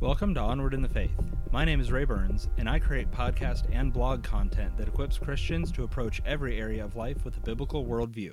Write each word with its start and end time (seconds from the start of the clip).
Welcome 0.00 0.32
to 0.32 0.40
Onward 0.40 0.72
in 0.72 0.80
the 0.80 0.88
Faith. 0.88 1.12
My 1.52 1.66
name 1.66 1.78
is 1.78 1.92
Ray 1.92 2.06
Burns, 2.06 2.48
and 2.56 2.70
I 2.70 2.78
create 2.78 3.10
podcast 3.10 3.64
and 3.70 3.92
blog 3.92 4.24
content 4.24 4.74
that 4.78 4.88
equips 4.88 5.18
Christians 5.18 5.70
to 5.72 5.82
approach 5.82 6.22
every 6.24 6.58
area 6.58 6.82
of 6.82 6.96
life 6.96 7.22
with 7.22 7.36
a 7.36 7.40
biblical 7.40 7.84
worldview. 7.84 8.32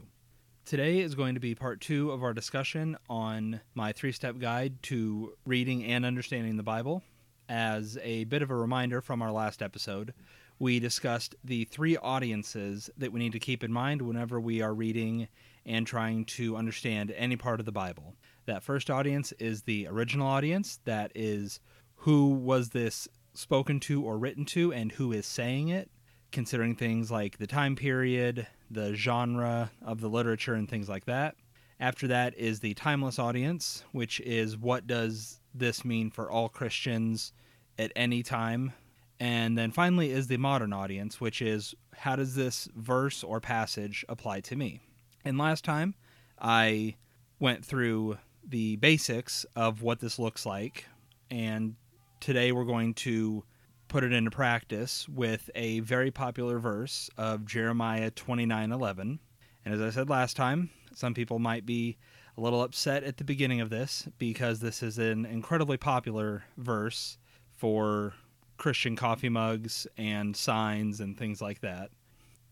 Today 0.63 0.99
is 0.99 1.13
going 1.13 1.33
to 1.33 1.41
be 1.41 1.55
part 1.55 1.81
two 1.81 2.11
of 2.11 2.23
our 2.23 2.33
discussion 2.33 2.95
on 3.09 3.59
my 3.75 3.91
three 3.91 4.13
step 4.13 4.39
guide 4.39 4.81
to 4.83 5.33
reading 5.45 5.83
and 5.83 6.05
understanding 6.05 6.55
the 6.55 6.63
Bible. 6.63 7.03
As 7.49 7.97
a 8.01 8.23
bit 8.23 8.41
of 8.41 8.49
a 8.49 8.55
reminder 8.55 9.01
from 9.01 9.21
our 9.21 9.33
last 9.33 9.61
episode, 9.61 10.13
we 10.59 10.79
discussed 10.79 11.35
the 11.43 11.65
three 11.65 11.97
audiences 11.97 12.89
that 12.97 13.11
we 13.11 13.19
need 13.19 13.33
to 13.33 13.39
keep 13.39 13.61
in 13.61 13.73
mind 13.73 14.01
whenever 14.01 14.39
we 14.39 14.61
are 14.61 14.73
reading 14.73 15.27
and 15.65 15.85
trying 15.85 16.23
to 16.23 16.55
understand 16.55 17.11
any 17.11 17.35
part 17.35 17.59
of 17.59 17.65
the 17.65 17.73
Bible. 17.73 18.15
That 18.47 18.63
first 18.63 18.89
audience 18.89 19.31
is 19.33 19.61
the 19.61 19.87
original 19.87 20.27
audience, 20.27 20.79
that 20.85 21.11
is 21.13 21.59
who 21.97 22.29
was 22.29 22.69
this 22.69 23.07
spoken 23.33 23.79
to 23.81 24.03
or 24.03 24.17
written 24.17 24.45
to 24.45 24.73
and 24.73 24.91
who 24.91 25.11
is 25.11 25.25
saying 25.25 25.67
it, 25.69 25.91
considering 26.31 26.75
things 26.75 27.11
like 27.11 27.37
the 27.37 27.45
time 27.45 27.75
period, 27.75 28.47
the 28.71 28.95
genre 28.95 29.71
of 29.85 30.01
the 30.01 30.09
literature, 30.09 30.55
and 30.55 30.67
things 30.67 30.89
like 30.89 31.05
that. 31.05 31.35
After 31.79 32.07
that 32.07 32.35
is 32.35 32.59
the 32.59 32.73
timeless 32.73 33.19
audience, 33.19 33.83
which 33.91 34.19
is 34.21 34.57
what 34.57 34.87
does 34.87 35.39
this 35.53 35.85
mean 35.85 36.09
for 36.09 36.31
all 36.31 36.49
Christians 36.49 37.33
at 37.77 37.91
any 37.95 38.23
time 38.23 38.73
and 39.19 39.57
then 39.57 39.71
finally 39.71 40.11
is 40.11 40.27
the 40.27 40.37
modern 40.37 40.73
audience, 40.73 41.19
which 41.19 41.41
is 41.41 41.73
how 41.95 42.15
does 42.15 42.35
this 42.35 42.67
verse 42.75 43.23
or 43.23 43.41
passage 43.41 44.05
apply 44.07 44.41
to 44.41 44.55
me? 44.55 44.79
And 45.25 45.37
last 45.37 45.63
time 45.63 45.95
I 46.39 46.95
went 47.39 47.65
through 47.65 48.17
the 48.47 48.77
basics 48.77 49.45
of 49.55 49.81
what 49.81 49.99
this 49.99 50.17
looks 50.17 50.45
like, 50.45 50.85
and 51.29 51.75
today 52.19 52.51
we're 52.51 52.63
going 52.63 52.93
to 52.93 53.43
put 53.87 54.03
it 54.03 54.13
into 54.13 54.31
practice 54.31 55.07
with 55.09 55.49
a 55.55 55.79
very 55.81 56.11
popular 56.11 56.59
verse 56.59 57.09
of 57.17 57.45
Jeremiah 57.45 58.11
29:11. 58.11 59.19
And 59.65 59.73
as 59.73 59.81
I 59.81 59.89
said 59.89 60.09
last 60.09 60.35
time, 60.35 60.69
some 60.93 61.13
people 61.13 61.39
might 61.39 61.65
be 61.65 61.97
a 62.37 62.41
little 62.41 62.61
upset 62.61 63.03
at 63.03 63.17
the 63.17 63.23
beginning 63.23 63.61
of 63.61 63.69
this 63.69 64.07
because 64.17 64.59
this 64.59 64.81
is 64.81 64.97
an 64.97 65.25
incredibly 65.25 65.77
popular 65.77 66.43
verse 66.57 67.17
for 67.53 68.13
Christian 68.57 68.95
coffee 68.95 69.29
mugs 69.29 69.87
and 69.97 70.35
signs 70.35 70.99
and 70.99 71.17
things 71.17 71.41
like 71.41 71.61
that. 71.61 71.91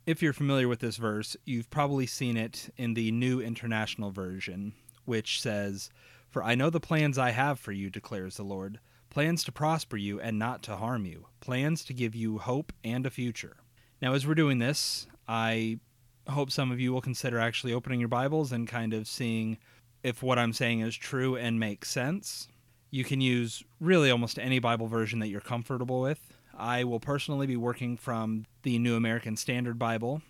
If 0.05 0.21
you're 0.21 0.33
familiar 0.33 0.67
with 0.67 0.79
this 0.79 0.97
verse, 0.97 1.35
you've 1.45 1.69
probably 1.69 2.05
seen 2.05 2.37
it 2.37 2.69
in 2.77 2.93
the 2.93 3.11
New 3.11 3.41
International 3.41 4.11
Version, 4.11 4.73
which 5.05 5.41
says, 5.41 5.89
For 6.29 6.43
I 6.43 6.55
know 6.55 6.69
the 6.69 6.79
plans 6.79 7.17
I 7.17 7.31
have 7.31 7.59
for 7.59 7.71
you, 7.71 7.89
declares 7.89 8.37
the 8.37 8.43
Lord 8.43 8.79
plans 9.15 9.45
to 9.45 9.51
prosper 9.51 9.95
you 9.95 10.19
and 10.19 10.37
not 10.37 10.61
to 10.61 10.75
harm 10.75 11.05
you, 11.05 11.25
plans 11.39 11.85
to 11.85 11.93
give 11.93 12.13
you 12.13 12.37
hope 12.37 12.73
and 12.83 13.05
a 13.05 13.09
future. 13.09 13.55
Now, 14.01 14.13
as 14.13 14.27
we're 14.27 14.35
doing 14.35 14.59
this, 14.59 15.07
I 15.25 15.79
hope 16.27 16.51
some 16.51 16.69
of 16.69 16.81
you 16.81 16.91
will 16.91 16.99
consider 16.99 17.39
actually 17.39 17.71
opening 17.71 18.01
your 18.01 18.09
Bibles 18.09 18.51
and 18.51 18.67
kind 18.67 18.93
of 18.93 19.07
seeing 19.07 19.57
if 20.03 20.21
what 20.21 20.37
I'm 20.37 20.51
saying 20.51 20.81
is 20.81 20.95
true 20.97 21.37
and 21.37 21.59
makes 21.59 21.89
sense. 21.89 22.49
You 22.91 23.05
can 23.05 23.21
use 23.21 23.63
really 23.79 24.11
almost 24.11 24.37
any 24.37 24.59
Bible 24.59 24.87
version 24.87 25.19
that 25.19 25.29
you're 25.29 25.39
comfortable 25.39 26.01
with. 26.01 26.33
I 26.57 26.83
will 26.83 26.99
personally 26.99 27.47
be 27.47 27.57
working 27.57 27.95
from 27.95 28.45
the 28.63 28.79
New 28.79 28.95
American 28.95 29.37
Standard 29.37 29.79
Bible, 29.79 30.21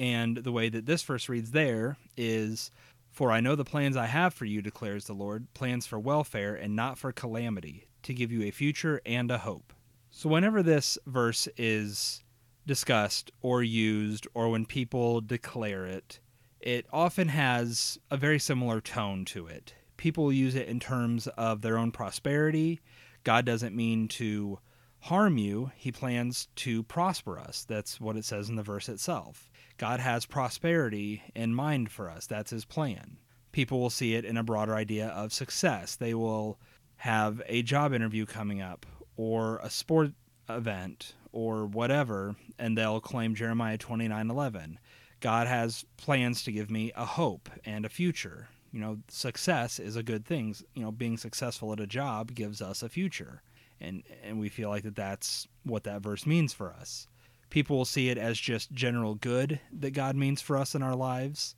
and 0.00 0.36
the 0.36 0.52
way 0.52 0.68
that 0.68 0.86
this 0.86 1.02
verse 1.02 1.28
reads 1.28 1.52
there 1.52 1.96
is 2.16 2.70
For 3.10 3.32
I 3.32 3.40
know 3.40 3.54
the 3.56 3.64
plans 3.64 3.96
I 3.96 4.06
have 4.06 4.32
for 4.32 4.44
you, 4.44 4.62
declares 4.62 5.06
the 5.06 5.14
Lord, 5.14 5.52
plans 5.52 5.86
for 5.86 5.98
welfare 5.98 6.54
and 6.54 6.76
not 6.76 6.96
for 6.96 7.12
calamity, 7.12 7.88
to 8.04 8.14
give 8.14 8.32
you 8.32 8.42
a 8.42 8.50
future 8.50 9.00
and 9.04 9.30
a 9.30 9.38
hope. 9.38 9.72
So, 10.10 10.28
whenever 10.28 10.62
this 10.62 10.96
verse 11.06 11.48
is 11.56 12.22
discussed 12.66 13.30
or 13.42 13.62
used, 13.62 14.26
or 14.34 14.48
when 14.48 14.64
people 14.64 15.20
declare 15.20 15.86
it, 15.86 16.20
it 16.60 16.86
often 16.92 17.28
has 17.28 17.98
a 18.10 18.16
very 18.16 18.38
similar 18.38 18.80
tone 18.80 19.24
to 19.26 19.46
it 19.46 19.74
people 20.00 20.32
use 20.32 20.54
it 20.54 20.66
in 20.66 20.80
terms 20.80 21.26
of 21.36 21.60
their 21.60 21.76
own 21.76 21.92
prosperity. 21.92 22.80
God 23.22 23.44
doesn't 23.44 23.76
mean 23.76 24.08
to 24.08 24.58
harm 25.00 25.36
you, 25.36 25.70
He 25.76 25.92
plans 25.92 26.48
to 26.56 26.82
prosper 26.84 27.38
us. 27.38 27.66
That's 27.68 28.00
what 28.00 28.16
it 28.16 28.24
says 28.24 28.48
in 28.48 28.56
the 28.56 28.62
verse 28.62 28.88
itself. 28.88 29.49
God 29.80 29.98
has 29.98 30.26
prosperity 30.26 31.22
in 31.34 31.54
mind 31.54 31.90
for 31.90 32.10
us, 32.10 32.26
that's 32.26 32.50
His 32.50 32.66
plan. 32.66 33.16
People 33.50 33.80
will 33.80 33.88
see 33.88 34.14
it 34.14 34.26
in 34.26 34.36
a 34.36 34.42
broader 34.42 34.74
idea 34.74 35.08
of 35.08 35.32
success. 35.32 35.96
They 35.96 36.12
will 36.12 36.60
have 36.96 37.40
a 37.46 37.62
job 37.62 37.94
interview 37.94 38.26
coming 38.26 38.60
up 38.60 38.84
or 39.16 39.58
a 39.62 39.70
sport 39.70 40.10
event 40.50 41.14
or 41.32 41.64
whatever, 41.64 42.36
and 42.58 42.76
they'll 42.76 43.00
claim 43.00 43.34
Jeremiah 43.34 43.78
29:11. 43.78 44.76
God 45.20 45.46
has 45.46 45.86
plans 45.96 46.42
to 46.42 46.52
give 46.52 46.70
me 46.70 46.92
a 46.94 47.06
hope 47.06 47.48
and 47.64 47.86
a 47.86 47.88
future 47.88 48.50
you 48.72 48.80
know 48.80 48.98
success 49.08 49.78
is 49.78 49.96
a 49.96 50.02
good 50.02 50.24
thing 50.24 50.54
you 50.74 50.82
know 50.82 50.92
being 50.92 51.16
successful 51.16 51.72
at 51.72 51.80
a 51.80 51.86
job 51.86 52.34
gives 52.34 52.62
us 52.62 52.82
a 52.82 52.88
future 52.88 53.42
and 53.80 54.04
and 54.22 54.38
we 54.38 54.48
feel 54.48 54.68
like 54.68 54.84
that 54.84 54.94
that's 54.94 55.48
what 55.64 55.82
that 55.84 56.02
verse 56.02 56.24
means 56.24 56.52
for 56.52 56.72
us 56.72 57.08
people 57.50 57.76
will 57.76 57.84
see 57.84 58.08
it 58.08 58.18
as 58.18 58.38
just 58.38 58.72
general 58.72 59.14
good 59.14 59.60
that 59.72 59.92
god 59.92 60.16
means 60.16 60.40
for 60.40 60.56
us 60.56 60.74
in 60.74 60.82
our 60.82 60.96
lives 60.96 61.54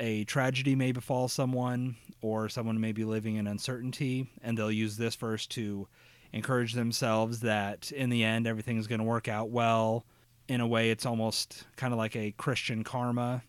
a 0.00 0.24
tragedy 0.24 0.74
may 0.74 0.92
befall 0.92 1.28
someone 1.28 1.96
or 2.20 2.48
someone 2.48 2.80
may 2.80 2.92
be 2.92 3.04
living 3.04 3.36
in 3.36 3.46
uncertainty 3.46 4.28
and 4.42 4.58
they'll 4.58 4.70
use 4.70 4.96
this 4.96 5.14
verse 5.14 5.46
to 5.46 5.86
encourage 6.32 6.72
themselves 6.72 7.40
that 7.40 7.92
in 7.92 8.10
the 8.10 8.24
end 8.24 8.46
everything's 8.46 8.86
going 8.86 8.98
to 8.98 9.04
work 9.04 9.28
out 9.28 9.50
well 9.50 10.04
in 10.48 10.60
a 10.60 10.66
way 10.66 10.90
it's 10.90 11.06
almost 11.06 11.64
kind 11.76 11.92
of 11.92 11.98
like 11.98 12.16
a 12.16 12.32
christian 12.32 12.82
karma 12.82 13.42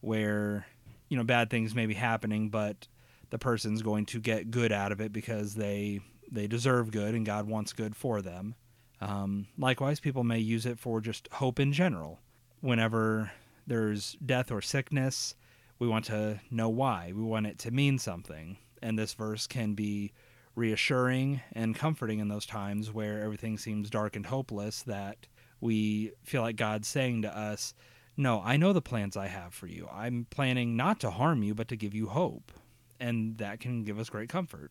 where 0.00 0.66
you 1.08 1.16
know 1.16 1.24
bad 1.24 1.50
things 1.50 1.74
may 1.74 1.86
be 1.86 1.94
happening, 1.94 2.48
but 2.48 2.88
the 3.30 3.38
person's 3.38 3.82
going 3.82 4.06
to 4.06 4.20
get 4.20 4.50
good 4.50 4.72
out 4.72 4.92
of 4.92 5.00
it 5.00 5.12
because 5.12 5.54
they 5.54 6.00
they 6.30 6.46
deserve 6.46 6.90
good 6.90 7.14
and 7.14 7.24
God 7.24 7.48
wants 7.48 7.72
good 7.72 7.94
for 7.96 8.22
them. 8.22 8.54
Um, 9.00 9.46
likewise, 9.58 10.00
people 10.00 10.24
may 10.24 10.38
use 10.38 10.66
it 10.66 10.78
for 10.78 11.00
just 11.00 11.28
hope 11.32 11.60
in 11.60 11.72
general. 11.72 12.20
Whenever 12.60 13.32
there's 13.66 14.16
death 14.24 14.50
or 14.50 14.62
sickness, 14.62 15.34
we 15.78 15.88
want 15.88 16.06
to 16.06 16.40
know 16.50 16.68
why. 16.68 17.12
We 17.14 17.22
want 17.22 17.46
it 17.46 17.58
to 17.60 17.70
mean 17.70 17.98
something. 17.98 18.56
And 18.82 18.98
this 18.98 19.14
verse 19.14 19.46
can 19.46 19.74
be 19.74 20.12
reassuring 20.54 21.42
and 21.52 21.76
comforting 21.76 22.18
in 22.18 22.28
those 22.28 22.46
times 22.46 22.92
where 22.92 23.22
everything 23.22 23.58
seems 23.58 23.90
dark 23.90 24.16
and 24.16 24.26
hopeless 24.26 24.82
that 24.84 25.26
we 25.60 26.12
feel 26.24 26.42
like 26.42 26.56
God's 26.56 26.88
saying 26.88 27.22
to 27.22 27.36
us, 27.36 27.74
no, 28.16 28.40
I 28.42 28.56
know 28.56 28.72
the 28.72 28.80
plans 28.80 29.16
I 29.16 29.26
have 29.26 29.52
for 29.52 29.66
you. 29.66 29.88
I'm 29.92 30.26
planning 30.30 30.76
not 30.76 31.00
to 31.00 31.10
harm 31.10 31.42
you, 31.42 31.54
but 31.54 31.68
to 31.68 31.76
give 31.76 31.94
you 31.94 32.06
hope. 32.06 32.52
And 32.98 33.36
that 33.38 33.60
can 33.60 33.84
give 33.84 33.98
us 33.98 34.08
great 34.08 34.30
comfort. 34.30 34.70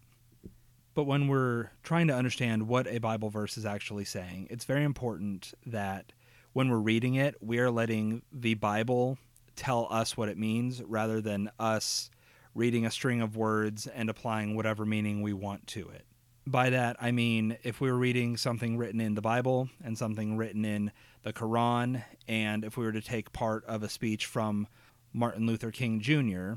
But 0.96 1.04
when 1.04 1.28
we're 1.28 1.72
trying 1.84 2.08
to 2.08 2.16
understand 2.16 2.70
what 2.70 2.88
a 2.88 3.00
Bible 3.00 3.30
verse 3.30 3.58
is 3.58 3.66
actually 3.66 4.06
saying, 4.06 4.48
it's 4.50 4.64
very 4.64 4.86
important 4.86 5.54
that 5.66 6.14
when 6.54 6.70
we're 6.70 6.78
reading 6.78 7.16
it, 7.16 7.36
we 7.42 7.60
are 7.60 7.70
letting 7.70 8.22
the 8.32 8.54
Bible 8.54 9.18
tell 9.58 9.88
us 9.92 10.16
what 10.16 10.30
it 10.30 10.38
means 10.38 10.82
rather 10.82 11.20
than 11.20 11.52
us 11.60 12.10
reading 12.54 12.86
a 12.86 12.92
string 12.92 13.22
of 13.22 13.36
words 13.36 13.88
and 13.88 14.10
applying 14.10 14.56
whatever 14.56 14.86
meaning 14.86 15.22
we 15.22 15.34
want 15.34 15.68
to 15.68 15.90
it. 15.90 16.06
By 16.48 16.70
that, 16.70 16.96
I 17.02 17.12
mean 17.12 17.58
if 17.64 17.82
we 17.82 17.92
were 17.92 17.98
reading 17.98 18.38
something 18.38 18.78
written 18.78 19.02
in 19.02 19.16
the 19.16 19.22
Bible 19.22 19.68
and 19.84 19.98
something 19.98 20.38
written 20.38 20.64
in 20.64 20.94
the 21.24 21.34
Quran, 21.34 22.04
and 22.26 22.64
if 22.64 22.78
we 22.78 22.86
were 22.86 22.94
to 22.94 23.02
take 23.02 23.34
part 23.34 23.66
of 23.66 23.84
a 23.84 23.90
speech 23.90 24.26
from 24.26 24.68
Martin 25.12 25.46
Luther 25.46 25.72
King 25.72 26.00
Jr., 26.00 26.54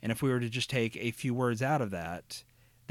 and 0.00 0.10
if 0.10 0.22
we 0.22 0.30
were 0.30 0.40
to 0.40 0.48
just 0.48 0.70
take 0.70 0.96
a 0.96 1.10
few 1.10 1.34
words 1.34 1.60
out 1.60 1.82
of 1.82 1.90
that 1.90 2.44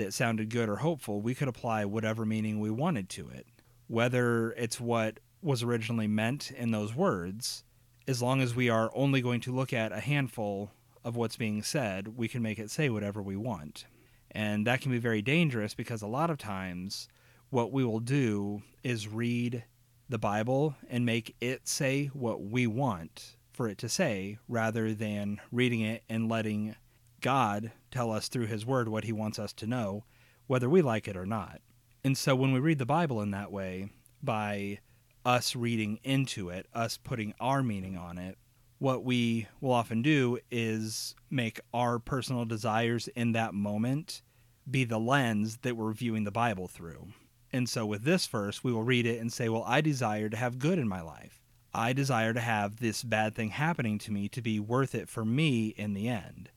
that 0.03 0.13
sounded 0.13 0.49
good 0.49 0.69
or 0.69 0.77
hopeful, 0.77 1.21
we 1.21 1.35
could 1.35 1.47
apply 1.47 1.85
whatever 1.85 2.25
meaning 2.25 2.59
we 2.59 2.69
wanted 2.69 3.09
to 3.09 3.29
it. 3.29 3.45
Whether 3.87 4.51
it's 4.51 4.79
what 4.79 5.19
was 5.41 5.63
originally 5.63 6.07
meant 6.07 6.51
in 6.51 6.71
those 6.71 6.95
words, 6.95 7.63
as 8.07 8.21
long 8.21 8.41
as 8.41 8.55
we 8.55 8.69
are 8.69 8.91
only 8.93 9.21
going 9.21 9.41
to 9.41 9.55
look 9.55 9.73
at 9.73 9.91
a 9.91 9.99
handful 9.99 10.71
of 11.03 11.15
what's 11.15 11.37
being 11.37 11.63
said, 11.63 12.17
we 12.17 12.27
can 12.27 12.41
make 12.41 12.59
it 12.59 12.71
say 12.71 12.89
whatever 12.89 13.21
we 13.21 13.35
want. 13.35 13.85
And 14.31 14.65
that 14.67 14.81
can 14.81 14.91
be 14.91 14.97
very 14.97 15.21
dangerous 15.21 15.73
because 15.73 16.01
a 16.01 16.07
lot 16.07 16.29
of 16.29 16.37
times 16.37 17.07
what 17.49 17.71
we 17.71 17.83
will 17.83 17.99
do 17.99 18.63
is 18.83 19.07
read 19.07 19.63
the 20.09 20.17
Bible 20.17 20.75
and 20.89 21.05
make 21.05 21.35
it 21.41 21.67
say 21.67 22.07
what 22.07 22.41
we 22.41 22.67
want 22.67 23.35
for 23.51 23.67
it 23.67 23.77
to 23.79 23.89
say 23.89 24.37
rather 24.47 24.93
than 24.93 25.39
reading 25.51 25.81
it 25.81 26.03
and 26.09 26.29
letting 26.29 26.75
God 27.21 27.71
tell 27.91 28.11
us 28.11 28.27
through 28.27 28.47
His 28.47 28.65
Word 28.65 28.89
what 28.89 29.03
He 29.03 29.13
wants 29.13 29.39
us 29.39 29.53
to 29.53 29.67
know, 29.67 30.03
whether 30.47 30.69
we 30.69 30.81
like 30.81 31.07
it 31.07 31.17
or 31.17 31.25
not. 31.25 31.61
And 32.03 32.17
so 32.17 32.35
when 32.35 32.51
we 32.51 32.59
read 32.59 32.79
the 32.79 32.85
Bible 32.85 33.21
in 33.21 33.31
that 33.31 33.51
way, 33.51 33.89
by 34.23 34.79
us 35.23 35.55
reading 35.55 35.99
into 36.03 36.49
it, 36.49 36.67
us 36.73 36.97
putting 36.97 37.33
our 37.39 37.61
meaning 37.61 37.95
on 37.95 38.17
it, 38.17 38.37
what 38.79 39.03
we 39.03 39.47
will 39.59 39.73
often 39.73 40.01
do 40.01 40.39
is 40.49 41.13
make 41.29 41.59
our 41.73 41.99
personal 41.99 42.45
desires 42.45 43.07
in 43.09 43.33
that 43.33 43.53
moment 43.53 44.23
be 44.69 44.83
the 44.83 44.99
lens 44.99 45.57
that 45.61 45.77
we're 45.77 45.93
viewing 45.93 46.23
the 46.23 46.31
Bible 46.31 46.67
through. 46.67 47.09
And 47.53 47.69
so 47.69 47.85
with 47.85 48.03
this 48.03 48.25
verse, 48.25 48.63
we 48.63 48.71
will 48.71 48.83
read 48.83 49.05
it 49.05 49.19
and 49.19 49.31
say, 49.31 49.49
Well, 49.49 49.63
I 49.67 49.81
desire 49.81 50.29
to 50.29 50.37
have 50.37 50.57
good 50.57 50.79
in 50.79 50.87
my 50.87 51.01
life. 51.01 51.41
I 51.73 51.93
desire 51.93 52.33
to 52.33 52.39
have 52.39 52.79
this 52.79 53.03
bad 53.03 53.35
thing 53.35 53.49
happening 53.49 53.97
to 53.99 54.11
me 54.11 54.27
to 54.29 54.41
be 54.41 54.59
worth 54.59 54.95
it 54.95 55.07
for 55.07 55.23
me 55.23 55.67
in 55.67 55.93
the 55.93 56.07
end. 56.07 56.49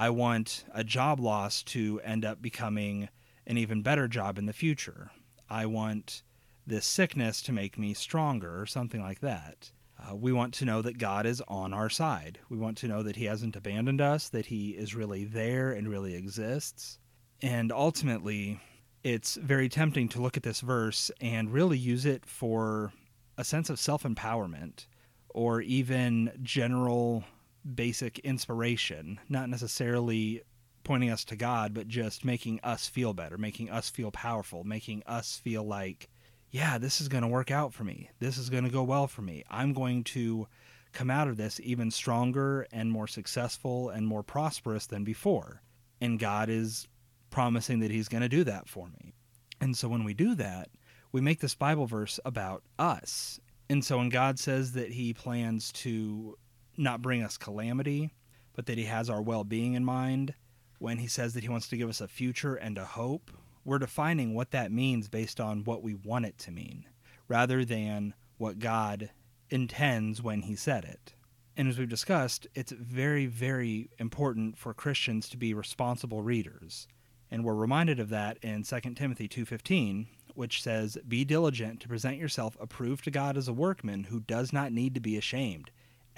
I 0.00 0.08
want 0.08 0.64
a 0.72 0.82
job 0.82 1.20
loss 1.20 1.62
to 1.64 2.00
end 2.02 2.24
up 2.24 2.40
becoming 2.40 3.10
an 3.46 3.58
even 3.58 3.82
better 3.82 4.08
job 4.08 4.38
in 4.38 4.46
the 4.46 4.54
future. 4.54 5.10
I 5.50 5.66
want 5.66 6.22
this 6.66 6.86
sickness 6.86 7.42
to 7.42 7.52
make 7.52 7.76
me 7.76 7.92
stronger 7.92 8.58
or 8.58 8.64
something 8.64 9.02
like 9.02 9.20
that. 9.20 9.70
Uh, 9.98 10.16
we 10.16 10.32
want 10.32 10.54
to 10.54 10.64
know 10.64 10.80
that 10.80 10.96
God 10.96 11.26
is 11.26 11.42
on 11.48 11.74
our 11.74 11.90
side. 11.90 12.38
We 12.48 12.56
want 12.56 12.78
to 12.78 12.88
know 12.88 13.02
that 13.02 13.16
He 13.16 13.26
hasn't 13.26 13.56
abandoned 13.56 14.00
us, 14.00 14.30
that 14.30 14.46
He 14.46 14.70
is 14.70 14.94
really 14.94 15.26
there 15.26 15.72
and 15.72 15.86
really 15.86 16.14
exists. 16.14 16.98
And 17.42 17.70
ultimately, 17.70 18.58
it's 19.04 19.36
very 19.36 19.68
tempting 19.68 20.08
to 20.08 20.22
look 20.22 20.38
at 20.38 20.44
this 20.44 20.62
verse 20.62 21.10
and 21.20 21.52
really 21.52 21.76
use 21.76 22.06
it 22.06 22.24
for 22.24 22.94
a 23.36 23.44
sense 23.44 23.68
of 23.68 23.78
self 23.78 24.04
empowerment 24.04 24.86
or 25.28 25.60
even 25.60 26.32
general 26.42 27.22
basic 27.74 28.18
inspiration, 28.20 29.20
not 29.28 29.48
necessarily 29.48 30.42
pointing 30.84 31.10
us 31.10 31.24
to 31.26 31.36
God, 31.36 31.74
but 31.74 31.88
just 31.88 32.24
making 32.24 32.60
us 32.62 32.88
feel 32.88 33.12
better, 33.12 33.36
making 33.36 33.70
us 33.70 33.90
feel 33.90 34.10
powerful, 34.10 34.64
making 34.64 35.02
us 35.06 35.38
feel 35.42 35.62
like, 35.62 36.08
yeah, 36.50 36.78
this 36.78 37.00
is 37.00 37.08
going 37.08 37.22
to 37.22 37.28
work 37.28 37.50
out 37.50 37.72
for 37.72 37.84
me. 37.84 38.10
This 38.18 38.38
is 38.38 38.50
going 38.50 38.64
to 38.64 38.70
go 38.70 38.82
well 38.82 39.06
for 39.06 39.22
me. 39.22 39.44
I'm 39.50 39.72
going 39.72 40.04
to 40.04 40.48
come 40.92 41.10
out 41.10 41.28
of 41.28 41.36
this 41.36 41.60
even 41.62 41.90
stronger 41.90 42.66
and 42.72 42.90
more 42.90 43.06
successful 43.06 43.90
and 43.90 44.06
more 44.06 44.22
prosperous 44.22 44.86
than 44.86 45.04
before. 45.04 45.62
And 46.00 46.18
God 46.18 46.48
is 46.48 46.88
promising 47.30 47.80
that 47.80 47.90
He's 47.90 48.08
going 48.08 48.22
to 48.22 48.28
do 48.28 48.44
that 48.44 48.68
for 48.68 48.88
me. 48.88 49.14
And 49.60 49.76
so 49.76 49.88
when 49.88 50.04
we 50.04 50.14
do 50.14 50.34
that, 50.36 50.70
we 51.12 51.20
make 51.20 51.40
this 51.40 51.54
Bible 51.54 51.86
verse 51.86 52.18
about 52.24 52.62
us. 52.78 53.38
And 53.68 53.84
so 53.84 53.98
when 53.98 54.08
God 54.08 54.38
says 54.38 54.72
that 54.72 54.90
He 54.92 55.12
plans 55.12 55.70
to 55.72 56.36
not 56.76 57.02
bring 57.02 57.22
us 57.22 57.36
calamity, 57.36 58.12
but 58.54 58.66
that 58.66 58.78
He 58.78 58.84
has 58.84 59.10
our 59.10 59.22
well 59.22 59.44
being 59.44 59.74
in 59.74 59.84
mind, 59.84 60.34
when 60.78 60.98
He 60.98 61.06
says 61.06 61.34
that 61.34 61.42
He 61.42 61.48
wants 61.48 61.68
to 61.68 61.76
give 61.76 61.88
us 61.88 62.00
a 62.00 62.08
future 62.08 62.54
and 62.54 62.78
a 62.78 62.84
hope, 62.84 63.30
we're 63.64 63.78
defining 63.78 64.34
what 64.34 64.50
that 64.52 64.72
means 64.72 65.08
based 65.08 65.40
on 65.40 65.64
what 65.64 65.82
we 65.82 65.94
want 65.94 66.26
it 66.26 66.38
to 66.38 66.50
mean, 66.50 66.86
rather 67.28 67.64
than 67.64 68.14
what 68.38 68.58
God 68.58 69.10
intends 69.50 70.22
when 70.22 70.42
He 70.42 70.56
said 70.56 70.84
it. 70.84 71.14
And 71.56 71.68
as 71.68 71.78
we've 71.78 71.88
discussed, 71.88 72.46
it's 72.54 72.72
very, 72.72 73.26
very 73.26 73.90
important 73.98 74.56
for 74.56 74.72
Christians 74.72 75.28
to 75.28 75.36
be 75.36 75.52
responsible 75.52 76.22
readers 76.22 76.86
and 77.30 77.44
we're 77.44 77.54
reminded 77.54 78.00
of 78.00 78.08
that 78.08 78.38
in 78.42 78.64
2 78.64 78.96
Timothy 78.96 79.28
2:15, 79.28 80.08
which 80.34 80.62
says, 80.62 80.98
"Be 81.06 81.24
diligent 81.24 81.80
to 81.80 81.88
present 81.88 82.18
yourself 82.18 82.56
approved 82.60 83.04
to 83.04 83.10
God 83.10 83.36
as 83.36 83.46
a 83.46 83.52
workman 83.52 84.04
who 84.04 84.20
does 84.20 84.52
not 84.52 84.72
need 84.72 84.94
to 84.94 85.00
be 85.00 85.16
ashamed, 85.16 85.70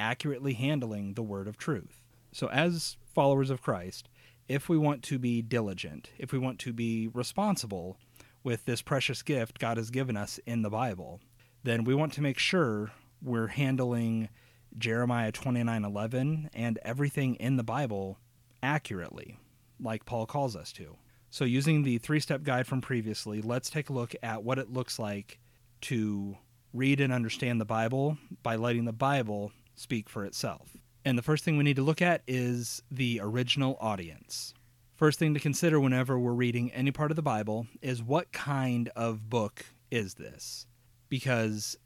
accurately 0.03 0.55
handling 0.55 1.15
the 1.15 1.23
word 1.23 1.47
of 1.47 1.57
truth." 1.57 2.03
So 2.33 2.49
as 2.49 2.97
followers 3.15 3.51
of 3.51 3.63
Christ, 3.63 4.09
if 4.49 4.69
we 4.69 4.77
want 4.77 5.03
to 5.05 5.19
be 5.19 5.43
diligent, 5.43 6.11
if 6.19 6.33
we 6.33 6.39
want 6.39 6.59
to 6.61 6.73
be 6.73 7.09
responsible 7.09 7.97
with 8.43 8.65
this 8.65 8.83
precious 8.83 9.23
gift 9.23 9.59
God 9.59 9.77
has 9.77 9.91
given 9.91 10.17
us 10.17 10.39
in 10.47 10.63
the 10.63 10.71
Bible, 10.71 11.21
then 11.63 11.85
we 11.85 11.95
want 11.95 12.13
to 12.15 12.23
make 12.23 12.39
sure 12.39 12.91
we're 13.23 13.49
handling 13.49 14.29
Jeremiah 14.77 15.31
29:11 15.31 16.51
and 16.53 16.79
everything 16.83 17.37
in 17.37 17.57
the 17.57 17.63
Bible 17.63 18.19
accurately, 18.63 19.39
like 19.79 20.05
Paul 20.05 20.27
calls 20.27 20.57
us 20.57 20.73
to. 20.73 20.97
So, 21.31 21.45
using 21.45 21.83
the 21.83 21.99
three 21.99 22.21
step 22.21 22.43
guide 22.43 22.67
from 22.67 22.81
previously, 22.81 23.41
let's 23.41 23.71
take 23.71 23.91
a 23.91 23.93
look 23.93 24.15
at 24.23 24.43
what 24.43 24.59
it 24.59 24.73
looks 24.73 24.99
like 24.99 25.39
to 25.83 26.37
read 26.73 27.01
and 27.01 27.13
understand 27.13 27.61
the 27.61 27.65
Bible 27.65 28.19
by 28.43 28.57
letting 28.57 28.85
the 28.85 28.93
Bible 28.93 29.53
speak 29.83 30.09
for 30.09 30.25
itself. 30.25 30.77
And 31.05 31.19
the 31.19 31.23
first 31.23 31.45
thing 31.45 31.57
we 31.57 31.65
need 31.65 31.77
to 31.77 31.83
look 31.83 32.01
at 32.01 32.23
is 32.27 32.83
the 32.91 33.21
original 33.23 33.77
audience. 33.81 34.55
First 34.95 35.19
thing 35.19 35.35
to 35.35 35.41
consider 35.41 35.81
whenever 35.81 36.19
we're 36.19 36.33
reading 36.33 36.71
any 36.73 36.93
part 36.93 37.11
of 37.11 37.17
the 37.17 37.23
Bible 37.23 37.67
is 37.81 38.03
what 38.03 38.33
kind 38.33 38.89
of 38.95 39.29
book 39.29 39.67
is 39.91 40.15
this? 40.15 40.67
Because 41.09 41.77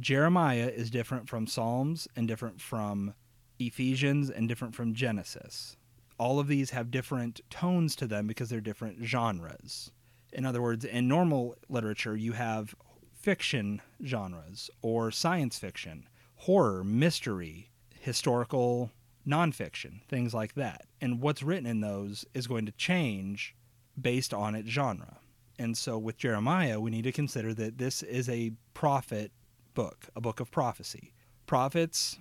Jeremiah 0.00 0.72
is 0.74 0.90
different 0.90 1.28
from 1.28 1.46
Psalms 1.46 2.08
and 2.16 2.26
different 2.26 2.60
from 2.60 3.14
Ephesians 3.60 4.28
and 4.28 4.48
different 4.48 4.74
from 4.74 4.94
Genesis 4.94 5.76
all 6.18 6.38
of 6.38 6.48
these 6.48 6.70
have 6.70 6.90
different 6.90 7.40
tones 7.50 7.96
to 7.96 8.06
them 8.06 8.26
because 8.26 8.48
they're 8.48 8.60
different 8.60 9.04
genres. 9.04 9.90
In 10.32 10.44
other 10.44 10.62
words, 10.62 10.84
in 10.84 11.08
normal 11.08 11.56
literature, 11.68 12.16
you 12.16 12.32
have 12.32 12.74
fiction 13.14 13.80
genres 14.04 14.70
or 14.82 15.10
science 15.10 15.58
fiction, 15.58 16.08
horror, 16.36 16.84
mystery, 16.84 17.70
historical 18.00 18.90
nonfiction, 19.26 20.02
things 20.08 20.34
like 20.34 20.54
that. 20.54 20.86
And 21.00 21.20
what's 21.20 21.42
written 21.42 21.66
in 21.66 21.80
those 21.80 22.24
is 22.34 22.46
going 22.46 22.66
to 22.66 22.72
change 22.72 23.54
based 24.00 24.34
on 24.34 24.54
its 24.54 24.68
genre. 24.68 25.18
And 25.58 25.76
so 25.76 25.98
with 25.98 26.18
Jeremiah, 26.18 26.80
we 26.80 26.90
need 26.90 27.04
to 27.04 27.12
consider 27.12 27.54
that 27.54 27.78
this 27.78 28.02
is 28.02 28.28
a 28.28 28.52
prophet 28.74 29.32
book, 29.74 30.06
a 30.16 30.20
book 30.20 30.40
of 30.40 30.50
prophecy. 30.50 31.12
Prophets, 31.46 32.18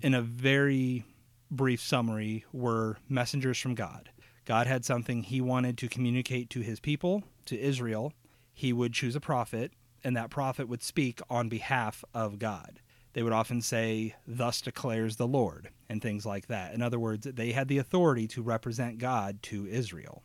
in 0.00 0.14
a 0.14 0.22
very 0.22 1.04
brief 1.50 1.82
summary 1.82 2.44
were 2.52 2.98
messengers 3.08 3.58
from 3.58 3.74
God. 3.74 4.10
God 4.44 4.66
had 4.66 4.84
something 4.84 5.22
he 5.22 5.40
wanted 5.40 5.78
to 5.78 5.88
communicate 5.88 6.50
to 6.50 6.60
his 6.60 6.80
people, 6.80 7.22
to 7.46 7.58
Israel. 7.58 8.12
He 8.52 8.72
would 8.72 8.92
choose 8.92 9.16
a 9.16 9.20
prophet, 9.20 9.72
and 10.02 10.16
that 10.16 10.30
prophet 10.30 10.68
would 10.68 10.82
speak 10.82 11.20
on 11.30 11.48
behalf 11.48 12.04
of 12.12 12.38
God. 12.38 12.80
They 13.12 13.22
would 13.22 13.32
often 13.32 13.60
say, 13.60 14.14
Thus 14.26 14.60
declares 14.60 15.16
the 15.16 15.26
Lord, 15.26 15.68
and 15.88 16.00
things 16.00 16.24
like 16.24 16.46
that. 16.46 16.74
In 16.74 16.82
other 16.82 16.98
words, 16.98 17.26
they 17.30 17.52
had 17.52 17.68
the 17.68 17.78
authority 17.78 18.26
to 18.28 18.42
represent 18.42 18.98
God 18.98 19.42
to 19.44 19.66
Israel. 19.66 20.22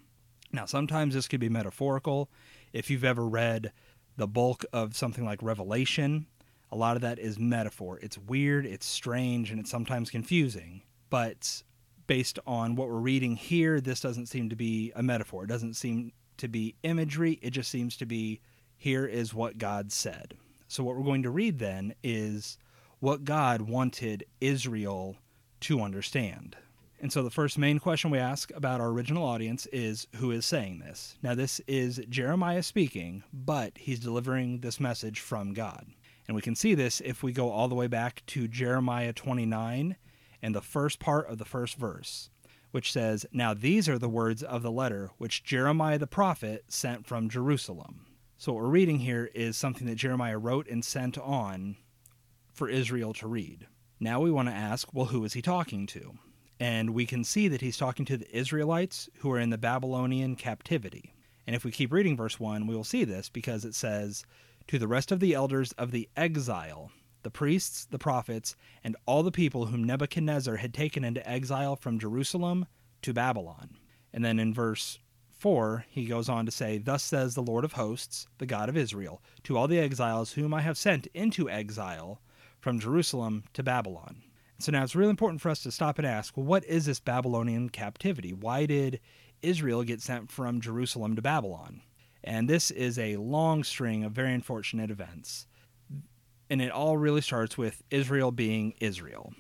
Now, 0.52 0.66
sometimes 0.66 1.14
this 1.14 1.28
could 1.28 1.40
be 1.40 1.50
metaphorical. 1.50 2.30
If 2.74 2.90
you've 2.90 3.04
ever 3.04 3.28
read 3.28 3.74
the 4.16 4.28
bulk 4.28 4.66
of 4.72 4.96
something 4.96 5.26
like 5.26 5.44
Revelation, 5.44 6.28
a 6.72 6.76
lot 6.76 6.96
of 6.96 7.02
that 7.02 7.20
is 7.20 7.38
metaphor. 7.38 8.00
It's 8.02 8.18
weird, 8.18 8.66
it's 8.66 8.86
strange, 8.86 9.52
and 9.52 9.60
it's 9.60 9.72
sometimes 9.72 10.10
confusing 10.10 10.82
but 11.10 11.64
based 12.06 12.40
on 12.46 12.76
what 12.76 12.88
we're 12.88 12.96
reading 12.96 13.36
here, 13.36 13.82
this 13.82 14.00
doesn't 14.00 14.28
seem 14.28 14.50
to 14.50 14.56
be 14.56 14.92
a 14.96 15.04
metaphor. 15.04 15.44
It 15.44 15.48
doesn't 15.48 15.76
seem 15.76 16.12
to 16.38 16.48
be 16.48 16.76
imagery. 16.84 17.40
It 17.42 17.52
just 17.52 17.70
seems 17.70 17.98
to 17.98 18.06
be 18.06 18.42
here 18.78 19.06
is 19.06 19.34
what 19.34 19.58
God 19.58 19.92
said. 19.92 20.36
So, 20.68 20.84
what 20.84 20.96
we're 20.96 21.04
going 21.04 21.24
to 21.24 21.30
read 21.30 21.60
then 21.60 21.94
is 22.04 22.58
what 23.00 23.26
God 23.26 23.62
wanted 23.62 24.26
Israel 24.42 25.18
to 25.62 25.82
understand. 25.82 26.56
And 27.00 27.14
so, 27.14 27.22
the 27.22 27.30
first 27.30 27.60
main 27.60 27.78
question 27.78 28.10
we 28.10 28.18
ask 28.18 28.52
about 28.56 28.82
our 28.82 28.88
original 28.88 29.24
audience 29.24 29.68
is 29.68 30.08
who 30.16 30.32
is 30.32 30.48
saying 30.48 30.80
this? 30.80 31.16
Now, 31.22 31.36
this 31.36 31.62
is 31.68 32.02
Jeremiah 32.10 32.64
speaking, 32.64 33.24
but 33.32 33.78
he's 33.78 34.00
delivering 34.00 34.62
this 34.62 34.80
message 34.80 35.20
from 35.20 35.54
God. 35.54 35.86
And 36.28 36.36
we 36.36 36.42
can 36.42 36.56
see 36.56 36.74
this 36.74 37.00
if 37.06 37.22
we 37.22 37.32
go 37.32 37.52
all 37.52 37.68
the 37.68 37.76
way 37.76 37.88
back 37.88 38.24
to 38.28 38.48
Jeremiah 38.48 39.14
29 39.14 39.96
and 40.42 40.56
the 40.56 40.62
first 40.62 41.00
part 41.00 41.30
of 41.30 41.38
the 41.38 41.46
first 41.46 41.78
verse, 41.78 42.32
which 42.72 42.92
says, 42.92 43.28
Now 43.32 43.54
these 43.54 43.88
are 43.88 44.00
the 44.00 44.10
words 44.10 44.42
of 44.42 44.64
the 44.64 44.72
letter 44.72 45.12
which 45.20 45.44
Jeremiah 45.44 46.00
the 46.00 46.08
prophet 46.08 46.66
sent 46.68 47.06
from 47.06 47.30
Jerusalem. 47.30 48.08
So, 48.40 48.54
what 48.54 48.64
we're 48.64 48.70
reading 48.70 49.00
here 49.00 49.30
is 49.36 49.56
something 49.56 49.86
that 49.88 49.96
Jeremiah 49.96 50.40
wrote 50.40 50.68
and 50.68 50.84
sent 50.84 51.20
on 51.20 51.78
for 52.58 52.70
Israel 52.70 53.14
to 53.14 53.28
read. 53.28 53.68
Now 54.00 54.20
we 54.20 54.32
want 54.32 54.50
to 54.50 54.54
ask, 54.54 54.94
well, 54.94 55.06
who 55.06 55.24
is 55.24 55.34
he 55.34 55.42
talking 55.42 55.86
to? 55.88 56.18
And 56.60 56.90
we 56.90 57.06
can 57.06 57.24
see 57.24 57.48
that 57.48 57.62
he's 57.62 57.78
talking 57.78 58.06
to 58.06 58.18
the 58.18 58.36
Israelites 58.36 59.10
who 59.20 59.32
are 59.32 59.40
in 59.40 59.52
the 59.52 59.58
Babylonian 59.58 60.36
captivity. 60.36 61.14
And 61.46 61.56
if 61.56 61.64
we 61.64 61.72
keep 61.72 61.94
reading 61.94 62.18
verse 62.18 62.40
1, 62.40 62.68
we 62.68 62.76
will 62.76 62.84
see 62.84 63.04
this 63.04 63.30
because 63.30 63.64
it 63.64 63.76
says, 63.76 64.26
To 64.68 64.80
the 64.80 64.88
rest 64.88 65.12
of 65.12 65.20
the 65.20 65.34
elders 65.34 65.72
of 65.74 65.92
the 65.92 66.10
exile 66.18 66.92
the 67.24 67.32
priests, 67.32 67.84
the 67.84 68.00
prophets, 68.00 68.56
and 68.86 68.96
all 69.06 69.22
the 69.22 69.32
people 69.32 69.66
whom 69.66 69.84
Nebuchadnezzar 69.84 70.56
had 70.56 70.74
taken 70.74 71.04
into 71.04 71.30
exile 71.30 71.76
from 71.76 72.00
Jerusalem 72.00 72.68
to 73.02 73.12
Babylon. 73.12 73.76
And 74.14 74.24
then 74.24 74.40
in 74.40 74.54
verse 74.54 75.00
4, 75.38 75.86
he 75.90 76.06
goes 76.06 76.30
on 76.30 76.46
to 76.46 76.54
say, 76.54 76.78
Thus 76.78 77.04
says 77.04 77.36
the 77.36 77.44
Lord 77.44 77.66
of 77.66 77.74
hosts, 77.74 78.28
the 78.38 78.46
God 78.46 78.70
of 78.70 78.78
Israel, 78.78 79.22
to 79.44 79.58
all 79.58 79.68
the 79.68 79.78
exiles 79.78 80.34
whom 80.34 80.54
I 80.54 80.62
have 80.62 80.78
sent 80.78 81.08
into 81.08 81.50
exile 81.50 82.22
from 82.68 82.82
Jerusalem 82.82 83.46
to 83.54 83.64
Babylon. 83.64 84.24
So 84.60 84.74
now 84.74 84.84
it's 84.84 84.94
really 84.94 85.10
important 85.12 85.40
for 85.40 85.48
us 85.48 85.64
to 85.64 85.72
stop 85.72 86.00
and 86.00 86.06
ask, 86.06 86.36
well, 86.36 86.46
what 86.46 86.66
is 86.66 86.86
this 86.86 87.00
Babylonian 87.00 87.70
captivity? 87.70 88.34
Why 88.34 88.66
did 88.66 89.00
Israel 89.42 89.84
get 89.84 90.02
sent 90.02 90.30
from 90.30 90.60
Jerusalem 90.60 91.16
to 91.16 91.22
Babylon? 91.22 91.82
And 92.26 92.50
this 92.50 92.70
is 92.70 93.00
a 93.00 93.16
long 93.16 93.64
string 93.64 94.04
of 94.04 94.12
very 94.12 94.34
unfortunate 94.34 94.92
events 94.92 95.48
and 96.50 96.62
it 96.62 96.70
all 96.70 96.98
really 96.98 97.22
starts 97.22 97.58
with 97.58 97.84
Israel 97.90 98.32
being 98.32 98.74
Israel, 98.82 99.32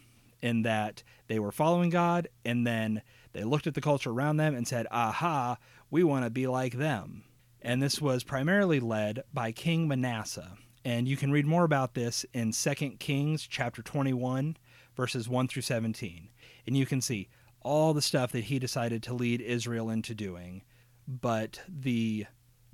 in 0.41 0.61
that 0.61 1.03
they 1.27 1.39
were 1.39 1.51
following 1.51 1.89
God, 1.89 2.29
and 2.45 2.65
then 2.65 3.01
they 3.33 3.43
looked 3.43 3.67
at 3.67 3.73
the 3.73 3.81
culture 3.81 4.11
around 4.11 4.37
them 4.37 4.55
and 4.55 4.65
said, 4.65 4.87
"Aha, 4.89 5.57
we 5.89 6.01
want 6.01 6.25
to 6.25 6.29
be 6.29 6.47
like 6.47 6.73
them. 6.73 7.23
And 7.61 7.81
this 7.81 8.01
was 8.01 8.23
primarily 8.23 8.79
led 8.79 9.23
by 9.33 9.51
King 9.51 9.87
Manasseh. 9.87 10.57
And 10.87 11.05
you 11.05 11.17
can 11.17 11.33
read 11.33 11.45
more 11.45 11.65
about 11.65 11.95
this 11.95 12.25
in 12.31 12.53
2 12.53 12.73
Kings 12.91 13.45
chapter 13.45 13.81
21, 13.81 14.55
verses 14.95 15.27
1 15.27 15.49
through 15.49 15.63
17. 15.63 16.29
And 16.65 16.77
you 16.77 16.85
can 16.85 17.01
see 17.01 17.27
all 17.59 17.93
the 17.93 18.01
stuff 18.01 18.31
that 18.31 18.45
he 18.45 18.57
decided 18.57 19.03
to 19.03 19.13
lead 19.13 19.41
Israel 19.41 19.89
into 19.89 20.15
doing. 20.15 20.63
But 21.05 21.59
the 21.67 22.27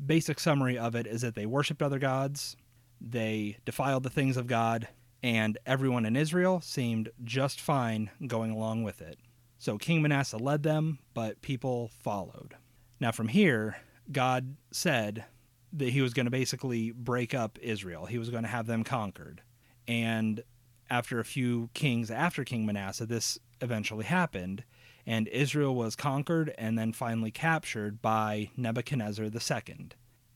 basic 0.05 0.39
summary 0.39 0.77
of 0.77 0.93
it 0.93 1.07
is 1.07 1.21
that 1.21 1.33
they 1.33 1.47
worshiped 1.47 1.81
other 1.81 1.97
gods, 1.97 2.55
they 3.01 3.57
defiled 3.65 4.03
the 4.03 4.11
things 4.11 4.37
of 4.37 4.45
God, 4.45 4.87
and 5.23 5.57
everyone 5.65 6.05
in 6.05 6.15
Israel 6.15 6.61
seemed 6.61 7.09
just 7.23 7.59
fine 7.59 8.11
going 8.27 8.51
along 8.51 8.83
with 8.83 9.01
it. 9.01 9.17
So 9.57 9.79
King 9.79 10.03
Manasseh 10.03 10.37
led 10.37 10.61
them, 10.61 10.99
but 11.15 11.41
people 11.41 11.89
followed. 12.03 12.57
Now, 12.99 13.11
from 13.11 13.29
here, 13.29 13.77
God 14.11 14.55
said 14.69 15.25
that 15.73 15.89
he 15.89 16.01
was 16.01 16.13
going 16.13 16.25
to 16.25 16.31
basically 16.31 16.91
break 16.91 17.33
up 17.33 17.57
Israel, 17.61 18.05
he 18.05 18.17
was 18.17 18.29
going 18.29 18.43
to 18.43 18.49
have 18.49 18.67
them 18.67 18.83
conquered. 18.83 19.41
And 19.87 20.43
after 20.89 21.19
a 21.19 21.25
few 21.25 21.69
kings 21.73 22.11
after 22.11 22.43
King 22.43 22.65
Manasseh, 22.65 23.05
this 23.05 23.39
eventually 23.61 24.05
happened, 24.05 24.63
and 25.05 25.27
Israel 25.29 25.75
was 25.75 25.95
conquered 25.95 26.53
and 26.57 26.77
then 26.77 26.93
finally 26.93 27.31
captured 27.31 28.01
by 28.01 28.49
Nebuchadnezzar 28.55 29.25
II. 29.25 29.89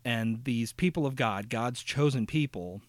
And 0.03 0.44
these 0.46 0.74
people 0.74 1.06
of 1.06 1.15
God, 1.15 1.50
God's 1.50 1.84
chosen 1.84 2.25
people, 2.25 2.82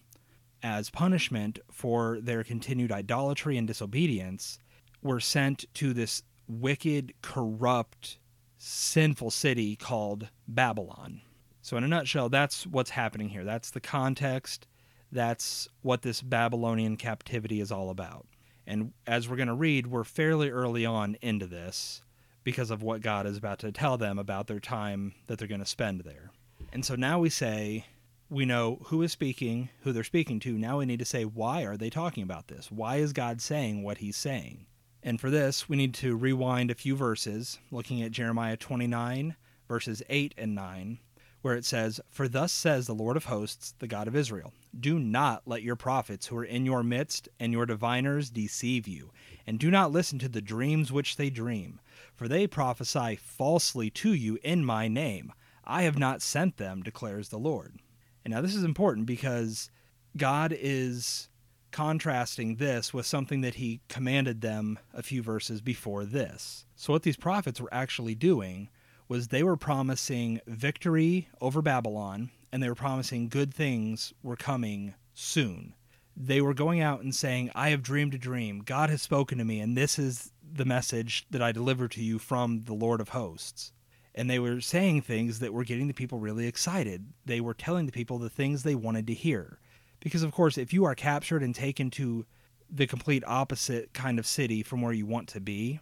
as 0.63 0.89
punishment 0.89 1.59
for 1.71 2.19
their 2.21 2.43
continued 2.43 2.91
idolatry 2.91 3.57
and 3.57 3.67
disobedience, 3.67 4.59
were 5.01 5.19
sent 5.19 5.65
to 5.75 5.93
this 5.93 6.23
wicked, 6.47 7.13
corrupt, 7.21 8.17
sinful 8.57 9.31
city 9.31 9.75
called 9.75 10.29
Babylon. 10.47 11.21
So, 11.69 11.77
in 11.77 11.83
a 11.83 11.87
nutshell, 11.87 12.29
that's 12.29 12.65
what's 12.65 12.89
happening 12.89 13.29
here. 13.29 13.43
That's 13.43 13.69
the 13.69 13.79
context. 13.79 14.65
That's 15.11 15.67
what 15.83 16.01
this 16.01 16.19
Babylonian 16.19 16.97
captivity 16.97 17.61
is 17.61 17.71
all 17.71 17.91
about. 17.91 18.25
And 18.65 18.91
as 19.05 19.29
we're 19.29 19.35
going 19.35 19.49
to 19.49 19.53
read, 19.53 19.85
we're 19.85 20.03
fairly 20.03 20.49
early 20.49 20.83
on 20.83 21.15
into 21.21 21.45
this 21.45 22.01
because 22.43 22.71
of 22.71 22.81
what 22.81 23.01
God 23.01 23.27
is 23.27 23.37
about 23.37 23.59
to 23.59 23.71
tell 23.71 23.99
them 23.99 24.17
about 24.17 24.47
their 24.47 24.59
time 24.59 25.13
that 25.27 25.37
they're 25.37 25.47
going 25.47 25.59
to 25.59 25.65
spend 25.67 26.01
there. 26.01 26.31
And 26.73 26.83
so 26.83 26.95
now 26.95 27.19
we 27.19 27.29
say, 27.29 27.85
we 28.31 28.45
know 28.45 28.79
who 28.85 29.03
is 29.03 29.11
speaking, 29.11 29.69
who 29.81 29.93
they're 29.93 30.03
speaking 30.03 30.39
to. 30.39 30.57
Now 30.57 30.79
we 30.79 30.87
need 30.87 30.97
to 30.97 31.05
say, 31.05 31.23
why 31.23 31.65
are 31.65 31.77
they 31.77 31.91
talking 31.91 32.23
about 32.23 32.47
this? 32.47 32.71
Why 32.71 32.95
is 32.95 33.13
God 33.13 33.41
saying 33.41 33.83
what 33.83 33.99
he's 33.99 34.17
saying? 34.17 34.65
And 35.03 35.21
for 35.21 35.29
this, 35.29 35.69
we 35.69 35.77
need 35.77 35.93
to 35.93 36.15
rewind 36.15 36.71
a 36.71 36.73
few 36.73 36.95
verses, 36.95 37.59
looking 37.69 38.01
at 38.01 38.09
Jeremiah 38.09 38.57
29, 38.57 39.35
verses 39.67 40.01
8 40.09 40.33
and 40.35 40.55
9, 40.55 40.97
where 41.41 41.55
it 41.55 41.65
says, 41.65 42.01
For 42.09 42.27
thus 42.27 42.51
says 42.51 42.87
the 42.87 42.93
Lord 42.93 43.17
of 43.17 43.25
hosts, 43.25 43.73
the 43.79 43.87
God 43.87 44.07
of 44.07 44.15
Israel 44.15 44.53
Do 44.77 44.99
not 44.99 45.43
let 45.45 45.63
your 45.63 45.75
prophets 45.75 46.27
who 46.27 46.37
are 46.37 46.43
in 46.43 46.65
your 46.65 46.83
midst 46.83 47.29
and 47.39 47.51
your 47.51 47.65
diviners 47.65 48.29
deceive 48.29 48.87
you, 48.87 49.11
and 49.47 49.59
do 49.59 49.71
not 49.71 49.91
listen 49.91 50.19
to 50.19 50.29
the 50.29 50.41
dreams 50.41 50.91
which 50.91 51.15
they 51.17 51.29
dream, 51.29 51.79
for 52.15 52.27
they 52.27 52.47
prophesy 52.47 53.15
falsely 53.15 53.89
to 53.91 54.13
you 54.13 54.37
in 54.43 54.65
my 54.65 54.87
name. 54.87 55.31
I 55.63 55.83
have 55.83 55.97
not 55.97 56.21
sent 56.21 56.57
them, 56.57 56.81
declares 56.81 57.29
the 57.29 57.37
Lord. 57.37 57.79
And 58.25 58.33
now 58.33 58.41
this 58.41 58.55
is 58.55 58.63
important 58.63 59.05
because 59.05 59.69
God 60.17 60.55
is 60.57 61.29
contrasting 61.71 62.55
this 62.55 62.93
with 62.93 63.05
something 63.05 63.41
that 63.41 63.55
he 63.55 63.81
commanded 63.87 64.41
them 64.41 64.79
a 64.93 65.03
few 65.03 65.21
verses 65.21 65.61
before 65.61 66.05
this. 66.05 66.65
So, 66.75 66.93
what 66.93 67.03
these 67.03 67.17
prophets 67.17 67.61
were 67.61 67.73
actually 67.73 68.15
doing 68.15 68.69
was 69.09 69.27
they 69.27 69.43
were 69.43 69.57
promising 69.57 70.39
victory 70.47 71.27
over 71.41 71.61
Babylon 71.61 72.29
and 72.53 72.63
they 72.63 72.69
were 72.69 72.75
promising 72.75 73.27
good 73.27 73.53
things 73.53 74.13
were 74.23 74.37
coming 74.37 74.93
soon. 75.13 75.73
They 76.15 76.39
were 76.39 76.53
going 76.53 76.79
out 76.79 77.01
and 77.01 77.13
saying, 77.13 77.51
I 77.53 77.71
have 77.71 77.83
dreamed 77.83 78.13
a 78.13 78.17
dream. 78.17 78.61
God 78.65 78.89
has 78.89 79.01
spoken 79.01 79.37
to 79.37 79.45
me, 79.45 79.59
and 79.59 79.75
this 79.75 79.99
is 79.99 80.31
the 80.49 80.65
message 80.65 81.25
that 81.29 81.41
I 81.41 81.51
deliver 81.51 81.87
to 81.89 82.03
you 82.03 82.19
from 82.19 82.63
the 82.63 82.73
Lord 82.73 83.01
of 83.01 83.09
hosts 83.09 83.73
and 84.19 84.29
they 84.29 84.39
were 84.39 84.59
saying 84.59 85.01
things 85.01 85.39
that 85.39 85.53
were 85.53 85.63
getting 85.63 85.87
the 85.87 85.93
people 85.93 86.19
really 86.19 86.45
excited. 86.45 87.13
They 87.25 87.39
were 87.39 87.53
telling 87.53 87.85
the 87.85 87.91
people 87.93 88.17
the 88.17 88.29
things 88.29 88.63
they 88.63 88.75
wanted 88.75 89.07
to 89.07 89.13
hear. 89.13 89.59
Because, 90.01 90.23
of 90.23 90.33
course, 90.33 90.57
if 90.57 90.73
you 90.73 90.83
are 90.83 90.93
captured 90.93 91.43
and 91.43 91.55
taken 91.55 91.89
to 91.91 92.25
the 92.69 92.85
complete 92.85 93.23
opposite 93.25 93.93
kind 93.93 94.19
of 94.19 94.27
city 94.27 94.63
from 94.63 94.81
where 94.81 94.93
you 94.93 95.05
want 95.05 95.29
to 95.29 95.39
be, 95.39 95.79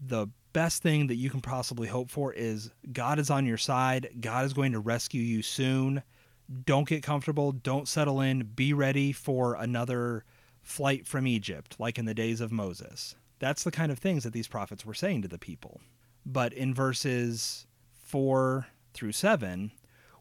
the 0.00 0.28
best 0.54 0.82
thing 0.82 1.08
that 1.08 1.16
you 1.16 1.28
can 1.28 1.42
possibly 1.42 1.86
hope 1.86 2.10
for 2.10 2.32
is 2.32 2.70
God 2.90 3.18
is 3.18 3.28
on 3.28 3.44
your 3.44 3.58
side. 3.58 4.08
God 4.20 4.46
is 4.46 4.54
going 4.54 4.72
to 4.72 4.80
rescue 4.80 5.20
you 5.20 5.42
soon. 5.42 6.02
Don't 6.64 6.88
get 6.88 7.02
comfortable. 7.02 7.52
Don't 7.52 7.88
settle 7.88 8.22
in. 8.22 8.44
Be 8.54 8.72
ready 8.72 9.12
for 9.12 9.54
another 9.54 10.24
flight 10.62 11.06
from 11.06 11.26
Egypt, 11.26 11.76
like 11.78 11.98
in 11.98 12.06
the 12.06 12.14
days 12.14 12.40
of 12.40 12.50
Moses. 12.52 13.16
That's 13.38 13.64
the 13.64 13.70
kind 13.70 13.92
of 13.92 13.98
things 13.98 14.24
that 14.24 14.32
these 14.32 14.48
prophets 14.48 14.86
were 14.86 14.94
saying 14.94 15.22
to 15.22 15.28
the 15.28 15.38
people. 15.38 15.82
But 16.24 16.54
in 16.54 16.72
verses 16.72 17.66
4 18.04 18.66
through 18.94 19.12
7, 19.12 19.72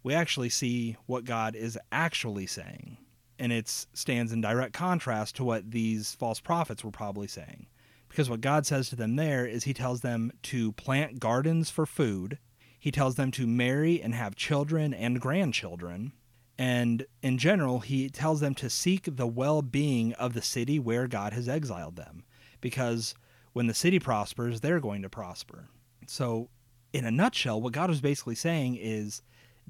we 0.01 0.13
actually 0.13 0.49
see 0.49 0.97
what 1.05 1.23
God 1.23 1.55
is 1.55 1.77
actually 1.91 2.47
saying. 2.47 2.97
And 3.39 3.53
it 3.53 3.69
stands 3.69 4.31
in 4.31 4.41
direct 4.41 4.73
contrast 4.73 5.35
to 5.37 5.43
what 5.43 5.71
these 5.71 6.15
false 6.15 6.39
prophets 6.39 6.83
were 6.83 6.91
probably 6.91 7.27
saying. 7.27 7.67
Because 8.13 8.29
what 8.29 8.41
God 8.41 8.67
says 8.67 8.89
to 8.89 8.95
them 8.95 9.15
there 9.15 9.43
is 9.43 9.63
He 9.63 9.73
tells 9.73 10.01
them 10.01 10.31
to 10.43 10.73
plant 10.73 11.19
gardens 11.19 11.71
for 11.71 11.87
food, 11.87 12.37
He 12.79 12.91
tells 12.91 13.15
them 13.15 13.31
to 13.31 13.47
marry 13.47 13.99
and 13.99 14.13
have 14.13 14.35
children 14.35 14.93
and 14.93 15.19
grandchildren. 15.19 16.13
And 16.55 17.07
in 17.23 17.39
general, 17.39 17.79
He 17.79 18.09
tells 18.09 18.39
them 18.39 18.53
to 18.53 18.69
seek 18.69 19.15
the 19.15 19.25
well 19.25 19.63
being 19.63 20.13
of 20.13 20.33
the 20.35 20.43
city 20.43 20.77
where 20.77 21.07
God 21.07 21.33
has 21.33 21.49
exiled 21.49 21.95
them. 21.95 22.23
Because 22.61 23.15
when 23.53 23.65
the 23.65 23.73
city 23.73 23.97
prospers, 23.97 24.61
they're 24.61 24.79
going 24.79 25.01
to 25.01 25.09
prosper. 25.09 25.69
So, 26.05 26.49
in 26.93 27.05
a 27.05 27.11
nutshell, 27.11 27.59
what 27.59 27.73
God 27.73 27.89
was 27.89 27.99
basically 27.99 28.35
saying 28.35 28.75
is 28.75 29.23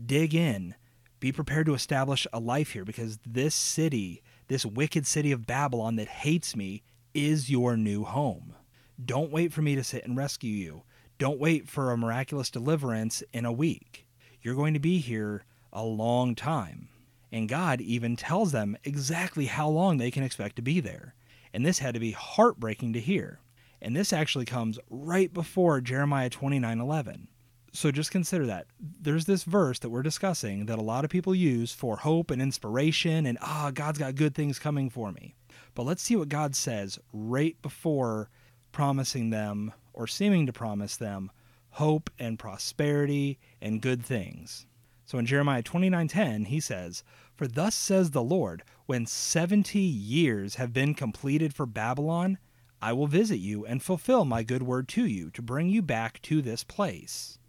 dig 0.06 0.36
in, 0.36 0.76
be 1.22 1.32
prepared 1.32 1.68
to 1.68 1.76
establish 1.76 2.28
a 2.34 2.42
life 2.42 2.72
here 2.72 2.84
because 2.84 3.20
this 3.26 3.56
city, 3.56 4.22
this 4.50 4.66
wicked 4.66 5.08
city 5.08 5.32
of 5.32 5.48
Babylon 5.48 5.96
that 5.96 6.10
hates 6.10 6.58
me, 6.58 6.84
is 7.14 7.50
your 7.50 7.78
new 7.78 8.04
home. 8.04 8.56
Don't 9.04 9.32
wait 9.32 9.52
for 9.52 9.62
me 9.62 9.76
to 9.76 9.84
sit 9.84 10.06
and 10.06 10.18
rescue 10.18 10.52
you. 10.52 10.84
Don't 11.18 11.40
wait 11.40 11.70
for 11.70 11.92
a 11.92 11.98
miraculous 11.98 12.50
deliverance 12.50 13.24
in 13.34 13.46
a 13.46 13.52
week. 13.52 14.08
You're 14.42 14.56
going 14.56 14.74
to 14.74 14.80
be 14.80 15.00
here 15.00 15.46
a 15.72 15.84
long 15.84 16.36
time. 16.36 16.90
And 17.32 17.50
God 17.50 17.82
even 17.82 18.16
tells 18.16 18.52
them 18.52 18.78
exactly 18.84 19.46
how 19.46 19.68
long 19.68 19.98
they 19.98 20.12
can 20.12 20.24
expect 20.24 20.56
to 20.58 20.62
be 20.62 20.80
there. 20.80 21.16
And 21.54 21.66
this 21.66 21.80
had 21.80 21.94
to 21.94 22.00
be 22.00 22.12
heartbreaking 22.12 22.94
to 22.94 23.00
hear. 23.00 23.40
And 23.82 23.96
this 23.96 24.14
actually 24.14 24.46
comes 24.46 24.80
right 24.90 25.34
before 25.34 25.82
Jeremiah 25.82 26.30
29:11. 26.30 27.28
So 27.74 27.92
just 27.92 28.12
consider 28.12 28.46
that. 28.46 28.68
There's 28.80 29.26
this 29.26 29.44
verse 29.44 29.80
that 29.80 29.90
we're 29.90 30.04
discussing 30.04 30.68
that 30.68 30.78
a 30.78 30.84
lot 30.84 31.04
of 31.04 31.10
people 31.10 31.34
use 31.34 31.74
for 31.74 31.98
hope 31.98 32.30
and 32.30 32.42
inspiration 32.42 33.26
and 33.26 33.38
ah, 33.42 33.72
God's 33.74 33.98
got 33.98 34.16
good 34.16 34.36
things 34.36 34.60
coming 34.60 34.90
for 34.92 35.12
me. 35.12 35.36
But 35.76 35.84
let's 35.84 36.04
see 36.04 36.16
what 36.16 36.30
God 36.30 36.56
says 36.56 37.00
right 37.12 37.60
before 37.62 38.30
promising 38.72 39.30
them 39.30 39.74
or 39.94 40.08
seeming 40.08 40.46
to 40.46 40.54
promise 40.54 40.98
them 40.98 41.32
hope 41.72 42.10
and 42.20 42.38
prosperity 42.38 43.40
and 43.62 43.82
good 43.82 44.06
things. 44.06 44.66
So 45.06 45.18
in 45.18 45.26
Jeremiah 45.26 45.64
29:10 45.64 46.46
he 46.46 46.60
says, 46.60 47.04
"For 47.36 47.48
thus 47.48 47.76
says 47.76 48.12
the 48.12 48.24
Lord, 48.24 48.64
when 48.86 49.06
70 49.06 49.80
years 49.80 50.56
have 50.56 50.74
been 50.74 50.94
completed 50.94 51.54
for 51.54 51.66
Babylon, 51.66 52.38
I 52.84 52.92
will 52.92 53.08
visit 53.08 53.38
you 53.38 53.66
and 53.66 53.82
fulfill 53.82 54.26
my 54.26 54.44
good 54.44 54.64
word 54.64 54.90
to 54.90 55.06
you 55.06 55.30
to 55.32 55.42
bring 55.42 55.70
you 55.70 55.82
back 55.82 56.22
to 56.24 56.42
this 56.42 56.66
place. 56.66 57.40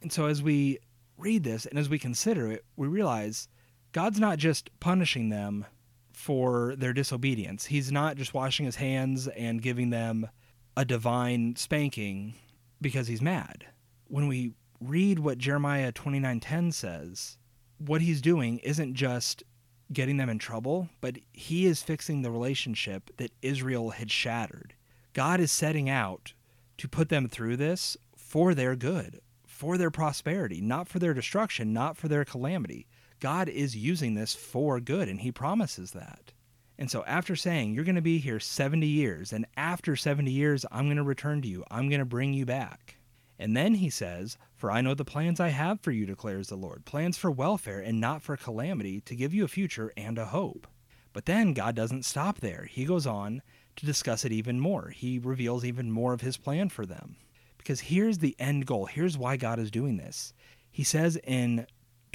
And 0.00 0.10
so, 0.10 0.26
as 0.26 0.42
we 0.42 0.78
read 1.18 1.44
this 1.44 1.66
and 1.66 1.78
as 1.78 1.90
we 1.90 1.98
consider 1.98 2.50
it, 2.50 2.64
we 2.74 2.88
realize 2.88 3.48
God's 3.92 4.18
not 4.18 4.38
just 4.38 4.70
punishing 4.80 5.28
them 5.28 5.66
for 6.26 6.74
their 6.74 6.92
disobedience. 6.92 7.66
He's 7.66 7.92
not 7.92 8.16
just 8.16 8.34
washing 8.34 8.66
his 8.66 8.74
hands 8.74 9.28
and 9.28 9.62
giving 9.62 9.90
them 9.90 10.28
a 10.76 10.84
divine 10.84 11.54
spanking 11.54 12.34
because 12.80 13.06
he's 13.06 13.22
mad. 13.22 13.64
When 14.08 14.26
we 14.26 14.54
read 14.80 15.20
what 15.20 15.38
Jeremiah 15.38 15.92
29:10 15.92 16.74
says, 16.74 17.38
what 17.78 18.00
he's 18.00 18.20
doing 18.20 18.58
isn't 18.58 18.94
just 18.94 19.44
getting 19.92 20.16
them 20.16 20.28
in 20.28 20.40
trouble, 20.40 20.88
but 21.00 21.16
he 21.32 21.64
is 21.64 21.84
fixing 21.84 22.22
the 22.22 22.32
relationship 22.32 23.08
that 23.18 23.30
Israel 23.40 23.90
had 23.90 24.10
shattered. 24.10 24.74
God 25.12 25.38
is 25.38 25.52
setting 25.52 25.88
out 25.88 26.32
to 26.78 26.88
put 26.88 27.08
them 27.08 27.28
through 27.28 27.56
this 27.56 27.96
for 28.16 28.52
their 28.52 28.74
good, 28.74 29.20
for 29.46 29.78
their 29.78 29.92
prosperity, 29.92 30.60
not 30.60 30.88
for 30.88 30.98
their 30.98 31.14
destruction, 31.14 31.72
not 31.72 31.96
for 31.96 32.08
their 32.08 32.24
calamity. 32.24 32.88
God 33.20 33.48
is 33.48 33.76
using 33.76 34.14
this 34.14 34.34
for 34.34 34.80
good, 34.80 35.08
and 35.08 35.20
he 35.20 35.32
promises 35.32 35.92
that. 35.92 36.32
And 36.78 36.90
so, 36.90 37.04
after 37.06 37.34
saying, 37.34 37.74
You're 37.74 37.84
going 37.84 37.94
to 37.96 38.02
be 38.02 38.18
here 38.18 38.40
70 38.40 38.86
years, 38.86 39.32
and 39.32 39.46
after 39.56 39.96
70 39.96 40.30
years, 40.30 40.66
I'm 40.70 40.86
going 40.86 40.96
to 40.96 41.02
return 41.02 41.42
to 41.42 41.48
you, 41.48 41.64
I'm 41.70 41.88
going 41.88 42.00
to 42.00 42.04
bring 42.04 42.34
you 42.34 42.44
back. 42.44 42.96
And 43.38 43.56
then 43.56 43.74
he 43.74 43.90
says, 43.90 44.36
For 44.54 44.70
I 44.70 44.80
know 44.80 44.94
the 44.94 45.04
plans 45.04 45.40
I 45.40 45.48
have 45.48 45.80
for 45.80 45.90
you, 45.90 46.06
declares 46.06 46.48
the 46.48 46.56
Lord 46.56 46.84
plans 46.84 47.16
for 47.18 47.30
welfare 47.30 47.80
and 47.80 48.00
not 48.00 48.22
for 48.22 48.36
calamity, 48.36 49.00
to 49.02 49.16
give 49.16 49.34
you 49.34 49.44
a 49.44 49.48
future 49.48 49.92
and 49.96 50.18
a 50.18 50.26
hope. 50.26 50.66
But 51.12 51.26
then 51.26 51.54
God 51.54 51.74
doesn't 51.74 52.04
stop 52.04 52.40
there. 52.40 52.68
He 52.70 52.84
goes 52.84 53.06
on 53.06 53.42
to 53.76 53.86
discuss 53.86 54.24
it 54.24 54.32
even 54.32 54.60
more. 54.60 54.88
He 54.90 55.18
reveals 55.18 55.64
even 55.64 55.90
more 55.90 56.12
of 56.12 56.20
his 56.20 56.36
plan 56.36 56.68
for 56.68 56.84
them. 56.84 57.16
Because 57.58 57.80
here's 57.80 58.18
the 58.18 58.36
end 58.38 58.66
goal. 58.66 58.86
Here's 58.86 59.18
why 59.18 59.36
God 59.36 59.58
is 59.58 59.70
doing 59.70 59.96
this. 59.96 60.32
He 60.70 60.84
says 60.84 61.16
in 61.24 61.66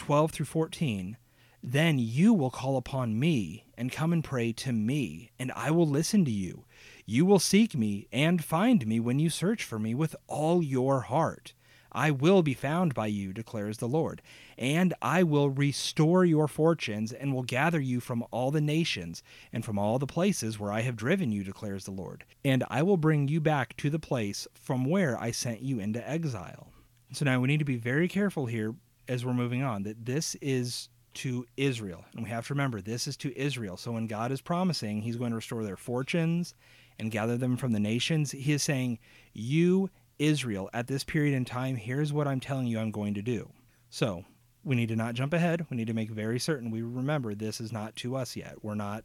12 0.02 0.32
through 0.32 0.46
14, 0.48 1.16
Then 1.62 2.00
you 2.00 2.34
will 2.34 2.50
call 2.50 2.76
upon 2.76 3.20
me 3.20 3.66
and 3.78 3.92
come 3.92 4.12
and 4.12 4.24
pray 4.24 4.52
to 4.54 4.74
me, 4.74 5.30
and 5.38 5.52
I 5.56 5.70
will 5.70 5.88
listen 5.88 6.26
to 6.26 6.32
you. 6.32 6.66
You 7.06 7.24
will 7.24 7.38
seek 7.38 7.76
me 7.76 8.08
and 8.12 8.44
find 8.44 8.88
me 8.88 9.00
when 9.00 9.20
you 9.20 9.30
search 9.30 9.64
for 9.64 9.78
me 9.78 9.94
with 9.94 10.16
all 10.26 10.64
your 10.64 11.02
heart. 11.02 11.54
I 11.92 12.10
will 12.10 12.42
be 12.42 12.56
found 12.56 12.96
by 12.96 13.08
you, 13.08 13.32
declares 13.32 13.78
the 13.78 13.88
Lord, 13.88 14.24
and 14.58 14.96
I 15.04 15.22
will 15.22 15.52
restore 15.52 16.26
your 16.26 16.48
fortunes 16.48 17.14
and 17.14 17.32
will 17.32 17.44
gather 17.44 17.80
you 17.80 18.00
from 18.00 18.26
all 18.32 18.50
the 18.50 18.60
nations 18.60 19.22
and 19.54 19.64
from 19.64 19.78
all 19.78 20.00
the 20.00 20.08
places 20.08 20.60
where 20.60 20.72
I 20.72 20.82
have 20.82 20.96
driven 20.96 21.32
you, 21.32 21.44
declares 21.44 21.86
the 21.86 21.92
Lord, 21.92 22.26
and 22.44 22.64
I 22.72 22.82
will 22.82 22.98
bring 22.98 23.28
you 23.28 23.40
back 23.40 23.78
to 23.78 23.92
the 23.92 24.00
place 24.00 24.48
from 24.56 24.86
where 24.86 25.16
I 25.22 25.30
sent 25.30 25.62
you 25.62 25.80
into 25.80 26.10
exile. 26.10 26.70
So 27.14 27.24
now 27.24 27.40
we 27.40 27.50
need 27.50 27.60
to 27.60 27.66
be 27.66 27.78
very 27.78 28.08
careful 28.08 28.48
here 28.48 28.74
as 29.08 29.26
we're 29.26 29.34
moving 29.34 29.64
on 29.64 29.84
that 29.84 30.06
this 30.06 30.36
is 30.36 30.90
to 31.14 31.46
Israel. 31.58 32.06
And 32.14 32.24
we 32.24 32.30
have 32.30 32.48
to 32.48 32.54
remember 32.54 32.82
this 32.82 33.08
is 33.08 33.18
to 33.18 33.38
Israel. 33.38 33.78
So 33.78 33.92
when 33.92 34.08
God 34.08 34.32
is 34.32 34.42
promising 34.42 35.02
he's 35.02 35.18
going 35.18 35.32
to 35.32 35.36
restore 35.36 35.64
their 35.64 35.78
fortunes 35.78 36.54
and 37.00 37.12
gather 37.12 37.38
them 37.38 37.58
from 37.58 37.74
the 37.74 37.80
nations, 37.80 38.32
he 38.32 38.54
is 38.54 38.64
saying, 38.64 39.00
You 39.34 39.90
Israel 40.20 40.70
at 40.74 40.88
this 40.88 41.04
period 41.04 41.36
in 41.36 41.46
time, 41.46 41.76
here's 41.76 42.14
what 42.14 42.28
I'm 42.28 42.40
telling 42.40 42.68
you 42.68 42.80
I'm 42.80 42.92
going 42.92 43.16
to 43.16 43.22
do. 43.22 43.50
So 43.90 44.24
we 44.64 44.76
need 44.76 44.90
to 44.90 44.96
not 44.96 45.16
jump 45.16 45.34
ahead. 45.34 45.66
We 45.70 45.78
need 45.78 45.88
to 45.88 45.94
make 45.94 46.10
very 46.10 46.40
certain 46.40 46.72
we 46.72 46.82
remember 46.82 47.34
this 47.34 47.60
is 47.60 47.72
not 47.72 47.96
to 47.98 48.16
us 48.16 48.36
yet. 48.36 48.64
We're 48.64 48.76
not 48.76 49.04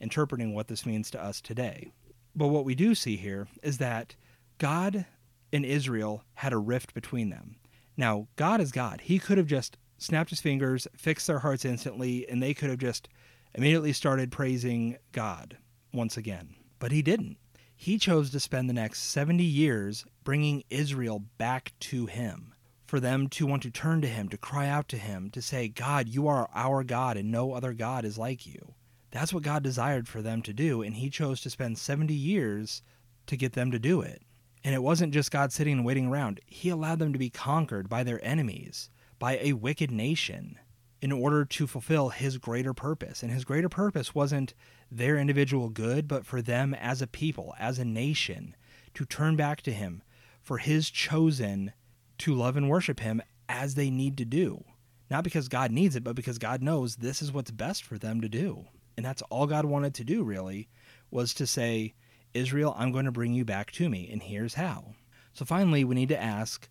interpreting 0.00 0.54
what 0.54 0.68
this 0.68 0.84
means 0.84 1.10
to 1.12 1.22
us 1.22 1.40
today. 1.40 1.92
But 2.34 2.48
what 2.48 2.64
we 2.64 2.74
do 2.74 2.94
see 2.94 3.16
here 3.16 3.48
is 3.62 3.78
that 3.78 4.14
God 4.58 5.06
and 5.52 5.64
Israel 5.64 6.22
had 6.34 6.52
a 6.52 6.58
rift 6.58 6.92
between 6.92 7.30
them. 7.30 7.56
Now, 7.96 8.28
God 8.36 8.60
is 8.60 8.72
God. 8.72 9.02
He 9.02 9.18
could 9.18 9.38
have 9.38 9.46
just 9.46 9.76
snapped 9.98 10.30
his 10.30 10.40
fingers, 10.40 10.86
fixed 10.96 11.26
their 11.26 11.38
hearts 11.38 11.64
instantly, 11.64 12.28
and 12.28 12.42
they 12.42 12.54
could 12.54 12.70
have 12.70 12.78
just 12.78 13.08
immediately 13.54 13.92
started 13.92 14.30
praising 14.30 14.98
God 15.12 15.56
once 15.92 16.16
again. 16.16 16.54
But 16.78 16.92
he 16.92 17.00
didn't 17.00 17.38
he 17.76 17.98
chose 17.98 18.30
to 18.30 18.40
spend 18.40 18.68
the 18.68 18.74
next 18.74 19.02
70 19.02 19.44
years 19.44 20.06
bringing 20.24 20.64
Israel 20.70 21.22
back 21.36 21.74
to 21.80 22.06
him, 22.06 22.54
for 22.86 22.98
them 22.98 23.28
to 23.28 23.46
want 23.46 23.62
to 23.64 23.70
turn 23.70 24.00
to 24.00 24.08
him, 24.08 24.30
to 24.30 24.38
cry 24.38 24.66
out 24.66 24.88
to 24.88 24.96
him, 24.96 25.30
to 25.30 25.42
say, 25.42 25.68
God, 25.68 26.08
you 26.08 26.26
are 26.26 26.48
our 26.54 26.82
God 26.82 27.18
and 27.18 27.30
no 27.30 27.52
other 27.52 27.74
God 27.74 28.04
is 28.04 28.16
like 28.16 28.46
you. 28.46 28.74
That's 29.10 29.32
what 29.32 29.42
God 29.42 29.62
desired 29.62 30.08
for 30.08 30.22
them 30.22 30.40
to 30.42 30.54
do, 30.54 30.82
and 30.82 30.96
he 30.96 31.10
chose 31.10 31.42
to 31.42 31.50
spend 31.50 31.78
70 31.78 32.14
years 32.14 32.82
to 33.26 33.36
get 33.36 33.52
them 33.52 33.70
to 33.70 33.78
do 33.78 34.00
it. 34.00 34.22
And 34.66 34.74
it 34.74 34.82
wasn't 34.82 35.14
just 35.14 35.30
God 35.30 35.52
sitting 35.52 35.74
and 35.74 35.84
waiting 35.84 36.08
around, 36.08 36.40
he 36.44 36.70
allowed 36.70 36.98
them 36.98 37.12
to 37.12 37.20
be 37.20 37.30
conquered 37.30 37.88
by 37.88 38.02
their 38.02 38.22
enemies, 38.24 38.90
by 39.16 39.38
a 39.40 39.52
wicked 39.52 39.92
nation 39.92 40.58
in 41.00 41.12
order 41.12 41.44
to 41.44 41.68
fulfill 41.68 42.08
his 42.08 42.38
greater 42.38 42.74
purpose. 42.74 43.22
And 43.22 43.30
his 43.30 43.44
greater 43.44 43.68
purpose 43.68 44.12
wasn't 44.12 44.54
their 44.90 45.18
individual 45.18 45.68
good, 45.68 46.08
but 46.08 46.26
for 46.26 46.42
them 46.42 46.74
as 46.74 47.00
a 47.00 47.06
people, 47.06 47.54
as 47.60 47.78
a 47.78 47.84
nation, 47.84 48.56
to 48.94 49.04
turn 49.04 49.36
back 49.36 49.62
to 49.62 49.72
him, 49.72 50.02
for 50.42 50.58
his 50.58 50.90
chosen 50.90 51.72
to 52.18 52.34
love 52.34 52.56
and 52.56 52.68
worship 52.68 52.98
him 52.98 53.22
as 53.48 53.76
they 53.76 53.88
need 53.88 54.18
to 54.18 54.24
do. 54.24 54.64
Not 55.08 55.22
because 55.22 55.46
God 55.46 55.70
needs 55.70 55.94
it, 55.94 56.02
but 56.02 56.16
because 56.16 56.38
God 56.38 56.60
knows 56.60 56.96
this 56.96 57.22
is 57.22 57.30
what's 57.30 57.52
best 57.52 57.84
for 57.84 57.98
them 57.98 58.20
to 58.20 58.28
do. 58.28 58.64
And 58.96 59.06
that's 59.06 59.22
all 59.30 59.46
God 59.46 59.64
wanted 59.64 59.94
to 59.94 60.02
do, 60.02 60.24
really, 60.24 60.68
was 61.08 61.34
to 61.34 61.46
say, 61.46 61.94
Israel, 62.36 62.74
I'm 62.78 62.92
going 62.92 63.06
to 63.06 63.12
bring 63.12 63.34
you 63.34 63.44
back 63.44 63.72
to 63.72 63.88
me, 63.88 64.08
and 64.10 64.22
here's 64.22 64.54
how. 64.54 64.94
So 65.32 65.44
finally, 65.44 65.84
we 65.84 65.94
need 65.94 66.08
to 66.10 66.22
ask 66.22 66.68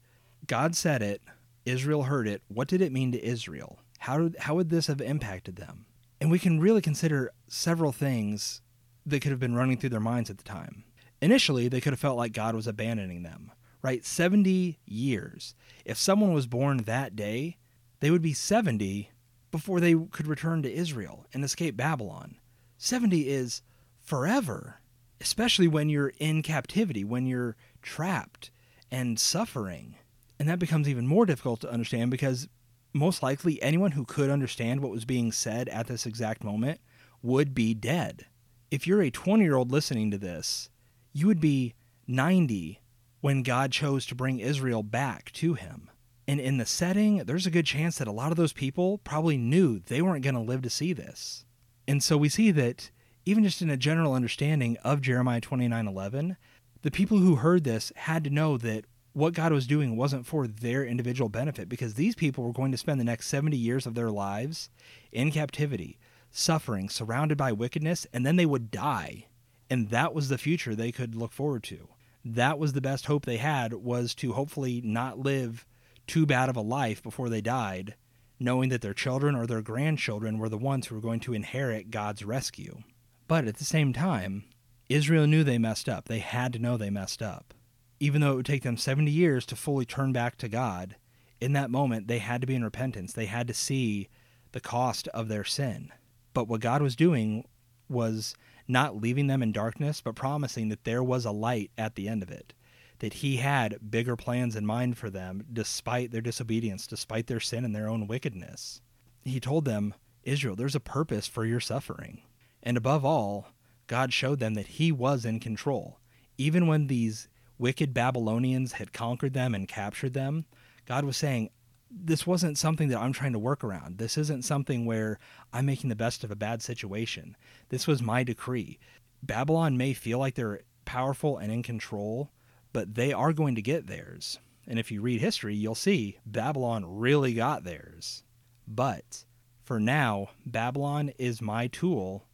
God 0.47 0.75
said 0.75 1.01
it, 1.01 1.21
Israel 1.65 2.04
heard 2.04 2.28
it. 2.28 2.43
What 2.47 2.67
did 2.67 2.82
it 2.82 2.91
mean 2.91 3.12
to 3.12 3.23
Israel? 3.23 3.80
How, 3.99 4.19
did, 4.19 4.36
how 4.39 4.56
would 4.56 4.69
this 4.69 4.88
have 4.88 5.01
impacted 5.01 5.56
them? 5.56 5.86
And 6.21 6.30
we 6.30 6.39
can 6.39 6.60
really 6.60 6.82
consider 6.82 7.32
several 7.47 7.91
things 7.91 8.62
that 9.06 9.21
could 9.21 9.32
have 9.32 9.39
been 9.39 9.56
running 9.56 9.78
through 9.78 9.89
their 9.89 9.99
minds 9.99 10.30
at 10.30 10.38
the 10.38 10.43
time. 10.43 10.84
Initially, 11.21 11.67
they 11.67 11.82
could 11.82 11.93
have 11.93 11.99
felt 11.99 12.17
like 12.17 12.34
God 12.34 12.56
was 12.56 12.67
abandoning 12.67 13.23
them, 13.23 13.51
right? 13.82 14.06
70 14.06 14.80
years. 14.86 15.56
If 15.84 15.97
someone 15.97 16.34
was 16.34 16.47
born 16.47 16.78
that 16.78 17.15
day, 17.15 17.58
they 17.99 18.12
would 18.12 18.21
be 18.21 18.34
70 18.34 19.10
before 19.51 19.80
they 19.80 19.95
could 19.95 20.28
return 20.28 20.62
to 20.63 20.73
Israel 20.73 21.25
and 21.34 21.43
escape 21.43 21.78
Babylon. 21.78 22.38
70 22.78 23.30
is 23.30 23.62
forever, 24.04 24.82
especially 25.26 25.68
when 25.68 25.90
you're 25.90 26.14
in 26.20 26.44
captivity, 26.44 27.04
when 27.04 27.26
you're 27.26 27.56
trapped 27.82 28.52
and 28.92 29.20
suffering. 29.20 29.96
And 30.38 30.48
that 30.48 30.60
becomes 30.60 30.88
even 30.88 31.08
more 31.08 31.26
difficult 31.26 31.62
to 31.62 31.72
understand 31.72 32.12
because 32.12 32.48
most 32.94 33.24
likely 33.24 33.60
anyone 33.60 33.94
who 33.94 34.06
could 34.06 34.30
understand 34.30 34.82
what 34.82 34.92
was 34.92 35.04
being 35.04 35.32
said 35.32 35.68
at 35.70 35.88
this 35.88 36.06
exact 36.06 36.44
moment 36.44 36.80
would 37.24 37.56
be 37.56 37.74
dead. 37.74 38.28
If 38.70 38.86
you're 38.86 39.02
a 39.02 39.10
20 39.10 39.44
year 39.44 39.56
old 39.56 39.72
listening 39.72 40.12
to 40.12 40.20
this, 40.20 40.70
you 41.12 41.26
would 41.26 41.42
be 41.42 41.74
90 42.08 42.80
when 43.22 43.42
God 43.42 43.72
chose 43.72 44.06
to 44.06 44.16
bring 44.16 44.38
Israel 44.38 44.84
back 44.84 45.32
to 45.32 45.56
him. 45.56 45.90
And 46.28 46.40
in 46.40 46.58
the 46.60 46.68
setting, 46.68 47.24
there's 47.26 47.48
a 47.48 47.52
good 47.52 47.66
chance 47.66 47.98
that 47.98 48.08
a 48.08 48.12
lot 48.12 48.30
of 48.30 48.38
those 48.38 48.54
people 48.54 49.00
probably 49.00 49.38
knew 49.38 49.80
they 49.80 50.04
weren't 50.04 50.24
going 50.24 50.36
to 50.36 50.40
live 50.40 50.62
to 50.62 50.70
see 50.70 50.94
this. 50.94 51.46
And 51.88 52.04
so 52.04 52.16
we 52.16 52.30
see 52.30 52.52
that 52.52 52.92
even 53.26 53.44
just 53.44 53.62
in 53.62 53.70
a 53.70 53.78
general 53.78 54.14
understanding 54.14 54.78
of 54.84 55.02
Jeremiah 55.02 55.42
29:11, 55.42 56.38
the 56.84 56.92
people 56.92 57.18
who 57.18 57.38
heard 57.38 57.64
this 57.64 57.92
had 57.96 58.24
to 58.24 58.30
know 58.30 58.58
that 58.58 58.86
what 59.14 59.34
God 59.34 59.52
was 59.52 59.66
doing 59.66 59.96
wasn't 59.96 60.28
for 60.28 60.46
their 60.46 60.86
individual 60.86 61.30
benefit 61.30 61.68
because 61.68 61.96
these 61.96 62.16
people 62.16 62.44
were 62.44 62.54
going 62.54 62.72
to 62.72 62.78
spend 62.78 63.00
the 63.00 63.06
next 63.06 63.28
70 63.28 63.58
years 63.58 63.86
of 63.86 63.96
their 63.96 64.12
lives 64.12 64.70
in 65.12 65.32
captivity, 65.32 65.98
suffering, 66.32 66.90
surrounded 66.90 67.38
by 67.38 67.52
wickedness, 67.52 68.06
and 68.14 68.26
then 68.26 68.36
they 68.36 68.46
would 68.46 68.70
die. 68.70 69.26
And 69.70 69.90
that 69.90 70.14
was 70.14 70.30
the 70.30 70.38
future 70.38 70.76
they 70.76 70.92
could 70.92 71.16
look 71.16 71.32
forward 71.32 71.64
to. 71.64 71.88
That 72.24 72.60
was 72.60 72.74
the 72.74 72.82
best 72.82 73.06
hope 73.06 73.26
they 73.26 73.38
had 73.38 73.74
was 73.74 74.14
to 74.16 74.34
hopefully 74.34 74.82
not 74.82 75.18
live 75.18 75.66
too 76.06 76.26
bad 76.26 76.50
of 76.50 76.56
a 76.56 76.62
life 76.62 77.02
before 77.02 77.30
they 77.30 77.42
died, 77.42 77.96
knowing 78.40 78.70
that 78.70 78.82
their 78.82 78.94
children 78.94 79.34
or 79.34 79.48
their 79.48 79.62
grandchildren 79.62 80.38
were 80.38 80.50
the 80.50 80.58
ones 80.58 80.88
who 80.88 80.96
were 80.96 81.02
going 81.02 81.22
to 81.22 81.34
inherit 81.34 81.90
God's 81.90 82.24
rescue. 82.24 82.84
But 83.28 83.48
at 83.48 83.58
the 83.58 83.66
same 83.66 83.94
time, 83.94 84.46
Israel 84.90 85.28
knew 85.28 85.44
they 85.44 85.58
messed 85.58 85.90
up. 85.90 86.06
They 86.06 86.20
had 86.20 86.54
to 86.54 86.60
know 86.60 86.78
they 86.78 86.90
messed 86.90 87.22
up 87.22 87.54
even 88.00 88.22
though 88.22 88.34
it 88.34 88.36
would 88.36 88.46
take 88.46 88.64
them 88.64 88.78
70 88.78 89.10
years 89.10 89.46
to 89.48 89.56
fully 89.56 89.86
turn 89.86 90.12
back 90.12 90.38
to 90.38 90.50
God, 90.50 90.96
in 91.40 91.54
that 91.54 91.72
moment 91.72 92.08
they 92.08 92.20
had 92.20 92.42
to 92.42 92.48
be 92.48 92.56
in 92.56 92.64
repentance. 92.64 93.14
They 93.14 93.26
had 93.26 93.48
to 93.48 93.54
see 93.54 94.10
the 94.52 94.60
cost 94.60 95.08
of 95.10 95.28
their 95.28 95.44
sin. 95.44 95.92
But 96.34 96.48
what 96.48 96.62
God 96.62 96.82
was 96.82 96.96
doing 96.96 97.46
was 97.88 98.36
not 98.68 99.02
leaving 99.02 99.28
them 99.28 99.44
in 99.44 99.52
darkness, 99.52 100.02
but 100.02 100.16
promising 100.16 100.70
that 100.70 100.84
there 100.84 101.04
was 101.04 101.26
a 101.26 101.32
light 101.32 101.72
at 101.78 101.96
the 101.96 102.08
end 102.08 102.24
of 102.24 102.32
it, 102.32 102.54
that 103.00 103.16
He 103.16 103.38
had 103.38 103.92
bigger 103.92 104.16
plans 104.16 104.56
in 104.56 104.66
mind 104.66 104.98
for 104.98 105.10
them 105.10 105.44
despite 105.52 106.12
their 106.12 106.22
disobedience, 106.22 106.88
despite 106.88 107.28
their 107.28 107.40
sin 107.40 107.64
and 107.64 107.76
their 107.76 107.90
own 107.90 108.08
wickedness. 108.08 108.82
He 109.24 109.40
told 109.40 109.66
them, 109.66 109.94
Israel, 110.24 110.56
there's 110.56 110.76
a 110.76 110.80
purpose 110.80 111.28
for 111.28 111.46
your 111.46 111.60
suffering. 111.60 112.22
And 112.65 112.75
above 112.78 113.06
all, 113.06 113.49
God 113.88 114.12
showed 114.12 114.39
them 114.39 114.56
that 114.56 114.67
He 114.67 114.91
was 114.91 115.23
in 115.23 115.39
control. 115.39 115.99
Even 116.38 116.65
when 116.65 116.88
these 116.88 117.28
wicked 117.60 117.93
Babylonians 117.93 118.73
had 118.73 118.91
conquered 118.91 119.34
them 119.34 119.54
and 119.54 119.67
captured 119.67 120.13
them, 120.13 120.45
God 120.88 121.06
was 121.06 121.15
saying, 121.15 121.51
This 121.89 122.25
wasn't 122.25 122.58
something 122.58 122.89
that 122.89 122.99
I'm 122.99 123.13
trying 123.13 123.34
to 123.34 123.39
work 123.39 123.63
around. 123.63 123.99
This 123.99 124.17
isn't 124.17 124.43
something 124.43 124.86
where 124.86 125.19
I'm 125.54 125.67
making 125.67 125.89
the 125.89 125.95
best 125.95 126.23
of 126.23 126.32
a 126.32 126.36
bad 126.36 126.63
situation. 126.63 127.38
This 127.69 127.86
was 127.86 128.01
my 128.01 128.23
decree. 128.23 128.80
Babylon 129.21 129.78
may 129.78 129.93
feel 129.93 130.19
like 130.19 130.36
they're 130.36 130.62
powerful 130.84 131.38
and 131.38 131.51
in 131.51 131.63
control, 131.63 132.32
but 132.73 132.95
they 132.95 133.13
are 133.13 133.34
going 133.34 133.56
to 133.56 133.62
get 133.62 133.88
theirs. 133.88 134.39
And 134.67 134.80
if 134.80 134.91
you 134.91 135.01
read 135.01 135.21
history, 135.21 135.56
you'll 135.56 135.75
see 135.75 136.17
Babylon 136.25 136.84
really 136.86 137.34
got 137.34 137.63
theirs. 137.63 138.23
But 138.67 139.23
for 139.63 139.80
now, 139.80 140.30
Babylon 140.45 141.12
is 141.17 141.41
my 141.41 141.67
tool 141.67 142.25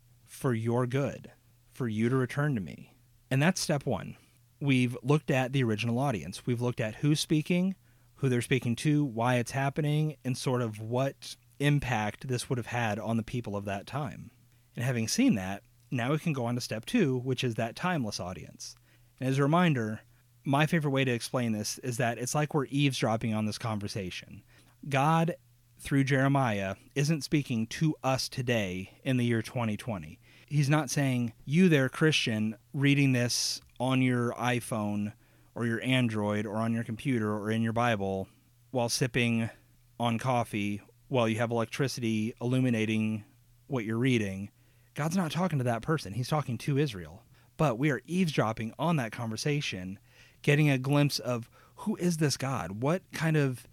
for 0.41 0.55
your 0.55 0.87
good, 0.87 1.31
for 1.71 1.87
you 1.87 2.09
to 2.09 2.15
return 2.15 2.55
to 2.55 2.61
me. 2.61 2.95
And 3.29 3.41
that's 3.41 3.61
step 3.61 3.85
one 3.85 4.17
we've 4.59 4.97
looked 5.01 5.31
at 5.31 5.53
the 5.53 5.63
original 5.63 5.99
audience. 5.99 6.45
We've 6.45 6.61
looked 6.61 6.79
at 6.79 6.95
who's 6.95 7.19
speaking, 7.19 7.75
who 8.15 8.29
they're 8.29 8.41
speaking 8.41 8.75
to, 8.77 9.03
why 9.03 9.35
it's 9.35 9.51
happening, 9.51 10.15
and 10.23 10.37
sort 10.37 10.61
of 10.61 10.79
what 10.79 11.35
impact 11.59 12.27
this 12.27 12.49
would 12.49 12.57
have 12.57 12.67
had 12.67 12.99
on 12.99 13.17
the 13.17 13.23
people 13.23 13.55
of 13.55 13.65
that 13.65 13.87
time. 13.87 14.31
And 14.75 14.85
having 14.85 15.07
seen 15.07 15.35
that, 15.35 15.63
now 15.89 16.11
we 16.11 16.19
can 16.19 16.33
go 16.33 16.45
on 16.45 16.55
to 16.55 16.61
step 16.61 16.85
two, 16.85 17.17
which 17.19 17.43
is 17.43 17.55
that 17.55 17.75
timeless 17.75 18.19
audience. 18.19 18.75
And 19.19 19.27
as 19.27 19.39
a 19.39 19.43
reminder, 19.43 20.01
my 20.43 20.65
favorite 20.65 20.91
way 20.91 21.03
to 21.03 21.11
explain 21.11 21.51
this 21.51 21.77
is 21.79 21.97
that 21.97 22.17
it's 22.17 22.35
like 22.35 22.53
we're 22.53 22.65
eavesdropping 22.65 23.33
on 23.33 23.45
this 23.45 23.57
conversation. 23.57 24.43
God, 24.87 25.35
through 25.79 26.03
Jeremiah, 26.03 26.75
isn't 26.95 27.23
speaking 27.23 27.65
to 27.67 27.95
us 28.03 28.29
today 28.29 28.91
in 29.03 29.17
the 29.17 29.25
year 29.25 29.41
2020. 29.41 30.19
He's 30.51 30.69
not 30.69 30.89
saying, 30.89 31.31
You 31.45 31.69
there, 31.69 31.87
Christian, 31.87 32.57
reading 32.73 33.13
this 33.13 33.61
on 33.79 34.01
your 34.01 34.33
iPhone 34.33 35.13
or 35.55 35.65
your 35.65 35.81
Android 35.81 36.45
or 36.45 36.57
on 36.57 36.73
your 36.73 36.83
computer 36.83 37.33
or 37.33 37.49
in 37.49 37.61
your 37.61 37.71
Bible 37.71 38.27
while 38.71 38.89
sipping 38.89 39.49
on 39.97 40.19
coffee 40.19 40.81
while 41.07 41.29
you 41.29 41.37
have 41.37 41.51
electricity 41.51 42.33
illuminating 42.41 43.23
what 43.67 43.85
you're 43.85 43.97
reading. 43.97 44.49
God's 44.93 45.15
not 45.15 45.31
talking 45.31 45.57
to 45.59 45.63
that 45.63 45.83
person. 45.83 46.11
He's 46.11 46.27
talking 46.27 46.57
to 46.57 46.77
Israel. 46.77 47.23
But 47.55 47.79
we 47.79 47.89
are 47.89 48.01
eavesdropping 48.05 48.73
on 48.77 48.97
that 48.97 49.13
conversation, 49.13 49.99
getting 50.41 50.69
a 50.69 50.77
glimpse 50.77 51.17
of 51.19 51.49
who 51.75 51.95
is 51.95 52.17
this 52.17 52.35
God? 52.35 52.81
What 52.83 53.03
kind 53.13 53.37
of 53.37 53.65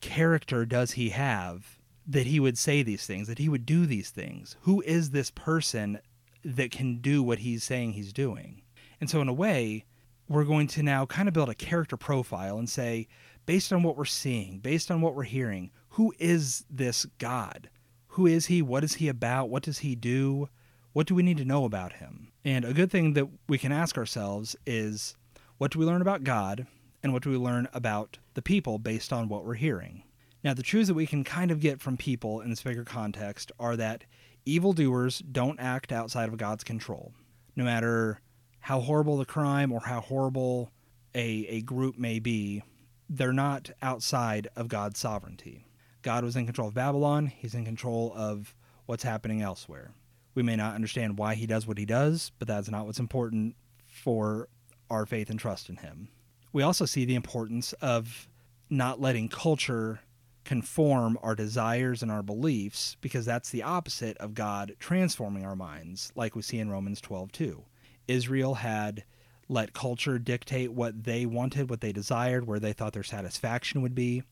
character 0.00 0.66
does 0.66 0.92
he 0.92 1.10
have 1.10 1.78
that 2.08 2.26
he 2.26 2.40
would 2.40 2.58
say 2.58 2.82
these 2.82 3.06
things, 3.06 3.28
that 3.28 3.38
he 3.38 3.48
would 3.48 3.64
do 3.64 3.86
these 3.86 4.10
things? 4.10 4.56
Who 4.62 4.80
is 4.82 5.10
this 5.10 5.30
person 5.30 6.00
that 6.44 6.70
can 6.70 6.98
do 6.98 7.22
what 7.22 7.40
he's 7.40 7.64
saying 7.64 7.92
he's 7.92 8.12
doing? 8.12 8.62
And 9.00 9.08
so, 9.10 9.20
in 9.20 9.28
a 9.28 9.32
way, 9.32 9.84
we're 10.28 10.44
going 10.44 10.66
to 10.68 10.82
now 10.82 11.06
kind 11.06 11.28
of 11.28 11.34
build 11.34 11.48
a 11.48 11.54
character 11.54 11.96
profile 11.96 12.58
and 12.58 12.68
say, 12.68 13.08
based 13.46 13.72
on 13.72 13.82
what 13.82 13.96
we're 13.96 14.04
seeing, 14.04 14.58
based 14.58 14.90
on 14.90 15.00
what 15.00 15.14
we're 15.14 15.24
hearing, 15.24 15.70
who 15.90 16.14
is 16.18 16.64
this 16.70 17.06
God? 17.18 17.68
Who 18.08 18.26
is 18.26 18.46
he? 18.46 18.62
What 18.62 18.84
is 18.84 18.94
he 18.94 19.08
about? 19.08 19.48
What 19.48 19.62
does 19.62 19.78
he 19.78 19.94
do? 19.94 20.48
What 20.92 21.06
do 21.06 21.14
we 21.14 21.22
need 21.22 21.38
to 21.38 21.44
know 21.44 21.64
about 21.64 21.94
him? 21.94 22.32
And 22.44 22.64
a 22.64 22.72
good 22.72 22.90
thing 22.90 23.14
that 23.14 23.28
we 23.48 23.58
can 23.58 23.72
ask 23.72 23.98
ourselves 23.98 24.54
is 24.66 25.16
what 25.58 25.72
do 25.72 25.78
we 25.78 25.84
learn 25.84 26.02
about 26.02 26.24
God 26.24 26.66
and 27.02 27.12
what 27.12 27.22
do 27.22 27.30
we 27.30 27.36
learn 27.36 27.68
about 27.74 28.18
the 28.34 28.42
people 28.42 28.78
based 28.78 29.12
on 29.12 29.28
what 29.28 29.44
we're 29.44 29.54
hearing? 29.54 30.04
Now, 30.42 30.54
the 30.54 30.62
truths 30.62 30.88
that 30.88 30.94
we 30.94 31.06
can 31.06 31.24
kind 31.24 31.50
of 31.50 31.58
get 31.58 31.80
from 31.80 31.96
people 31.96 32.40
in 32.40 32.50
this 32.50 32.62
bigger 32.62 32.84
context 32.84 33.50
are 33.58 33.76
that 33.76 34.04
evildoers 34.44 35.20
don't 35.20 35.60
act 35.60 35.92
outside 35.92 36.28
of 36.28 36.36
God's 36.36 36.64
control. 36.64 37.12
No 37.56 37.64
matter 37.64 38.20
how 38.60 38.80
horrible 38.80 39.16
the 39.16 39.24
crime 39.24 39.72
or 39.72 39.80
how 39.80 40.00
horrible 40.00 40.72
a, 41.14 41.46
a 41.48 41.62
group 41.62 41.98
may 41.98 42.18
be, 42.18 42.62
they're 43.08 43.32
not 43.32 43.70
outside 43.82 44.48
of 44.56 44.68
God's 44.68 44.98
sovereignty. 44.98 45.66
God 46.02 46.24
was 46.24 46.36
in 46.36 46.46
control 46.46 46.68
of 46.68 46.74
Babylon, 46.74 47.26
He's 47.26 47.54
in 47.54 47.64
control 47.64 48.12
of 48.14 48.54
what's 48.86 49.02
happening 49.02 49.42
elsewhere. 49.42 49.92
We 50.34 50.42
may 50.42 50.56
not 50.56 50.74
understand 50.74 51.18
why 51.18 51.34
he 51.36 51.46
does 51.46 51.66
what 51.66 51.78
he 51.78 51.86
does, 51.86 52.32
but 52.38 52.48
that's 52.48 52.68
not 52.68 52.86
what's 52.86 52.98
important 52.98 53.54
for 53.86 54.48
our 54.90 55.06
faith 55.06 55.30
and 55.30 55.38
trust 55.38 55.68
in 55.68 55.76
him. 55.76 56.08
We 56.52 56.62
also 56.62 56.86
see 56.86 57.04
the 57.04 57.14
importance 57.14 57.72
of 57.74 58.28
not 58.68 59.00
letting 59.00 59.28
culture 59.28 60.00
conform 60.44 61.18
our 61.22 61.34
desires 61.34 62.02
and 62.02 62.10
our 62.10 62.22
beliefs 62.22 62.96
because 63.00 63.24
that's 63.24 63.50
the 63.50 63.62
opposite 63.62 64.16
of 64.18 64.34
God 64.34 64.76
transforming 64.78 65.44
our 65.44 65.56
minds, 65.56 66.12
like 66.14 66.36
we 66.36 66.42
see 66.42 66.58
in 66.58 66.70
Romans 66.70 67.00
12 67.00 67.32
2. 67.32 67.64
Israel 68.06 68.54
had 68.54 69.04
let 69.48 69.72
culture 69.72 70.18
dictate 70.18 70.72
what 70.72 71.04
they 71.04 71.26
wanted, 71.26 71.68
what 71.70 71.80
they 71.80 71.92
desired, 71.92 72.46
where 72.46 72.60
they 72.60 72.72
thought 72.72 72.92
their 72.92 73.02
satisfaction 73.02 73.82
would 73.82 73.94
be, 73.94 74.22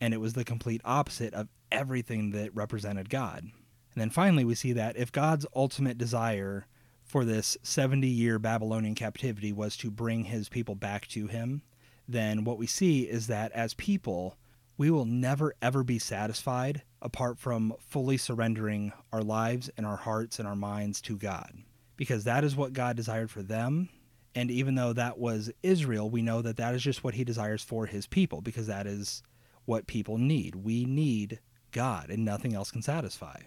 and 0.00 0.14
it 0.14 0.20
was 0.20 0.34
the 0.34 0.44
complete 0.44 0.80
opposite 0.84 1.34
of 1.34 1.48
everything 1.70 2.30
that 2.30 2.54
represented 2.54 3.10
God. 3.10 3.42
And 3.42 4.02
then 4.02 4.10
finally, 4.10 4.44
we 4.44 4.54
see 4.54 4.72
that 4.74 4.96
if 4.96 5.12
God's 5.12 5.46
ultimate 5.54 5.98
desire 5.98 6.66
for 7.04 7.24
this 7.24 7.56
70 7.62 8.06
year 8.06 8.38
Babylonian 8.38 8.94
captivity 8.94 9.52
was 9.52 9.76
to 9.78 9.90
bring 9.90 10.24
his 10.24 10.48
people 10.48 10.74
back 10.74 11.06
to 11.08 11.28
him, 11.28 11.62
then 12.08 12.44
what 12.44 12.58
we 12.58 12.66
see 12.66 13.02
is 13.02 13.26
that 13.26 13.52
as 13.52 13.74
people, 13.74 14.36
we 14.76 14.90
will 14.90 15.04
never 15.04 15.54
ever 15.62 15.82
be 15.82 15.98
satisfied 15.98 16.82
apart 17.00 17.38
from 17.38 17.74
fully 17.78 18.16
surrendering 18.16 18.92
our 19.12 19.22
lives 19.22 19.70
and 19.76 19.86
our 19.86 19.96
hearts 19.96 20.38
and 20.38 20.46
our 20.46 20.56
minds 20.56 21.00
to 21.02 21.16
God. 21.16 21.50
Because 21.96 22.24
that 22.24 22.44
is 22.44 22.56
what 22.56 22.72
God 22.72 22.96
desired 22.96 23.30
for 23.30 23.42
them. 23.42 23.88
And 24.34 24.50
even 24.50 24.74
though 24.74 24.92
that 24.92 25.18
was 25.18 25.50
Israel, 25.62 26.10
we 26.10 26.20
know 26.20 26.42
that 26.42 26.58
that 26.58 26.74
is 26.74 26.82
just 26.82 27.02
what 27.02 27.14
he 27.14 27.24
desires 27.24 27.62
for 27.62 27.86
his 27.86 28.06
people, 28.06 28.42
because 28.42 28.66
that 28.66 28.86
is 28.86 29.22
what 29.64 29.86
people 29.86 30.18
need. 30.18 30.54
We 30.56 30.84
need 30.84 31.40
God, 31.72 32.10
and 32.10 32.24
nothing 32.24 32.54
else 32.54 32.70
can 32.70 32.82
satisfy. 32.82 33.40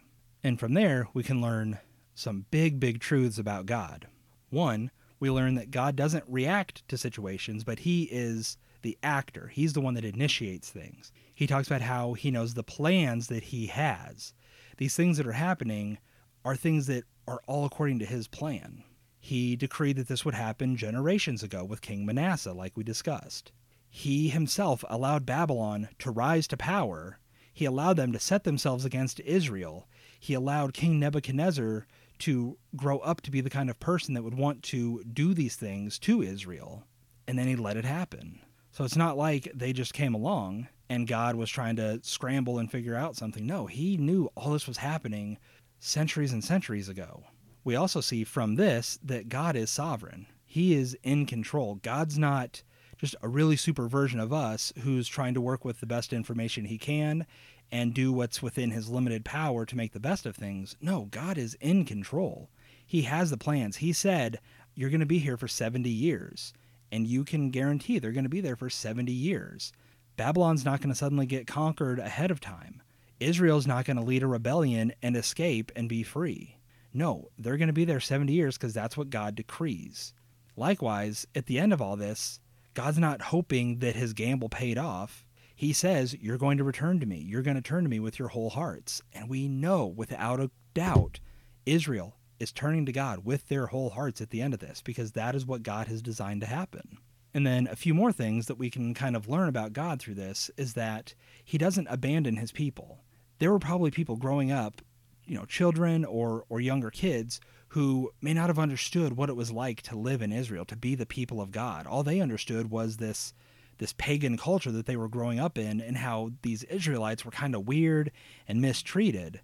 And 0.44 0.60
from 0.60 0.74
there, 0.74 1.08
we 1.14 1.22
can 1.22 1.42
learn 1.42 1.78
some 2.16 2.46
big, 2.50 2.80
big 2.80 3.00
truths 3.00 3.38
about 3.38 3.68
God. 3.68 4.08
One, 4.50 4.90
we 5.20 5.30
learn 5.30 5.56
that 5.56 5.70
God 5.70 5.96
doesn't 5.96 6.24
react 6.28 6.88
to 6.88 6.98
situations, 6.98 7.64
but 7.64 7.80
He 7.80 8.04
is 8.04 8.58
the 8.82 8.98
actor. 9.04 9.48
He's 9.48 9.74
the 9.74 9.82
one 9.82 9.94
that 9.96 10.06
initiates 10.06 10.70
things. 10.70 11.12
He 11.34 11.48
talks 11.48 11.68
about 11.68 11.82
how 11.82 12.14
He 12.14 12.32
knows 12.32 12.54
the 12.54 12.64
plans 12.64 13.28
that 13.28 13.44
He 13.44 13.68
has. 13.68 14.34
These 14.78 14.96
things 14.96 15.18
that 15.18 15.28
are 15.28 15.34
happening 15.34 15.98
are 16.46 16.56
things 16.56 16.88
that 16.88 17.04
are 17.28 17.42
all 17.48 17.66
according 17.66 18.00
to 18.00 18.06
His 18.06 18.28
plan. 18.28 18.84
He 19.20 19.56
decreed 19.56 19.98
that 19.98 20.08
this 20.08 20.24
would 20.24 20.36
happen 20.36 20.78
generations 20.78 21.44
ago 21.44 21.64
with 21.64 21.82
King 21.82 22.06
Manasseh, 22.06 22.54
like 22.54 22.78
we 22.78 22.84
discussed. 22.84 23.52
He 23.90 24.30
himself 24.30 24.86
allowed 24.90 25.26
Babylon 25.26 25.90
to 26.00 26.12
rise 26.12 26.48
to 26.48 26.58
power. 26.58 27.20
He 27.52 27.66
allowed 27.66 27.98
them 27.98 28.14
to 28.14 28.20
set 28.20 28.44
themselves 28.44 28.86
against 28.86 29.20
Israel 29.22 29.88
he 30.20 30.34
allowed 30.34 30.74
King 30.74 31.00
Nebuchadnezzar 31.00 31.88
to 32.20 32.58
grow 32.76 33.00
up 33.00 33.22
to 33.22 33.32
be 33.32 33.40
the 33.40 33.50
kind 33.50 33.70
of 33.70 33.80
person 33.80 34.14
that 34.14 34.24
would 34.24 34.38
want 34.38 34.62
to 34.64 35.02
do 35.06 35.34
these 35.34 35.56
things 35.56 35.98
to 36.00 36.22
Israel, 36.22 36.84
and 37.28 37.40
then 37.40 37.48
he 37.48 37.56
let 37.56 37.78
it 37.78 37.86
happen. 37.86 38.42
So 38.80 38.86
it's 38.86 38.96
not 38.96 39.18
like 39.18 39.52
they 39.54 39.74
just 39.74 39.94
came 39.94 40.14
along 40.14 40.70
and 40.88 41.06
God 41.06 41.36
was 41.36 41.50
trying 41.50 41.76
to 41.76 42.00
scramble 42.02 42.60
and 42.60 42.72
figure 42.72 42.96
out 42.96 43.18
something. 43.18 43.46
No, 43.46 43.66
he 43.66 43.98
knew 43.98 44.30
all 44.36 44.54
this 44.54 44.68
was 44.68 44.78
happening 44.78 45.38
centuries 45.80 46.32
and 46.32 46.42
centuries 46.42 46.88
ago. 46.88 47.26
We 47.66 47.76
also 47.76 48.00
see 48.00 48.24
from 48.24 48.56
this 48.56 48.98
that 49.04 49.28
God 49.28 49.58
is 49.58 49.70
sovereign. 49.70 50.28
He 50.46 50.76
is 50.76 50.98
in 51.04 51.26
control. 51.26 51.76
God's 51.76 52.18
not 52.18 52.64
just 52.98 53.18
a 53.22 53.28
really 53.28 53.58
super 53.58 53.90
version 53.90 54.22
of 54.22 54.32
us 54.32 54.72
who's 54.82 55.10
trying 55.10 55.34
to 55.34 55.42
work 55.42 55.66
with 55.66 55.82
the 55.82 55.86
best 55.86 56.14
information 56.14 56.64
he 56.64 56.78
can 56.78 57.26
and 57.74 57.94
do 57.94 58.14
what's 58.14 58.42
within 58.42 58.72
his 58.72 58.88
limited 58.88 59.26
power 59.26 59.66
to 59.66 59.76
make 59.76 59.92
the 59.92 60.00
best 60.00 60.26
of 60.26 60.38
things. 60.38 60.78
No, 60.80 61.10
God 61.12 61.38
is 61.38 61.56
in 61.56 61.84
control. 61.84 62.50
He 62.88 63.02
has 63.02 63.30
the 63.30 63.36
plans. 63.36 63.76
He 63.76 63.92
said, 63.92 64.40
You're 64.74 64.90
going 64.90 65.02
to 65.02 65.06
be 65.06 65.20
here 65.20 65.36
for 65.36 65.50
70 65.50 65.90
years, 65.90 66.54
and 66.92 67.08
you 67.08 67.24
can 67.24 67.50
guarantee 67.52 68.00
they're 68.00 68.12
going 68.12 68.24
to 68.24 68.30
be 68.30 68.42
there 68.42 68.56
for 68.56 68.70
70 68.70 69.12
years. 69.12 69.72
Babylon's 70.18 70.66
not 70.66 70.80
going 70.80 70.90
to 70.90 70.96
suddenly 70.96 71.26
get 71.26 71.48
conquered 71.48 72.00
ahead 72.00 72.32
of 72.32 72.40
time. 72.40 72.82
Israel's 73.20 73.68
not 73.68 73.86
going 73.86 73.98
to 73.98 74.04
lead 74.04 74.24
a 74.24 74.28
rebellion 74.28 74.94
and 75.02 75.16
escape 75.16 75.72
and 75.76 75.90
be 75.90 76.04
free. 76.04 76.58
No, 76.94 77.30
they're 77.38 77.58
going 77.58 77.68
to 77.68 77.74
be 77.74 77.86
there 77.86 78.00
70 78.00 78.32
years 78.34 78.58
because 78.58 78.74
that's 78.74 78.98
what 78.98 79.10
God 79.10 79.36
decrees. 79.36 80.14
Likewise, 80.56 81.28
at 81.36 81.46
the 81.46 81.60
end 81.60 81.72
of 81.72 81.82
all 81.82 81.96
this, 81.96 82.40
God's 82.74 83.00
not 83.00 83.22
hoping 83.22 83.80
that 83.80 83.96
his 83.96 84.14
gamble 84.14 84.50
paid 84.50 84.78
off. 84.78 85.26
He 85.56 85.74
says, 85.74 86.16
You're 86.20 86.38
going 86.38 86.58
to 86.58 86.64
return 86.64 87.00
to 87.00 87.06
me. 87.06 87.18
You're 87.18 87.42
going 87.42 87.56
to 87.56 87.62
turn 87.62 87.84
to 87.84 87.90
me 87.90 88.00
with 88.00 88.18
your 88.18 88.30
whole 88.30 88.50
hearts. 88.50 89.02
And 89.14 89.30
we 89.30 89.48
know 89.48 89.86
without 89.86 90.40
a 90.40 90.52
doubt 90.74 91.20
Israel 91.66 92.16
is 92.40 92.52
turning 92.52 92.86
to 92.86 92.92
God 92.92 93.26
with 93.26 93.48
their 93.48 93.68
whole 93.68 93.90
hearts 93.90 94.22
at 94.22 94.30
the 94.30 94.42
end 94.42 94.54
of 94.54 94.60
this 94.60 94.82
because 94.82 95.12
that 95.12 95.36
is 95.36 95.46
what 95.46 95.64
God 95.64 95.88
has 95.88 96.02
designed 96.02 96.42
to 96.42 96.48
happen. 96.48 96.98
And 97.34 97.46
then 97.46 97.68
a 97.68 97.76
few 97.76 97.94
more 97.94 98.12
things 98.12 98.48
that 98.48 98.58
we 98.58 98.70
can 98.70 98.94
kind 98.94 99.16
of 99.16 99.30
learn 99.30 99.50
about 99.50 99.74
God 99.74 100.00
through 100.00 100.16
this 100.16 100.50
is 100.58 100.74
that 100.74 101.14
he 101.44 101.58
doesn't 101.58 101.88
abandon 101.88 102.38
his 102.38 102.52
people. 102.52 103.00
There 103.38 103.52
were 103.52 103.60
probably 103.60 103.92
people 103.92 104.16
growing 104.16 104.52
up, 104.52 104.82
you 105.26 105.36
know, 105.36 105.46
children 105.46 106.06
or 106.06 106.46
or 106.50 106.60
younger 106.60 106.90
kids 106.90 107.40
who 107.70 108.12
may 108.20 108.34
not 108.34 108.50
have 108.50 108.58
understood 108.58 109.16
what 109.16 109.30
it 109.30 109.36
was 109.36 109.52
like 109.52 109.82
to 109.84 109.98
live 109.98 110.24
in 110.24 110.34
Israel, 110.34 110.66
to 110.66 110.76
be 110.76 110.96
the 110.96 111.06
people 111.06 111.40
of 111.40 111.52
God. 111.52 111.86
All 111.86 112.02
they 112.02 112.20
understood 112.20 112.72
was 112.72 112.98
this 112.98 113.34
this 113.78 113.94
pagan 113.98 114.38
culture 114.38 114.72
that 114.72 114.88
they 114.88 114.98
were 114.98 115.08
growing 115.08 115.40
up 115.40 115.58
in 115.58 115.80
and 115.80 115.98
how 115.98 116.32
these 116.42 116.64
Israelites 116.64 117.24
were 117.24 117.32
kind 117.32 117.56
of 117.56 117.68
weird 117.68 118.12
and 118.48 118.60
mistreated. 118.62 119.40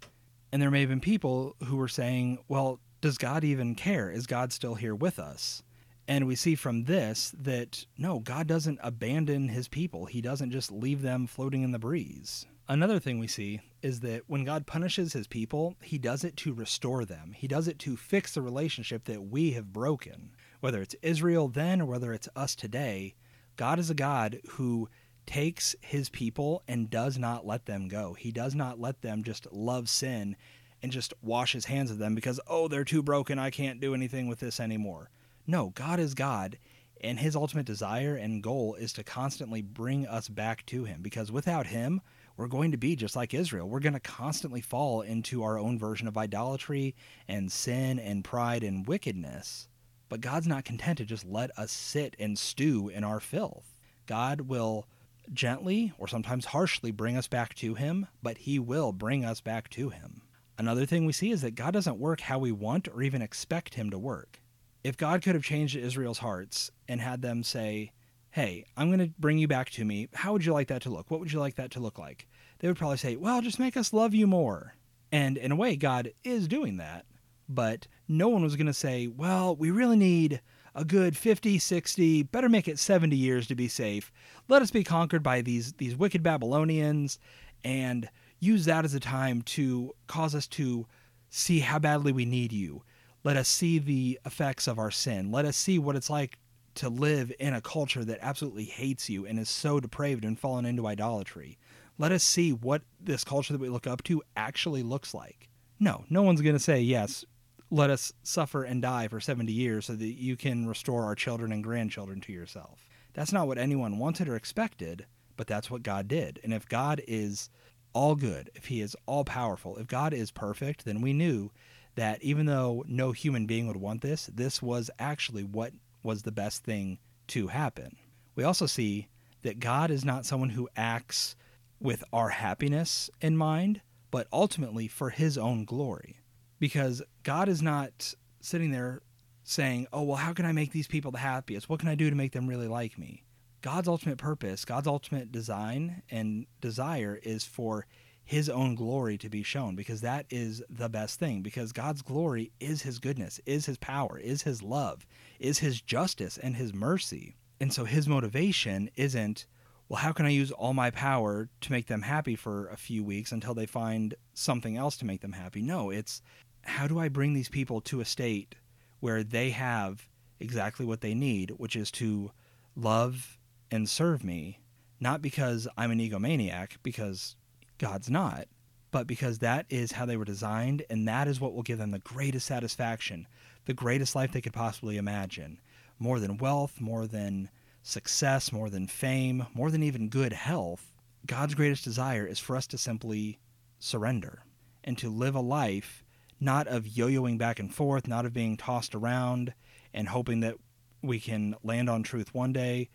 And 0.52 0.60
there 0.60 0.70
may 0.70 0.80
have 0.80 0.90
been 0.90 1.00
people 1.00 1.56
who 1.64 1.76
were 1.76 1.88
saying, 1.88 2.38
well, 2.46 2.78
does 3.06 3.18
God 3.18 3.44
even 3.44 3.76
care? 3.76 4.10
Is 4.10 4.26
God 4.26 4.52
still 4.52 4.74
here 4.74 4.92
with 4.92 5.20
us? 5.20 5.62
And 6.08 6.26
we 6.26 6.34
see 6.34 6.56
from 6.56 6.86
this 6.86 7.32
that 7.38 7.86
no, 7.96 8.18
God 8.18 8.48
doesn't 8.48 8.80
abandon 8.82 9.48
his 9.48 9.68
people. 9.68 10.06
He 10.06 10.20
doesn't 10.20 10.50
just 10.50 10.72
leave 10.72 11.02
them 11.02 11.28
floating 11.28 11.62
in 11.62 11.70
the 11.70 11.78
breeze. 11.78 12.46
Another 12.68 12.98
thing 12.98 13.20
we 13.20 13.28
see 13.28 13.60
is 13.80 14.00
that 14.00 14.22
when 14.26 14.44
God 14.44 14.66
punishes 14.66 15.12
his 15.12 15.28
people, 15.28 15.76
he 15.80 15.98
does 15.98 16.24
it 16.24 16.36
to 16.38 16.52
restore 16.52 17.04
them. 17.04 17.32
He 17.32 17.46
does 17.46 17.68
it 17.68 17.78
to 17.80 17.96
fix 17.96 18.34
the 18.34 18.42
relationship 18.42 19.04
that 19.04 19.22
we 19.22 19.52
have 19.52 19.72
broken. 19.72 20.32
Whether 20.58 20.82
it's 20.82 20.96
Israel 21.00 21.46
then 21.46 21.80
or 21.80 21.86
whether 21.86 22.12
it's 22.12 22.28
us 22.34 22.56
today, 22.56 23.14
God 23.54 23.78
is 23.78 23.88
a 23.88 23.94
God 23.94 24.40
who 24.48 24.88
takes 25.26 25.76
his 25.80 26.08
people 26.08 26.64
and 26.66 26.90
does 26.90 27.18
not 27.18 27.46
let 27.46 27.66
them 27.66 27.86
go. 27.86 28.14
He 28.14 28.32
does 28.32 28.56
not 28.56 28.80
let 28.80 29.02
them 29.02 29.22
just 29.22 29.46
love 29.52 29.88
sin 29.88 30.34
and 30.82 30.92
just 30.92 31.14
wash 31.22 31.52
his 31.52 31.66
hands 31.66 31.90
of 31.90 31.98
them 31.98 32.14
because, 32.14 32.40
oh, 32.46 32.68
they're 32.68 32.84
too 32.84 33.02
broken. 33.02 33.38
I 33.38 33.50
can't 33.50 33.80
do 33.80 33.94
anything 33.94 34.28
with 34.28 34.40
this 34.40 34.60
anymore. 34.60 35.10
No, 35.46 35.70
God 35.74 36.00
is 36.00 36.14
God, 36.14 36.58
And 37.00 37.18
his 37.18 37.36
ultimate 37.36 37.66
desire 37.66 38.16
and 38.16 38.42
goal 38.42 38.74
is 38.74 38.92
to 38.94 39.04
constantly 39.04 39.62
bring 39.62 40.06
us 40.06 40.28
back 40.28 40.64
to 40.66 40.84
him 40.84 41.02
because 41.02 41.30
without 41.30 41.66
him, 41.66 42.00
we're 42.36 42.48
going 42.48 42.70
to 42.72 42.76
be 42.76 42.96
just 42.96 43.16
like 43.16 43.32
Israel. 43.34 43.68
We're 43.68 43.80
going 43.80 43.92
to 43.94 44.00
constantly 44.00 44.60
fall 44.60 45.02
into 45.02 45.42
our 45.42 45.58
own 45.58 45.78
version 45.78 46.08
of 46.08 46.18
idolatry 46.18 46.94
and 47.28 47.50
sin 47.50 47.98
and 47.98 48.24
pride 48.24 48.62
and 48.62 48.86
wickedness. 48.86 49.68
But 50.08 50.20
God's 50.20 50.46
not 50.46 50.64
content 50.64 50.98
to 50.98 51.04
just 51.04 51.24
let 51.24 51.56
us 51.58 51.72
sit 51.72 52.14
and 52.18 52.38
stew 52.38 52.88
in 52.88 53.04
our 53.04 53.20
filth. 53.20 53.74
God 54.06 54.42
will 54.42 54.86
gently 55.32 55.92
or 55.98 56.08
sometimes 56.08 56.46
harshly 56.46 56.90
bring 56.90 57.16
us 57.16 57.26
back 57.26 57.54
to 57.56 57.74
Him, 57.74 58.06
but 58.22 58.38
He 58.38 58.58
will 58.58 58.92
bring 58.92 59.24
us 59.24 59.40
back 59.40 59.68
to 59.70 59.90
Him. 59.90 60.22
Another 60.58 60.86
thing 60.86 61.04
we 61.04 61.12
see 61.12 61.30
is 61.30 61.42
that 61.42 61.54
God 61.54 61.74
doesn't 61.74 61.98
work 61.98 62.20
how 62.22 62.38
we 62.38 62.52
want 62.52 62.88
or 62.88 63.02
even 63.02 63.20
expect 63.20 63.74
Him 63.74 63.90
to 63.90 63.98
work. 63.98 64.40
If 64.82 64.96
God 64.96 65.22
could 65.22 65.34
have 65.34 65.44
changed 65.44 65.76
Israel's 65.76 66.18
hearts 66.18 66.70
and 66.88 67.00
had 67.00 67.20
them 67.20 67.42
say, 67.42 67.92
Hey, 68.30 68.64
I'm 68.76 68.88
going 68.88 69.00
to 69.00 69.14
bring 69.18 69.38
you 69.38 69.48
back 69.48 69.70
to 69.70 69.84
me, 69.84 70.08
how 70.14 70.32
would 70.32 70.44
you 70.44 70.52
like 70.52 70.68
that 70.68 70.82
to 70.82 70.90
look? 70.90 71.10
What 71.10 71.20
would 71.20 71.32
you 71.32 71.40
like 71.40 71.56
that 71.56 71.70
to 71.72 71.80
look 71.80 71.98
like? 71.98 72.26
They 72.58 72.68
would 72.68 72.76
probably 72.76 72.96
say, 72.96 73.16
Well, 73.16 73.42
just 73.42 73.58
make 73.58 73.76
us 73.76 73.92
love 73.92 74.14
you 74.14 74.26
more. 74.26 74.74
And 75.12 75.36
in 75.36 75.52
a 75.52 75.56
way, 75.56 75.76
God 75.76 76.12
is 76.24 76.48
doing 76.48 76.78
that. 76.78 77.04
But 77.48 77.86
no 78.08 78.28
one 78.28 78.42
was 78.42 78.56
going 78.56 78.66
to 78.66 78.72
say, 78.72 79.08
Well, 79.08 79.54
we 79.54 79.70
really 79.70 79.96
need 79.96 80.40
a 80.74 80.84
good 80.84 81.16
50, 81.16 81.58
60, 81.58 82.22
better 82.24 82.48
make 82.48 82.68
it 82.68 82.78
70 82.78 83.16
years 83.16 83.46
to 83.46 83.54
be 83.54 83.68
safe. 83.68 84.12
Let 84.48 84.62
us 84.62 84.70
be 84.70 84.84
conquered 84.84 85.22
by 85.22 85.40
these, 85.40 85.72
these 85.74 85.96
wicked 85.96 86.22
Babylonians 86.22 87.18
and 87.64 88.08
use 88.40 88.64
that 88.66 88.84
as 88.84 88.94
a 88.94 89.00
time 89.00 89.42
to 89.42 89.94
cause 90.06 90.34
us 90.34 90.46
to 90.46 90.86
see 91.30 91.60
how 91.60 91.78
badly 91.78 92.12
we 92.12 92.24
need 92.24 92.52
you. 92.52 92.82
Let 93.24 93.36
us 93.36 93.48
see 93.48 93.78
the 93.78 94.18
effects 94.24 94.66
of 94.66 94.78
our 94.78 94.90
sin. 94.90 95.32
Let 95.32 95.44
us 95.44 95.56
see 95.56 95.78
what 95.78 95.96
it's 95.96 96.10
like 96.10 96.38
to 96.76 96.88
live 96.88 97.32
in 97.40 97.54
a 97.54 97.60
culture 97.60 98.04
that 98.04 98.18
absolutely 98.22 98.64
hates 98.64 99.08
you 99.08 99.26
and 99.26 99.38
is 99.38 99.48
so 99.48 99.80
depraved 99.80 100.24
and 100.24 100.38
fallen 100.38 100.66
into 100.66 100.86
idolatry. 100.86 101.58
Let 101.98 102.12
us 102.12 102.22
see 102.22 102.52
what 102.52 102.82
this 103.00 103.24
culture 103.24 103.52
that 103.52 103.60
we 103.60 103.68
look 103.68 103.86
up 103.86 104.02
to 104.04 104.22
actually 104.36 104.82
looks 104.82 105.14
like. 105.14 105.48
No, 105.80 106.04
no 106.10 106.22
one's 106.22 106.42
going 106.42 106.54
to 106.54 106.60
say, 106.60 106.80
yes, 106.80 107.24
let 107.70 107.90
us 107.90 108.12
suffer 108.22 108.62
and 108.62 108.80
die 108.80 109.08
for 109.08 109.20
70 109.20 109.52
years 109.52 109.86
so 109.86 109.94
that 109.94 110.06
you 110.06 110.36
can 110.36 110.66
restore 110.66 111.04
our 111.04 111.14
children 111.14 111.52
and 111.52 111.64
grandchildren 111.64 112.20
to 112.22 112.32
yourself. 112.32 112.86
That's 113.14 113.32
not 113.32 113.48
what 113.48 113.58
anyone 113.58 113.98
wanted 113.98 114.28
or 114.28 114.36
expected, 114.36 115.06
but 115.36 115.46
that's 115.46 115.70
what 115.70 115.82
God 115.82 116.06
did. 116.06 116.38
And 116.44 116.52
if 116.52 116.68
God 116.68 117.02
is 117.08 117.48
all 117.96 118.14
good, 118.14 118.50
if 118.54 118.66
he 118.66 118.82
is 118.82 118.94
all 119.06 119.24
powerful, 119.24 119.78
if 119.78 119.86
God 119.86 120.12
is 120.12 120.30
perfect, 120.30 120.84
then 120.84 121.00
we 121.00 121.14
knew 121.14 121.50
that 121.94 122.22
even 122.22 122.44
though 122.44 122.84
no 122.86 123.12
human 123.12 123.46
being 123.46 123.66
would 123.66 123.78
want 123.78 124.02
this, 124.02 124.26
this 124.26 124.60
was 124.60 124.90
actually 124.98 125.42
what 125.42 125.72
was 126.02 126.20
the 126.20 126.30
best 126.30 126.62
thing 126.62 126.98
to 127.28 127.46
happen. 127.46 127.96
We 128.34 128.44
also 128.44 128.66
see 128.66 129.08
that 129.44 129.60
God 129.60 129.90
is 129.90 130.04
not 130.04 130.26
someone 130.26 130.50
who 130.50 130.68
acts 130.76 131.36
with 131.80 132.04
our 132.12 132.28
happiness 132.28 133.08
in 133.22 133.34
mind, 133.34 133.80
but 134.10 134.28
ultimately 134.30 134.88
for 134.88 135.08
his 135.08 135.38
own 135.38 135.64
glory. 135.64 136.20
Because 136.58 137.00
God 137.22 137.48
is 137.48 137.62
not 137.62 138.12
sitting 138.42 138.72
there 138.72 139.00
saying, 139.42 139.86
Oh, 139.90 140.02
well, 140.02 140.16
how 140.16 140.34
can 140.34 140.44
I 140.44 140.52
make 140.52 140.72
these 140.72 140.86
people 140.86 141.12
the 141.12 141.18
happiest? 141.18 141.70
What 141.70 141.80
can 141.80 141.88
I 141.88 141.94
do 141.94 142.10
to 142.10 142.16
make 142.16 142.32
them 142.32 142.46
really 142.46 142.68
like 142.68 142.98
me? 142.98 143.24
God's 143.62 143.88
ultimate 143.88 144.18
purpose, 144.18 144.64
God's 144.64 144.86
ultimate 144.86 145.32
design 145.32 146.02
and 146.10 146.46
desire 146.60 147.18
is 147.22 147.44
for 147.44 147.86
his 148.24 148.48
own 148.48 148.74
glory 148.74 149.16
to 149.16 149.28
be 149.28 149.44
shown 149.44 149.76
because 149.76 150.00
that 150.00 150.26
is 150.30 150.62
the 150.68 150.88
best 150.88 151.18
thing 151.18 151.42
because 151.42 151.72
God's 151.72 152.02
glory 152.02 152.50
is 152.58 152.82
his 152.82 152.98
goodness, 152.98 153.40
is 153.46 153.66
his 153.66 153.78
power, 153.78 154.18
is 154.18 154.42
his 154.42 154.62
love, 154.62 155.06
is 155.38 155.60
his 155.60 155.80
justice 155.80 156.36
and 156.36 156.56
his 156.56 156.74
mercy. 156.74 157.36
And 157.60 157.72
so 157.72 157.84
his 157.84 158.08
motivation 158.08 158.90
isn't, 158.96 159.46
well, 159.88 160.00
how 160.00 160.12
can 160.12 160.26
I 160.26 160.30
use 160.30 160.50
all 160.50 160.74
my 160.74 160.90
power 160.90 161.48
to 161.60 161.72
make 161.72 161.86
them 161.86 162.02
happy 162.02 162.34
for 162.34 162.66
a 162.68 162.76
few 162.76 163.04
weeks 163.04 163.30
until 163.30 163.54
they 163.54 163.66
find 163.66 164.14
something 164.34 164.76
else 164.76 164.96
to 164.98 165.06
make 165.06 165.20
them 165.20 165.32
happy? 165.32 165.62
No, 165.62 165.90
it's 165.90 166.20
how 166.62 166.88
do 166.88 166.98
I 166.98 167.08
bring 167.08 167.32
these 167.32 167.48
people 167.48 167.80
to 167.82 168.00
a 168.00 168.04
state 168.04 168.56
where 168.98 169.22
they 169.22 169.50
have 169.50 170.08
exactly 170.40 170.84
what 170.84 171.00
they 171.00 171.14
need, 171.14 171.52
which 171.58 171.76
is 171.76 171.92
to 171.92 172.32
love 172.74 173.35
and 173.70 173.88
serve 173.88 174.24
me, 174.24 174.60
not 175.00 175.22
because 175.22 175.68
I'm 175.76 175.90
an 175.90 175.98
egomaniac, 175.98 176.76
because 176.82 177.36
God's 177.78 178.10
not, 178.10 178.46
but 178.90 179.06
because 179.06 179.38
that 179.40 179.66
is 179.68 179.92
how 179.92 180.06
they 180.06 180.16
were 180.16 180.24
designed, 180.24 180.84
and 180.88 181.06
that 181.08 181.28
is 181.28 181.40
what 181.40 181.54
will 181.54 181.62
give 181.62 181.78
them 181.78 181.90
the 181.90 181.98
greatest 181.98 182.46
satisfaction, 182.46 183.26
the 183.66 183.74
greatest 183.74 184.14
life 184.14 184.32
they 184.32 184.40
could 184.40 184.52
possibly 184.52 184.96
imagine. 184.96 185.60
More 185.98 186.20
than 186.20 186.38
wealth, 186.38 186.80
more 186.80 187.06
than 187.06 187.50
success, 187.82 188.52
more 188.52 188.70
than 188.70 188.86
fame, 188.86 189.46
more 189.54 189.70
than 189.70 189.82
even 189.82 190.08
good 190.08 190.32
health, 190.32 190.92
God's 191.26 191.54
greatest 191.54 191.84
desire 191.84 192.26
is 192.26 192.38
for 192.38 192.56
us 192.56 192.66
to 192.68 192.78
simply 192.78 193.38
surrender 193.78 194.42
and 194.84 194.96
to 194.98 195.10
live 195.10 195.34
a 195.34 195.40
life 195.40 196.04
not 196.40 196.66
of 196.66 196.86
yo 196.86 197.08
yoing 197.08 197.38
back 197.38 197.58
and 197.58 197.74
forth, 197.74 198.06
not 198.06 198.26
of 198.26 198.32
being 198.32 198.56
tossed 198.56 198.94
around 198.94 199.54
and 199.94 200.08
hoping 200.08 200.40
that 200.40 200.56
we 201.02 201.18
can 201.20 201.54
land 201.62 201.88
on 201.88 202.02
truth 202.02 202.34
one 202.34 202.52
day, 202.52 202.88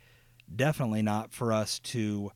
definitely 0.54 1.02
not 1.02 1.32
for 1.32 1.54
us 1.54 1.80
to 1.80 2.32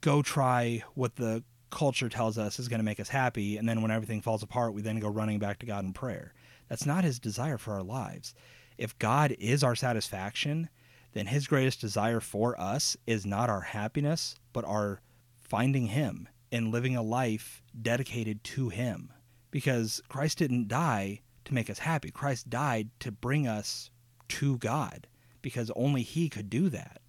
go 0.00 0.22
try 0.22 0.82
what 0.94 1.16
the 1.16 1.42
culture 1.70 2.08
tells 2.08 2.38
us 2.38 2.58
is 2.58 2.68
going 2.68 2.78
to 2.78 2.84
make 2.84 3.00
us 3.00 3.08
happy 3.08 3.56
and 3.56 3.68
then 3.68 3.82
when 3.82 3.90
everything 3.90 4.20
falls 4.20 4.44
apart 4.44 4.72
we 4.72 4.80
then 4.80 5.00
go 5.00 5.08
running 5.08 5.38
back 5.38 5.58
to 5.58 5.66
God 5.66 5.84
in 5.84 5.92
prayer. 5.92 6.32
That's 6.68 6.86
not 6.86 7.04
his 7.04 7.18
desire 7.18 7.58
for 7.58 7.74
our 7.74 7.82
lives. 7.82 8.34
If 8.78 8.98
God 8.98 9.36
is 9.38 9.62
our 9.62 9.74
satisfaction, 9.74 10.68
then 11.12 11.26
his 11.26 11.46
greatest 11.46 11.80
desire 11.80 12.20
for 12.20 12.58
us 12.60 12.96
is 13.06 13.26
not 13.26 13.50
our 13.50 13.60
happiness, 13.60 14.36
but 14.52 14.64
our 14.64 15.00
finding 15.40 15.86
him 15.86 16.28
and 16.50 16.72
living 16.72 16.96
a 16.96 17.02
life 17.02 17.62
dedicated 17.80 18.42
to 18.44 18.68
him. 18.68 19.12
Because 19.50 20.02
Christ 20.08 20.38
didn't 20.38 20.68
die 20.68 21.20
to 21.44 21.54
make 21.54 21.70
us 21.70 21.80
happy. 21.80 22.10
Christ 22.10 22.50
died 22.50 22.90
to 23.00 23.12
bring 23.12 23.46
us 23.46 23.90
to 24.28 24.58
God 24.58 25.06
because 25.42 25.70
only 25.76 26.02
he 26.02 26.28
could 26.28 26.50
do 26.50 26.68
that. 26.70 27.03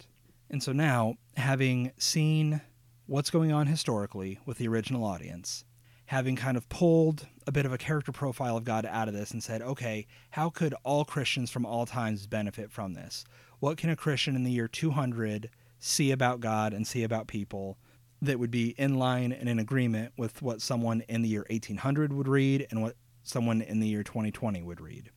And 0.50 0.62
so 0.62 0.72
now, 0.72 1.16
having 1.38 1.92
seen 1.98 2.62
what's 3.08 3.30
going 3.30 3.52
on 3.52 3.68
historically 3.68 4.40
with 4.46 4.58
the 4.58 4.68
original 4.68 5.04
audience, 5.04 5.64
having 6.08 6.36
kind 6.36 6.56
of 6.56 6.70
pulled 6.70 7.28
a 7.48 7.52
bit 7.52 7.66
of 7.66 7.74
a 7.74 7.78
character 7.78 8.12
profile 8.12 8.58
of 8.58 8.64
God 8.64 8.86
out 8.86 9.08
of 9.08 9.14
this 9.14 9.32
and 9.32 9.44
said, 9.44 9.62
okay, 9.62 10.06
how 10.32 10.50
could 10.50 10.74
all 10.84 11.06
Christians 11.06 11.50
from 11.50 11.66
all 11.66 11.86
times 11.86 12.28
benefit 12.28 12.72
from 12.72 12.94
this? 12.94 13.26
What 13.60 13.78
can 13.78 13.90
a 13.90 13.96
Christian 13.96 14.36
in 14.36 14.44
the 14.44 14.52
year 14.52 14.68
200 14.68 15.50
see 15.80 16.12
about 16.12 16.40
God 16.40 16.74
and 16.74 16.86
see 16.86 17.04
about 17.04 17.28
people 17.28 17.78
that 18.22 18.40
would 18.40 18.52
be 18.52 18.76
in 18.78 18.96
line 18.96 19.32
and 19.32 19.50
in 19.50 19.60
agreement 19.60 20.14
with 20.18 20.42
what 20.42 20.62
someone 20.62 21.02
in 21.10 21.22
the 21.22 21.30
year 21.30 21.46
1800 21.50 22.14
would 22.14 22.28
read 22.28 22.68
and 22.70 22.82
what 22.82 22.96
someone 23.24 23.62
in 23.62 23.80
the 23.80 23.88
year 23.88 24.04
2020 24.04 24.62
would 24.62 24.82
read? 24.82 25.10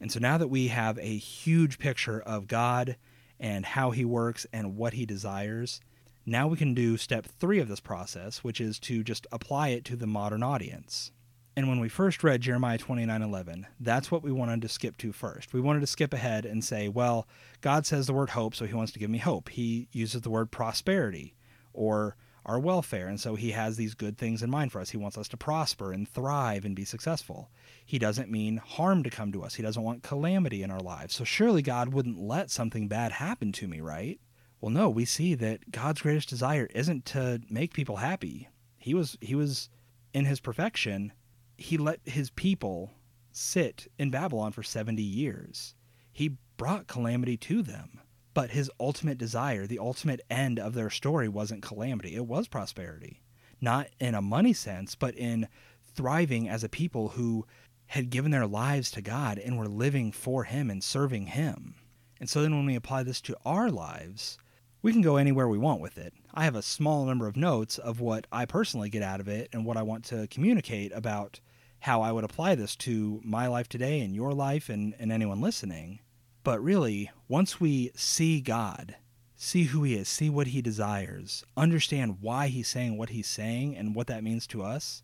And 0.00 0.10
so 0.10 0.18
now 0.18 0.38
that 0.38 0.48
we 0.48 0.68
have 0.68 0.98
a 0.98 1.16
huge 1.16 1.78
picture 1.78 2.20
of 2.20 2.48
God 2.48 2.96
and 3.42 3.66
how 3.66 3.90
he 3.90 4.04
works 4.04 4.46
and 4.52 4.76
what 4.76 4.94
he 4.94 5.04
desires. 5.04 5.80
Now 6.24 6.46
we 6.46 6.56
can 6.56 6.72
do 6.72 6.96
step 6.96 7.26
three 7.26 7.58
of 7.58 7.66
this 7.66 7.80
process, 7.80 8.44
which 8.44 8.60
is 8.60 8.78
to 8.80 9.02
just 9.02 9.26
apply 9.32 9.70
it 9.70 9.84
to 9.86 9.96
the 9.96 10.06
modern 10.06 10.44
audience. 10.44 11.10
And 11.56 11.68
when 11.68 11.80
we 11.80 11.88
first 11.88 12.22
read 12.22 12.40
Jeremiah 12.40 12.78
29:11, 12.78 13.66
that's 13.80 14.10
what 14.10 14.22
we 14.22 14.30
wanted 14.30 14.62
to 14.62 14.68
skip 14.68 14.96
to 14.98 15.12
first. 15.12 15.52
We 15.52 15.60
wanted 15.60 15.80
to 15.80 15.86
skip 15.88 16.14
ahead 16.14 16.46
and 16.46 16.64
say, 16.64 16.88
well, 16.88 17.26
God 17.60 17.84
says 17.84 18.06
the 18.06 18.14
word 18.14 18.30
hope, 18.30 18.54
so 18.54 18.64
he 18.64 18.74
wants 18.74 18.92
to 18.92 19.00
give 19.00 19.10
me 19.10 19.18
hope. 19.18 19.48
He 19.50 19.88
uses 19.90 20.22
the 20.22 20.30
word 20.30 20.52
prosperity 20.52 21.34
or 21.74 22.16
our 22.46 22.60
welfare, 22.60 23.08
and 23.08 23.20
so 23.20 23.34
he 23.34 23.50
has 23.50 23.76
these 23.76 23.94
good 23.94 24.16
things 24.16 24.42
in 24.42 24.50
mind 24.50 24.72
for 24.72 24.80
us. 24.80 24.90
He 24.90 24.96
wants 24.96 25.18
us 25.18 25.28
to 25.28 25.36
prosper 25.36 25.92
and 25.92 26.08
thrive 26.08 26.64
and 26.64 26.76
be 26.76 26.84
successful. 26.84 27.50
He 27.84 27.98
doesn't 27.98 28.30
mean 28.30 28.58
harm 28.58 29.02
to 29.02 29.10
come 29.10 29.32
to 29.32 29.42
us. 29.42 29.54
He 29.54 29.62
doesn't 29.62 29.82
want 29.82 30.02
calamity 30.02 30.62
in 30.62 30.70
our 30.70 30.80
lives. 30.80 31.14
So 31.14 31.24
surely 31.24 31.62
God 31.62 31.92
wouldn't 31.92 32.18
let 32.18 32.50
something 32.50 32.88
bad 32.88 33.12
happen 33.12 33.52
to 33.52 33.68
me, 33.68 33.80
right? 33.80 34.20
Well, 34.60 34.70
no, 34.70 34.88
we 34.88 35.04
see 35.04 35.34
that 35.34 35.70
God's 35.72 36.02
greatest 36.02 36.28
desire 36.28 36.68
isn't 36.74 37.04
to 37.06 37.40
make 37.50 37.74
people 37.74 37.96
happy. 37.96 38.48
He 38.78 38.94
was 38.94 39.18
he 39.20 39.34
was 39.34 39.68
in 40.14 40.24
his 40.24 40.40
perfection, 40.40 41.12
he 41.56 41.76
let 41.76 42.00
his 42.04 42.30
people 42.30 42.92
sit 43.32 43.88
in 43.98 44.10
Babylon 44.10 44.52
for 44.52 44.62
70 44.62 45.02
years. 45.02 45.74
He 46.12 46.36
brought 46.56 46.86
calamity 46.86 47.36
to 47.38 47.62
them. 47.62 48.00
But 48.34 48.50
his 48.50 48.70
ultimate 48.80 49.18
desire, 49.18 49.66
the 49.66 49.78
ultimate 49.78 50.20
end 50.30 50.58
of 50.58 50.74
their 50.74 50.90
story 50.90 51.28
wasn't 51.28 51.62
calamity, 51.62 52.14
it 52.14 52.26
was 52.26 52.48
prosperity. 52.48 53.20
Not 53.60 53.88
in 54.00 54.14
a 54.14 54.22
money 54.22 54.52
sense, 54.52 54.94
but 54.94 55.14
in 55.16 55.48
thriving 55.94 56.48
as 56.48 56.64
a 56.64 56.68
people 56.68 57.10
who 57.10 57.46
had 57.92 58.08
given 58.08 58.30
their 58.30 58.46
lives 58.46 58.90
to 58.90 59.02
God 59.02 59.38
and 59.38 59.58
were 59.58 59.68
living 59.68 60.12
for 60.12 60.44
Him 60.44 60.70
and 60.70 60.82
serving 60.82 61.26
Him. 61.26 61.74
And 62.18 62.28
so 62.28 62.40
then 62.40 62.56
when 62.56 62.64
we 62.64 62.74
apply 62.74 63.02
this 63.02 63.20
to 63.20 63.36
our 63.44 63.70
lives, 63.70 64.38
we 64.80 64.92
can 64.92 65.02
go 65.02 65.18
anywhere 65.18 65.46
we 65.46 65.58
want 65.58 65.82
with 65.82 65.98
it. 65.98 66.14
I 66.32 66.44
have 66.44 66.54
a 66.54 66.62
small 66.62 67.04
number 67.04 67.26
of 67.26 67.36
notes 67.36 67.76
of 67.76 68.00
what 68.00 68.26
I 68.32 68.46
personally 68.46 68.88
get 68.88 69.02
out 69.02 69.20
of 69.20 69.28
it 69.28 69.50
and 69.52 69.66
what 69.66 69.76
I 69.76 69.82
want 69.82 70.06
to 70.06 70.26
communicate 70.28 70.90
about 70.94 71.40
how 71.80 72.00
I 72.00 72.12
would 72.12 72.24
apply 72.24 72.54
this 72.54 72.76
to 72.76 73.20
my 73.24 73.46
life 73.46 73.68
today 73.68 74.00
and 74.00 74.14
your 74.14 74.32
life 74.32 74.70
and, 74.70 74.94
and 74.98 75.12
anyone 75.12 75.42
listening. 75.42 76.00
But 76.44 76.64
really, 76.64 77.10
once 77.28 77.60
we 77.60 77.90
see 77.94 78.40
God, 78.40 78.96
see 79.36 79.64
who 79.64 79.82
He 79.82 79.96
is, 79.96 80.08
see 80.08 80.30
what 80.30 80.46
He 80.46 80.62
desires, 80.62 81.44
understand 81.58 82.22
why 82.22 82.46
He's 82.48 82.68
saying 82.68 82.96
what 82.96 83.10
He's 83.10 83.26
saying 83.26 83.76
and 83.76 83.94
what 83.94 84.06
that 84.06 84.24
means 84.24 84.46
to 84.46 84.62
us, 84.62 85.02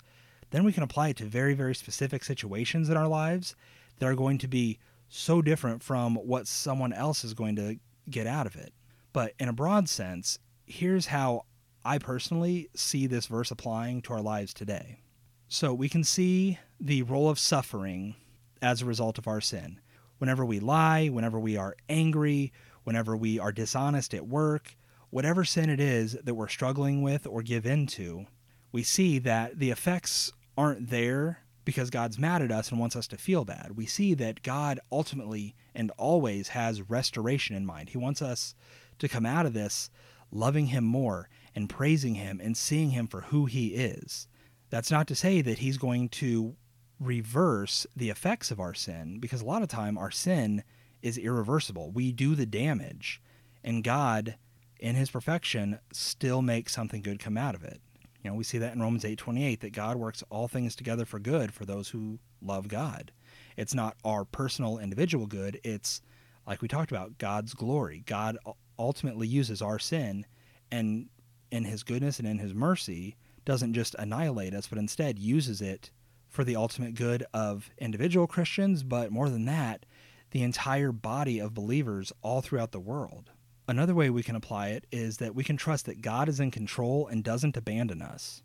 then 0.50 0.64
we 0.64 0.72
can 0.72 0.82
apply 0.82 1.08
it 1.08 1.16
to 1.18 1.24
very, 1.24 1.54
very 1.54 1.74
specific 1.74 2.24
situations 2.24 2.88
in 2.88 2.96
our 2.96 3.08
lives 3.08 3.54
that 3.98 4.06
are 4.06 4.14
going 4.14 4.38
to 4.38 4.48
be 4.48 4.78
so 5.08 5.42
different 5.42 5.82
from 5.82 6.16
what 6.16 6.46
someone 6.46 6.92
else 6.92 7.24
is 7.24 7.34
going 7.34 7.56
to 7.56 7.78
get 8.10 8.26
out 8.26 8.46
of 8.46 8.56
it. 8.56 8.72
But 9.12 9.34
in 9.38 9.48
a 9.48 9.52
broad 9.52 9.88
sense, 9.88 10.38
here's 10.66 11.06
how 11.06 11.44
I 11.84 11.98
personally 11.98 12.68
see 12.74 13.06
this 13.06 13.26
verse 13.26 13.50
applying 13.50 14.02
to 14.02 14.12
our 14.12 14.20
lives 14.20 14.52
today. 14.52 15.00
So 15.48 15.72
we 15.72 15.88
can 15.88 16.04
see 16.04 16.58
the 16.78 17.02
role 17.02 17.30
of 17.30 17.38
suffering 17.38 18.14
as 18.60 18.82
a 18.82 18.86
result 18.86 19.18
of 19.18 19.26
our 19.26 19.40
sin. 19.40 19.80
Whenever 20.18 20.44
we 20.44 20.60
lie, 20.60 21.08
whenever 21.08 21.38
we 21.38 21.56
are 21.56 21.76
angry, 21.88 22.52
whenever 22.84 23.16
we 23.16 23.38
are 23.38 23.52
dishonest 23.52 24.12
at 24.14 24.26
work, 24.26 24.76
whatever 25.10 25.44
sin 25.44 25.70
it 25.70 25.80
is 25.80 26.12
that 26.22 26.34
we're 26.34 26.48
struggling 26.48 27.02
with 27.02 27.26
or 27.26 27.40
give 27.42 27.64
into, 27.64 28.26
we 28.72 28.82
see 28.82 29.18
that 29.20 29.58
the 29.58 29.70
effects 29.70 30.32
aren't 30.58 30.90
there 30.90 31.38
because 31.64 31.90
God's 31.90 32.18
mad 32.18 32.42
at 32.42 32.50
us 32.50 32.70
and 32.70 32.80
wants 32.80 32.96
us 32.96 33.06
to 33.08 33.16
feel 33.16 33.44
bad. 33.44 33.76
We 33.76 33.86
see 33.86 34.14
that 34.14 34.42
God 34.42 34.80
ultimately 34.90 35.54
and 35.74 35.92
always 35.96 36.48
has 36.48 36.90
restoration 36.90 37.54
in 37.54 37.64
mind. 37.64 37.90
He 37.90 37.98
wants 37.98 38.20
us 38.20 38.54
to 38.98 39.08
come 39.08 39.24
out 39.24 39.46
of 39.46 39.52
this 39.52 39.88
loving 40.32 40.66
Him 40.66 40.84
more 40.84 41.28
and 41.54 41.70
praising 41.70 42.16
Him 42.16 42.40
and 42.42 42.56
seeing 42.56 42.90
Him 42.90 43.06
for 43.06 43.22
who 43.22 43.46
He 43.46 43.68
is. 43.68 44.26
That's 44.70 44.90
not 44.90 45.06
to 45.08 45.14
say 45.14 45.40
that 45.42 45.58
He's 45.58 45.78
going 45.78 46.08
to 46.10 46.56
reverse 46.98 47.86
the 47.94 48.10
effects 48.10 48.50
of 48.50 48.58
our 48.58 48.74
sin 48.74 49.20
because 49.20 49.40
a 49.40 49.46
lot 49.46 49.62
of 49.62 49.68
time 49.68 49.96
our 49.96 50.10
sin 50.10 50.64
is 51.02 51.16
irreversible. 51.16 51.92
We 51.92 52.12
do 52.12 52.34
the 52.34 52.46
damage 52.46 53.22
and 53.62 53.84
God 53.84 54.36
in 54.80 54.94
his 54.94 55.10
perfection 55.10 55.78
still 55.92 56.42
makes 56.42 56.72
something 56.72 57.02
good 57.02 57.20
come 57.20 57.36
out 57.36 57.54
of 57.54 57.62
it. 57.62 57.80
You 58.22 58.30
know, 58.30 58.36
we 58.36 58.44
see 58.44 58.58
that 58.58 58.74
in 58.74 58.80
Romans 58.80 59.04
8:28 59.04 59.60
that 59.60 59.72
God 59.72 59.96
works 59.96 60.24
all 60.30 60.48
things 60.48 60.74
together 60.74 61.04
for 61.04 61.18
good 61.18 61.52
for 61.52 61.64
those 61.64 61.90
who 61.90 62.18
love 62.42 62.68
God. 62.68 63.12
It's 63.56 63.74
not 63.74 63.96
our 64.04 64.24
personal 64.24 64.78
individual 64.78 65.26
good, 65.26 65.60
it's 65.64 66.00
like 66.46 66.62
we 66.62 66.68
talked 66.68 66.90
about 66.90 67.18
God's 67.18 67.54
glory. 67.54 68.02
God 68.06 68.38
ultimately 68.78 69.26
uses 69.26 69.60
our 69.60 69.78
sin 69.78 70.26
and 70.70 71.08
in 71.50 71.64
his 71.64 71.82
goodness 71.82 72.18
and 72.18 72.28
in 72.28 72.38
his 72.38 72.54
mercy 72.54 73.16
doesn't 73.44 73.74
just 73.74 73.94
annihilate 73.98 74.54
us 74.54 74.66
but 74.66 74.78
instead 74.78 75.18
uses 75.18 75.60
it 75.60 75.90
for 76.28 76.44
the 76.44 76.56
ultimate 76.56 76.94
good 76.94 77.24
of 77.32 77.70
individual 77.78 78.26
Christians, 78.26 78.82
but 78.82 79.10
more 79.10 79.28
than 79.28 79.46
that, 79.46 79.86
the 80.30 80.42
entire 80.42 80.92
body 80.92 81.38
of 81.38 81.54
believers 81.54 82.12
all 82.22 82.42
throughout 82.42 82.72
the 82.72 82.80
world. 82.80 83.30
Another 83.68 83.94
way 83.94 84.08
we 84.08 84.22
can 84.22 84.34
apply 84.34 84.68
it 84.68 84.86
is 84.90 85.18
that 85.18 85.34
we 85.34 85.44
can 85.44 85.58
trust 85.58 85.84
that 85.84 86.00
God 86.00 86.26
is 86.26 86.40
in 86.40 86.50
control 86.50 87.06
and 87.06 87.22
doesn't 87.22 87.56
abandon 87.56 88.00
us. 88.00 88.42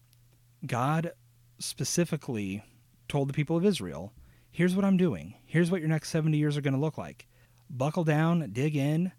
God 0.66 1.14
specifically 1.60 2.62
told 3.08 3.30
the 3.30 3.34
people 3.34 3.56
of 3.56 3.66
Israel, 3.66 4.12
Here's 4.52 4.76
what 4.76 4.86
I'm 4.86 4.98
doing. 4.98 5.36
Here's 5.46 5.72
what 5.72 5.80
your 5.80 5.90
next 5.90 6.10
70 6.10 6.38
years 6.38 6.58
are 6.58 6.62
going 6.62 6.76
to 6.76 6.80
look 6.80 6.98
like. 6.98 7.26
Buckle 7.70 8.04
down, 8.04 8.50
dig 8.52 8.76
in, 8.76 9.14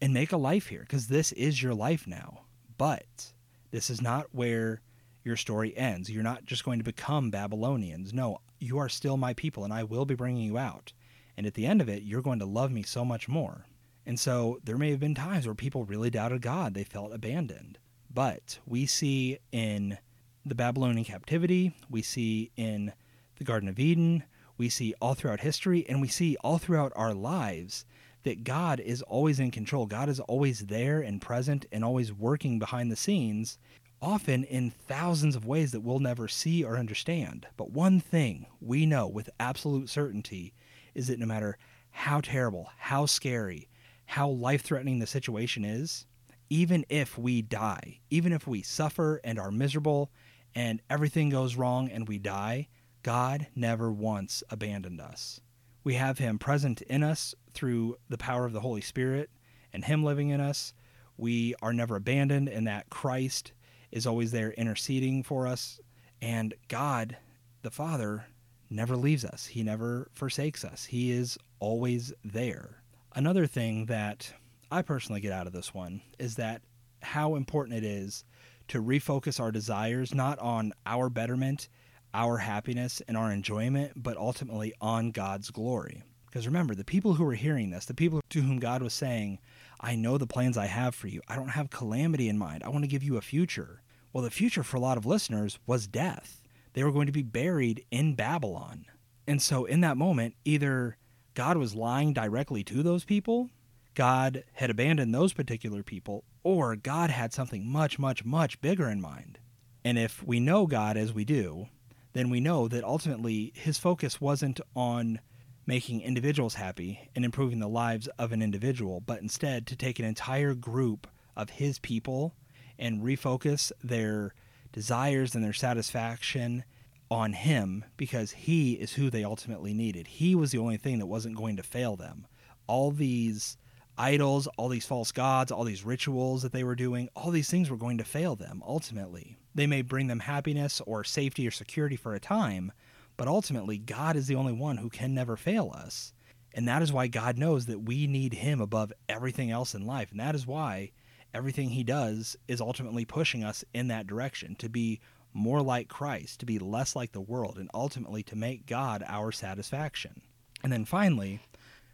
and 0.00 0.12
make 0.12 0.32
a 0.32 0.36
life 0.36 0.68
here 0.68 0.82
because 0.82 1.08
this 1.08 1.32
is 1.32 1.62
your 1.62 1.74
life 1.74 2.06
now. 2.06 2.42
But 2.76 3.32
this 3.70 3.90
is 3.90 4.02
not 4.02 4.26
where 4.32 4.82
your 5.24 5.34
story 5.34 5.76
ends. 5.76 6.10
You're 6.10 6.22
not 6.22 6.44
just 6.44 6.64
going 6.64 6.78
to 6.78 6.84
become 6.84 7.30
Babylonians. 7.30 8.12
No, 8.12 8.38
you 8.60 8.78
are 8.78 8.88
still 8.88 9.16
my 9.16 9.32
people, 9.34 9.64
and 9.64 9.72
I 9.72 9.82
will 9.82 10.04
be 10.04 10.14
bringing 10.14 10.44
you 10.44 10.58
out. 10.58 10.92
And 11.36 11.46
at 11.46 11.54
the 11.54 11.66
end 11.66 11.80
of 11.80 11.88
it, 11.88 12.02
you're 12.02 12.22
going 12.22 12.38
to 12.38 12.46
love 12.46 12.70
me 12.70 12.82
so 12.82 13.04
much 13.04 13.28
more. 13.28 13.66
And 14.08 14.18
so 14.18 14.58
there 14.64 14.78
may 14.78 14.90
have 14.90 15.00
been 15.00 15.14
times 15.14 15.44
where 15.44 15.54
people 15.54 15.84
really 15.84 16.08
doubted 16.08 16.40
God, 16.40 16.72
they 16.72 16.82
felt 16.82 17.12
abandoned. 17.12 17.78
But 18.08 18.58
we 18.64 18.86
see 18.86 19.36
in 19.52 19.98
the 20.46 20.54
Babylonian 20.54 21.04
captivity, 21.04 21.74
we 21.90 22.00
see 22.00 22.50
in 22.56 22.94
the 23.36 23.44
Garden 23.44 23.68
of 23.68 23.78
Eden, 23.78 24.22
we 24.56 24.70
see 24.70 24.94
all 25.02 25.12
throughout 25.12 25.40
history, 25.40 25.84
and 25.90 26.00
we 26.00 26.08
see 26.08 26.38
all 26.42 26.56
throughout 26.56 26.90
our 26.96 27.12
lives 27.12 27.84
that 28.22 28.44
God 28.44 28.80
is 28.80 29.02
always 29.02 29.38
in 29.38 29.50
control. 29.50 29.84
God 29.84 30.08
is 30.08 30.20
always 30.20 30.60
there 30.60 31.02
and 31.02 31.20
present 31.20 31.66
and 31.70 31.84
always 31.84 32.10
working 32.10 32.58
behind 32.58 32.90
the 32.90 32.96
scenes, 32.96 33.58
often 34.00 34.42
in 34.44 34.70
thousands 34.70 35.36
of 35.36 35.44
ways 35.44 35.70
that 35.72 35.82
we'll 35.82 35.98
never 35.98 36.28
see 36.28 36.64
or 36.64 36.78
understand. 36.78 37.46
But 37.58 37.72
one 37.72 38.00
thing 38.00 38.46
we 38.58 38.86
know 38.86 39.06
with 39.06 39.28
absolute 39.38 39.90
certainty 39.90 40.54
is 40.94 41.08
that 41.08 41.18
no 41.18 41.26
matter 41.26 41.58
how 41.90 42.22
terrible, 42.22 42.70
how 42.78 43.04
scary, 43.04 43.68
how 44.08 44.26
life 44.26 44.62
threatening 44.62 45.00
the 45.00 45.06
situation 45.06 45.66
is, 45.66 46.06
even 46.48 46.82
if 46.88 47.18
we 47.18 47.42
die, 47.42 48.00
even 48.08 48.32
if 48.32 48.46
we 48.46 48.62
suffer 48.62 49.20
and 49.22 49.38
are 49.38 49.50
miserable 49.50 50.10
and 50.54 50.80
everything 50.88 51.28
goes 51.28 51.56
wrong 51.56 51.90
and 51.90 52.08
we 52.08 52.16
die, 52.16 52.68
God 53.02 53.48
never 53.54 53.92
once 53.92 54.42
abandoned 54.48 54.98
us. 54.98 55.42
We 55.84 55.94
have 55.94 56.16
Him 56.16 56.38
present 56.38 56.80
in 56.80 57.02
us 57.02 57.34
through 57.52 57.98
the 58.08 58.16
power 58.16 58.46
of 58.46 58.54
the 58.54 58.60
Holy 58.60 58.80
Spirit 58.80 59.28
and 59.74 59.84
Him 59.84 60.02
living 60.02 60.30
in 60.30 60.40
us. 60.40 60.72
We 61.18 61.54
are 61.60 61.74
never 61.74 61.96
abandoned, 61.96 62.48
and 62.48 62.66
that 62.66 62.88
Christ 62.88 63.52
is 63.92 64.06
always 64.06 64.30
there 64.30 64.52
interceding 64.52 65.22
for 65.22 65.46
us. 65.46 65.80
And 66.22 66.54
God, 66.68 67.18
the 67.60 67.70
Father, 67.70 68.24
never 68.70 68.96
leaves 68.96 69.26
us, 69.26 69.44
He 69.44 69.62
never 69.62 70.08
forsakes 70.14 70.64
us. 70.64 70.86
He 70.86 71.10
is 71.10 71.36
always 71.60 72.14
there. 72.24 72.77
Another 73.18 73.48
thing 73.48 73.86
that 73.86 74.32
I 74.70 74.82
personally 74.82 75.20
get 75.20 75.32
out 75.32 75.48
of 75.48 75.52
this 75.52 75.74
one 75.74 76.02
is 76.20 76.36
that 76.36 76.62
how 77.02 77.34
important 77.34 77.76
it 77.76 77.84
is 77.84 78.24
to 78.68 78.80
refocus 78.80 79.40
our 79.40 79.50
desires 79.50 80.14
not 80.14 80.38
on 80.38 80.72
our 80.86 81.10
betterment, 81.10 81.68
our 82.14 82.36
happiness, 82.36 83.02
and 83.08 83.16
our 83.16 83.32
enjoyment, 83.32 83.94
but 83.96 84.16
ultimately 84.16 84.72
on 84.80 85.10
God's 85.10 85.50
glory. 85.50 86.04
Because 86.26 86.46
remember, 86.46 86.76
the 86.76 86.84
people 86.84 87.14
who 87.14 87.24
were 87.24 87.34
hearing 87.34 87.70
this, 87.70 87.86
the 87.86 87.92
people 87.92 88.20
to 88.30 88.40
whom 88.40 88.60
God 88.60 88.84
was 88.84 88.94
saying, 88.94 89.40
I 89.80 89.96
know 89.96 90.16
the 90.16 90.28
plans 90.28 90.56
I 90.56 90.66
have 90.66 90.94
for 90.94 91.08
you. 91.08 91.20
I 91.26 91.34
don't 91.34 91.48
have 91.48 91.70
calamity 91.70 92.28
in 92.28 92.38
mind. 92.38 92.62
I 92.62 92.68
want 92.68 92.84
to 92.84 92.88
give 92.88 93.02
you 93.02 93.16
a 93.16 93.20
future. 93.20 93.82
Well, 94.12 94.22
the 94.22 94.30
future 94.30 94.62
for 94.62 94.76
a 94.76 94.80
lot 94.80 94.96
of 94.96 95.06
listeners 95.06 95.58
was 95.66 95.88
death. 95.88 96.44
They 96.74 96.84
were 96.84 96.92
going 96.92 97.06
to 97.06 97.12
be 97.12 97.24
buried 97.24 97.84
in 97.90 98.14
Babylon. 98.14 98.84
And 99.26 99.42
so, 99.42 99.64
in 99.64 99.80
that 99.80 99.96
moment, 99.96 100.36
either 100.44 100.96
God 101.38 101.56
was 101.56 101.76
lying 101.76 102.12
directly 102.12 102.64
to 102.64 102.82
those 102.82 103.04
people, 103.04 103.48
God 103.94 104.42
had 104.54 104.70
abandoned 104.70 105.14
those 105.14 105.32
particular 105.32 105.84
people, 105.84 106.24
or 106.42 106.74
God 106.74 107.10
had 107.10 107.32
something 107.32 107.64
much, 107.64 107.96
much, 107.96 108.24
much 108.24 108.60
bigger 108.60 108.90
in 108.90 109.00
mind. 109.00 109.38
And 109.84 109.96
if 109.96 110.20
we 110.20 110.40
know 110.40 110.66
God 110.66 110.96
as 110.96 111.12
we 111.12 111.24
do, 111.24 111.68
then 112.12 112.28
we 112.28 112.40
know 112.40 112.66
that 112.66 112.82
ultimately 112.82 113.52
his 113.54 113.78
focus 113.78 114.20
wasn't 114.20 114.60
on 114.74 115.20
making 115.64 116.00
individuals 116.00 116.56
happy 116.56 117.08
and 117.14 117.24
improving 117.24 117.60
the 117.60 117.68
lives 117.68 118.08
of 118.18 118.32
an 118.32 118.42
individual, 118.42 119.00
but 119.00 119.22
instead 119.22 119.64
to 119.68 119.76
take 119.76 120.00
an 120.00 120.04
entire 120.04 120.54
group 120.54 121.06
of 121.36 121.50
his 121.50 121.78
people 121.78 122.34
and 122.80 123.00
refocus 123.00 123.70
their 123.80 124.34
desires 124.72 125.36
and 125.36 125.44
their 125.44 125.52
satisfaction 125.52 126.64
on 127.10 127.32
him 127.32 127.84
because 127.96 128.32
he 128.32 128.74
is 128.74 128.92
who 128.92 129.10
they 129.10 129.24
ultimately 129.24 129.72
needed. 129.72 130.06
He 130.06 130.34
was 130.34 130.50
the 130.50 130.58
only 130.58 130.76
thing 130.76 130.98
that 130.98 131.06
wasn't 131.06 131.36
going 131.36 131.56
to 131.56 131.62
fail 131.62 131.96
them. 131.96 132.26
All 132.66 132.90
these 132.90 133.56
idols, 133.96 134.46
all 134.56 134.68
these 134.68 134.86
false 134.86 135.10
gods, 135.10 135.50
all 135.50 135.64
these 135.64 135.84
rituals 135.84 136.42
that 136.42 136.52
they 136.52 136.64
were 136.64 136.76
doing, 136.76 137.08
all 137.16 137.30
these 137.30 137.50
things 137.50 137.70
were 137.70 137.76
going 137.76 137.98
to 137.98 138.04
fail 138.04 138.36
them 138.36 138.62
ultimately. 138.66 139.38
They 139.54 139.66
may 139.66 139.82
bring 139.82 140.06
them 140.06 140.20
happiness 140.20 140.80
or 140.86 141.02
safety 141.02 141.46
or 141.46 141.50
security 141.50 141.96
for 141.96 142.14
a 142.14 142.20
time, 142.20 142.72
but 143.16 143.26
ultimately, 143.26 143.78
God 143.78 144.14
is 144.14 144.28
the 144.28 144.36
only 144.36 144.52
one 144.52 144.76
who 144.76 144.88
can 144.88 145.12
never 145.12 145.36
fail 145.36 145.72
us. 145.74 146.12
And 146.54 146.68
that 146.68 146.82
is 146.82 146.92
why 146.92 147.08
God 147.08 147.36
knows 147.36 147.66
that 147.66 147.80
we 147.80 148.06
need 148.06 148.34
Him 148.34 148.60
above 148.60 148.92
everything 149.08 149.50
else 149.50 149.74
in 149.74 149.86
life. 149.86 150.12
And 150.12 150.20
that 150.20 150.36
is 150.36 150.46
why 150.46 150.92
everything 151.34 151.70
He 151.70 151.82
does 151.82 152.36
is 152.46 152.60
ultimately 152.60 153.04
pushing 153.04 153.42
us 153.42 153.64
in 153.74 153.88
that 153.88 154.06
direction 154.06 154.54
to 154.56 154.68
be 154.68 155.00
more 155.32 155.62
like 155.62 155.88
Christ, 155.88 156.40
to 156.40 156.46
be 156.46 156.58
less 156.58 156.96
like 156.96 157.12
the 157.12 157.20
world, 157.20 157.58
and 157.58 157.70
ultimately 157.74 158.22
to 158.24 158.36
make 158.36 158.66
God 158.66 159.04
our 159.06 159.32
satisfaction. 159.32 160.22
And 160.62 160.72
then 160.72 160.84
finally, 160.84 161.40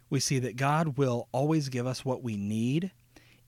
we 0.09 0.19
see 0.19 0.39
that 0.39 0.55
God 0.55 0.97
will 0.97 1.27
always 1.31 1.69
give 1.69 1.87
us 1.87 2.05
what 2.05 2.23
we 2.23 2.37
need, 2.37 2.91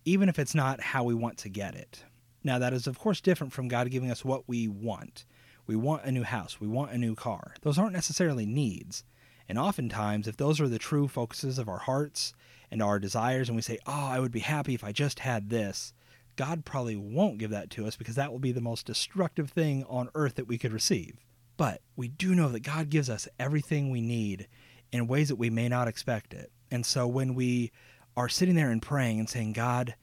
even 0.06 0.30
if 0.30 0.40
it's 0.40 0.56
not 0.56 0.82
how 0.82 1.04
we 1.04 1.14
want 1.14 1.38
to 1.40 1.50
get 1.50 1.76
it. 1.76 2.04
Now, 2.44 2.60
that 2.60 2.74
is, 2.74 2.88
of 2.88 3.00
course, 3.00 3.22
different 3.22 3.54
from 3.54 3.68
God 3.68 3.90
giving 3.92 4.12
us 4.12 4.24
what 4.24 4.48
we 4.48 4.68
want. 4.68 5.26
We 5.66 5.76
want 5.76 6.06
a 6.06 6.12
new 6.12 6.24
house, 6.24 6.62
we 6.62 6.68
want 6.68 6.92
a 6.92 6.98
new 6.98 7.14
car. 7.14 7.56
Those 7.62 7.78
aren't 7.78 7.94
necessarily 7.94 8.46
needs. 8.46 9.04
And 9.50 9.58
oftentimes, 9.58 10.28
if 10.28 10.38
those 10.38 10.60
are 10.60 10.68
the 10.68 10.80
true 10.80 11.08
focuses 11.08 11.58
of 11.58 11.70
our 11.70 11.80
hearts 11.80 12.34
and 12.72 12.82
our 12.82 13.00
desires, 13.00 13.50
and 13.50 13.56
we 13.56 13.62
say, 13.62 13.80
Oh, 13.86 14.08
I 14.08 14.20
would 14.20 14.32
be 14.32 14.40
happy 14.40 14.74
if 14.74 14.84
I 14.84 14.92
just 14.92 15.20
had 15.20 15.50
this, 15.50 15.94
God 16.38 16.64
probably 16.64 16.96
won't 16.96 17.40
give 17.40 17.52
that 17.52 17.70
to 17.72 17.86
us 17.86 17.98
because 17.98 18.16
that 18.16 18.32
will 18.32 18.40
be 18.40 18.52
the 18.52 18.62
most 18.62 18.86
destructive 18.86 19.50
thing 19.50 19.84
on 19.90 20.10
earth 20.16 20.36
that 20.36 20.48
we 20.48 20.58
could 20.58 20.72
receive. 20.72 21.18
But 21.58 21.82
we 21.96 22.08
do 22.08 22.36
know 22.36 22.50
that 22.50 22.62
God 22.62 22.90
gives 22.90 23.10
us 23.10 23.28
everything 23.40 23.90
we 23.90 24.00
need 24.00 24.48
in 24.92 25.08
ways 25.08 25.30
that 25.30 25.36
we 25.36 25.50
may 25.50 25.68
not 25.68 25.88
expect 25.88 26.34
it. 26.34 26.52
And 26.72 26.86
so 26.86 27.08
when 27.08 27.34
we 27.34 27.72
are 28.16 28.30
sitting 28.30 28.56
there 28.56 28.70
and 28.70 28.82
praying 28.82 29.20
and 29.20 29.28
saying, 29.28 29.54
God, 29.54 29.96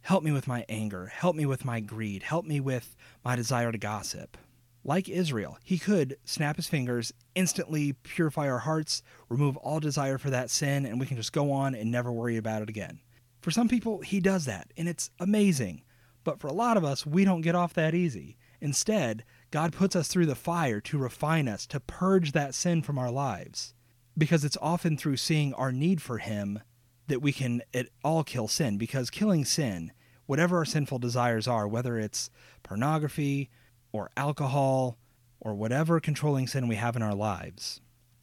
help 0.00 0.24
me 0.24 0.32
with 0.32 0.48
my 0.48 0.64
anger, 0.68 1.06
help 1.06 1.36
me 1.36 1.46
with 1.46 1.64
my 1.64 1.80
greed, 1.80 2.22
help 2.22 2.44
me 2.46 2.60
with 2.60 2.96
my 3.24 3.36
desire 3.36 3.70
to 3.70 3.78
gossip. 3.78 4.36
Like 4.82 5.08
Israel, 5.08 5.58
he 5.64 5.78
could 5.78 6.18
snap 6.24 6.56
his 6.56 6.66
fingers, 6.66 7.12
instantly 7.34 7.94
purify 8.02 8.48
our 8.48 8.58
hearts, 8.58 9.02
remove 9.28 9.56
all 9.58 9.80
desire 9.80 10.18
for 10.18 10.30
that 10.30 10.50
sin, 10.50 10.84
and 10.84 11.00
we 11.00 11.06
can 11.06 11.16
just 11.16 11.32
go 11.32 11.52
on 11.52 11.74
and 11.74 11.90
never 11.90 12.12
worry 12.12 12.36
about 12.36 12.62
it 12.62 12.68
again. 12.68 13.00
For 13.44 13.50
some 13.50 13.68
people, 13.68 14.00
he 14.00 14.20
does 14.20 14.46
that, 14.46 14.72
and 14.74 14.88
it's 14.88 15.10
amazing. 15.20 15.82
But 16.24 16.40
for 16.40 16.46
a 16.46 16.52
lot 16.54 16.78
of 16.78 16.84
us, 16.84 17.04
we 17.04 17.26
don't 17.26 17.42
get 17.42 17.54
off 17.54 17.74
that 17.74 17.94
easy. 17.94 18.38
Instead, 18.62 19.22
God 19.50 19.74
puts 19.74 19.94
us 19.94 20.08
through 20.08 20.24
the 20.24 20.34
fire 20.34 20.80
to 20.80 20.96
refine 20.96 21.46
us, 21.46 21.66
to 21.66 21.78
purge 21.78 22.32
that 22.32 22.54
sin 22.54 22.80
from 22.80 22.98
our 22.98 23.10
lives. 23.10 23.74
Because 24.16 24.46
it's 24.46 24.56
often 24.62 24.96
through 24.96 25.18
seeing 25.18 25.52
our 25.52 25.72
need 25.72 26.00
for 26.00 26.16
Him 26.16 26.60
that 27.08 27.20
we 27.20 27.32
can 27.32 27.60
at 27.74 27.90
all 28.02 28.24
kill 28.24 28.48
sin. 28.48 28.78
Because 28.78 29.10
killing 29.10 29.44
sin, 29.44 29.92
whatever 30.24 30.56
our 30.56 30.64
sinful 30.64 31.00
desires 31.00 31.46
are, 31.46 31.68
whether 31.68 31.98
it's 31.98 32.30
pornography 32.62 33.50
or 33.92 34.10
alcohol 34.16 34.96
or 35.38 35.54
whatever 35.54 36.00
controlling 36.00 36.46
sin 36.46 36.66
we 36.66 36.76
have 36.76 36.96
in 36.96 37.02
our 37.02 37.14
lives, 37.14 37.82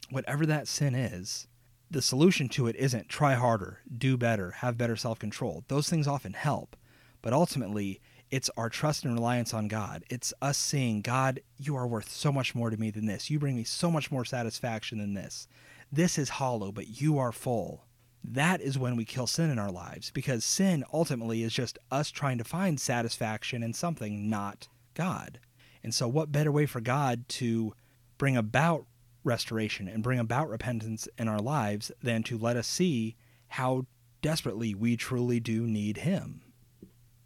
whatever 0.10 0.48
that 0.48 0.68
sin 0.68 0.96
is, 0.96 1.46
the 1.92 2.02
solution 2.02 2.48
to 2.50 2.68
it 2.68 2.76
isn't 2.78 3.10
try 3.10 3.34
harder, 3.34 3.80
do 3.96 4.18
better, 4.18 4.52
have 4.52 4.78
better 4.78 4.96
self 4.96 5.20
control. 5.20 5.64
Those 5.68 5.90
things 5.90 6.08
often 6.08 6.34
help. 6.34 6.76
But 7.22 7.34
ultimately, 7.34 8.02
it's 8.32 8.50
our 8.56 8.70
trust 8.70 9.04
and 9.04 9.14
reliance 9.14 9.54
on 9.54 9.68
God. 9.68 10.04
It's 10.10 10.34
us 10.42 10.58
saying, 10.58 11.02
God, 11.02 11.42
you 11.58 11.76
are 11.76 11.86
worth 11.86 12.10
so 12.10 12.32
much 12.32 12.56
more 12.56 12.70
to 12.70 12.78
me 12.78 12.90
than 12.90 13.06
this. 13.06 13.30
You 13.30 13.38
bring 13.38 13.58
me 13.58 13.66
so 13.66 13.92
much 13.92 14.10
more 14.10 14.24
satisfaction 14.24 15.00
than 15.00 15.14
this. 15.14 15.48
This 15.92 16.18
is 16.18 16.30
hollow, 16.30 16.72
but 16.72 17.02
you 17.02 17.20
are 17.20 17.34
full. 17.34 17.84
That 18.24 18.62
is 18.62 18.80
when 18.80 18.96
we 18.96 19.04
kill 19.04 19.28
sin 19.28 19.50
in 19.50 19.60
our 19.60 19.72
lives 19.72 20.12
because 20.12 20.46
sin 20.46 20.86
ultimately 20.94 21.44
is 21.44 21.54
just 21.54 21.78
us 21.92 22.10
trying 22.10 22.38
to 22.38 22.44
find 22.44 22.80
satisfaction 22.80 23.64
in 23.64 23.74
something, 23.74 24.30
not 24.30 24.70
God. 24.94 25.40
And 25.84 25.94
so, 25.94 26.08
what 26.08 26.32
better 26.32 26.52
way 26.52 26.66
for 26.66 26.80
God 26.80 27.28
to 27.30 27.74
bring 28.18 28.38
about 28.38 28.86
restoration 29.24 29.88
and 29.88 30.04
bring 30.04 30.20
about 30.20 30.50
repentance 30.50 31.08
in 31.18 31.28
our 31.28 31.40
lives 31.40 31.92
than 32.02 32.24
to 32.24 32.38
let 32.38 32.58
us 32.58 32.68
see 32.68 33.16
how 33.50 33.86
desperately 34.22 34.74
we 34.74 34.96
truly 34.96 35.40
do 35.40 35.68
need 35.68 35.98
Him? 35.98 36.42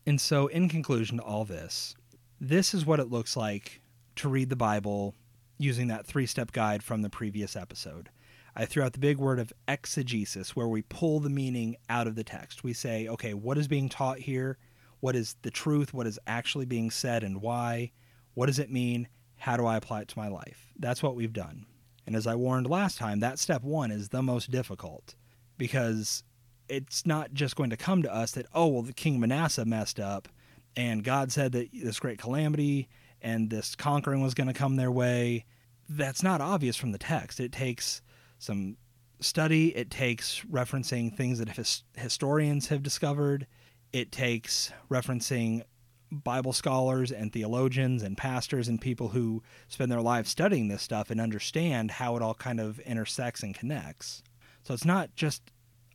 And 0.05 0.21
so, 0.21 0.47
in 0.47 0.69
conclusion 0.69 1.17
to 1.17 1.23
all 1.23 1.45
this, 1.45 1.95
this 2.39 2.73
is 2.73 2.85
what 2.85 2.99
it 2.99 3.11
looks 3.11 3.35
like 3.35 3.81
to 4.17 4.29
read 4.29 4.49
the 4.49 4.55
Bible 4.55 5.15
using 5.57 5.87
that 5.87 6.05
three 6.05 6.25
step 6.25 6.51
guide 6.51 6.83
from 6.83 7.01
the 7.01 7.09
previous 7.09 7.55
episode. 7.55 8.09
I 8.55 8.65
threw 8.65 8.83
out 8.83 8.93
the 8.93 8.99
big 8.99 9.17
word 9.17 9.39
of 9.39 9.51
exegesis, 9.67 10.55
where 10.55 10.67
we 10.67 10.81
pull 10.83 11.19
the 11.19 11.29
meaning 11.29 11.75
out 11.89 12.07
of 12.07 12.15
the 12.15 12.23
text. 12.23 12.63
We 12.63 12.71
say, 12.71 13.07
okay, 13.07 13.33
what 13.33 13.57
is 13.57 13.67
being 13.67 13.89
taught 13.89 14.19
here? 14.19 14.57
What 15.01 15.15
is 15.15 15.35
the 15.41 15.51
truth? 15.51 15.93
What 15.93 16.07
is 16.07 16.19
actually 16.25 16.65
being 16.65 16.89
said 16.89 17.23
and 17.23 17.41
why? 17.41 17.91
What 18.33 18.45
does 18.45 18.59
it 18.59 18.71
mean? 18.71 19.09
How 19.37 19.57
do 19.57 19.65
I 19.65 19.75
apply 19.75 20.01
it 20.01 20.07
to 20.09 20.19
my 20.19 20.29
life? 20.29 20.71
That's 20.79 21.03
what 21.03 21.15
we've 21.15 21.33
done. 21.33 21.65
And 22.05 22.15
as 22.15 22.27
I 22.27 22.35
warned 22.35 22.69
last 22.69 22.97
time, 22.97 23.19
that 23.19 23.39
step 23.39 23.63
one 23.63 23.91
is 23.91 24.09
the 24.09 24.21
most 24.21 24.51
difficult 24.51 25.15
because 25.57 26.23
it's 26.67 27.05
not 27.05 27.33
just 27.33 27.55
going 27.55 27.69
to 27.69 27.77
come 27.77 28.03
to 28.03 28.13
us 28.13 28.31
that, 28.31 28.47
oh, 28.53 28.67
well, 28.67 28.81
the 28.81 28.93
King 28.93 29.19
Manasseh 29.19 29.65
messed 29.65 29.99
up 29.99 30.27
and 30.75 31.03
God 31.03 31.31
said 31.31 31.51
that 31.53 31.69
this 31.73 31.99
great 31.99 32.19
calamity 32.19 32.89
and 33.21 33.49
this 33.49 33.75
conquering 33.75 34.21
was 34.21 34.33
going 34.33 34.47
to 34.47 34.53
come 34.53 34.75
their 34.75 34.91
way. 34.91 35.45
That's 35.87 36.23
not 36.23 36.41
obvious 36.41 36.75
from 36.75 36.91
the 36.91 36.97
text. 36.97 37.39
It 37.39 37.51
takes 37.51 38.01
some 38.39 38.77
study, 39.19 39.75
it 39.75 39.89
takes 39.89 40.41
referencing 40.41 41.15
things 41.15 41.39
that 41.39 41.49
his- 41.49 41.83
historians 41.95 42.67
have 42.67 42.83
discovered, 42.83 43.47
it 43.93 44.11
takes 44.11 44.71
referencing 44.91 45.63
Bible 46.11 46.53
scholars 46.53 47.11
and 47.11 47.31
theologians 47.31 48.03
and 48.03 48.17
pastors 48.17 48.67
and 48.67 48.79
people 48.79 49.09
who 49.09 49.43
spend 49.67 49.91
their 49.91 50.01
lives 50.01 50.29
studying 50.29 50.67
this 50.67 50.81
stuff 50.81 51.09
and 51.09 51.19
understand 51.19 51.91
how 51.91 52.15
it 52.15 52.21
all 52.21 52.35
kind 52.35 52.59
of 52.59 52.79
intersects 52.81 53.43
and 53.43 53.55
connects. 53.55 54.23
So 54.63 54.73
it's 54.73 54.85
not 54.85 55.15
just 55.15 55.41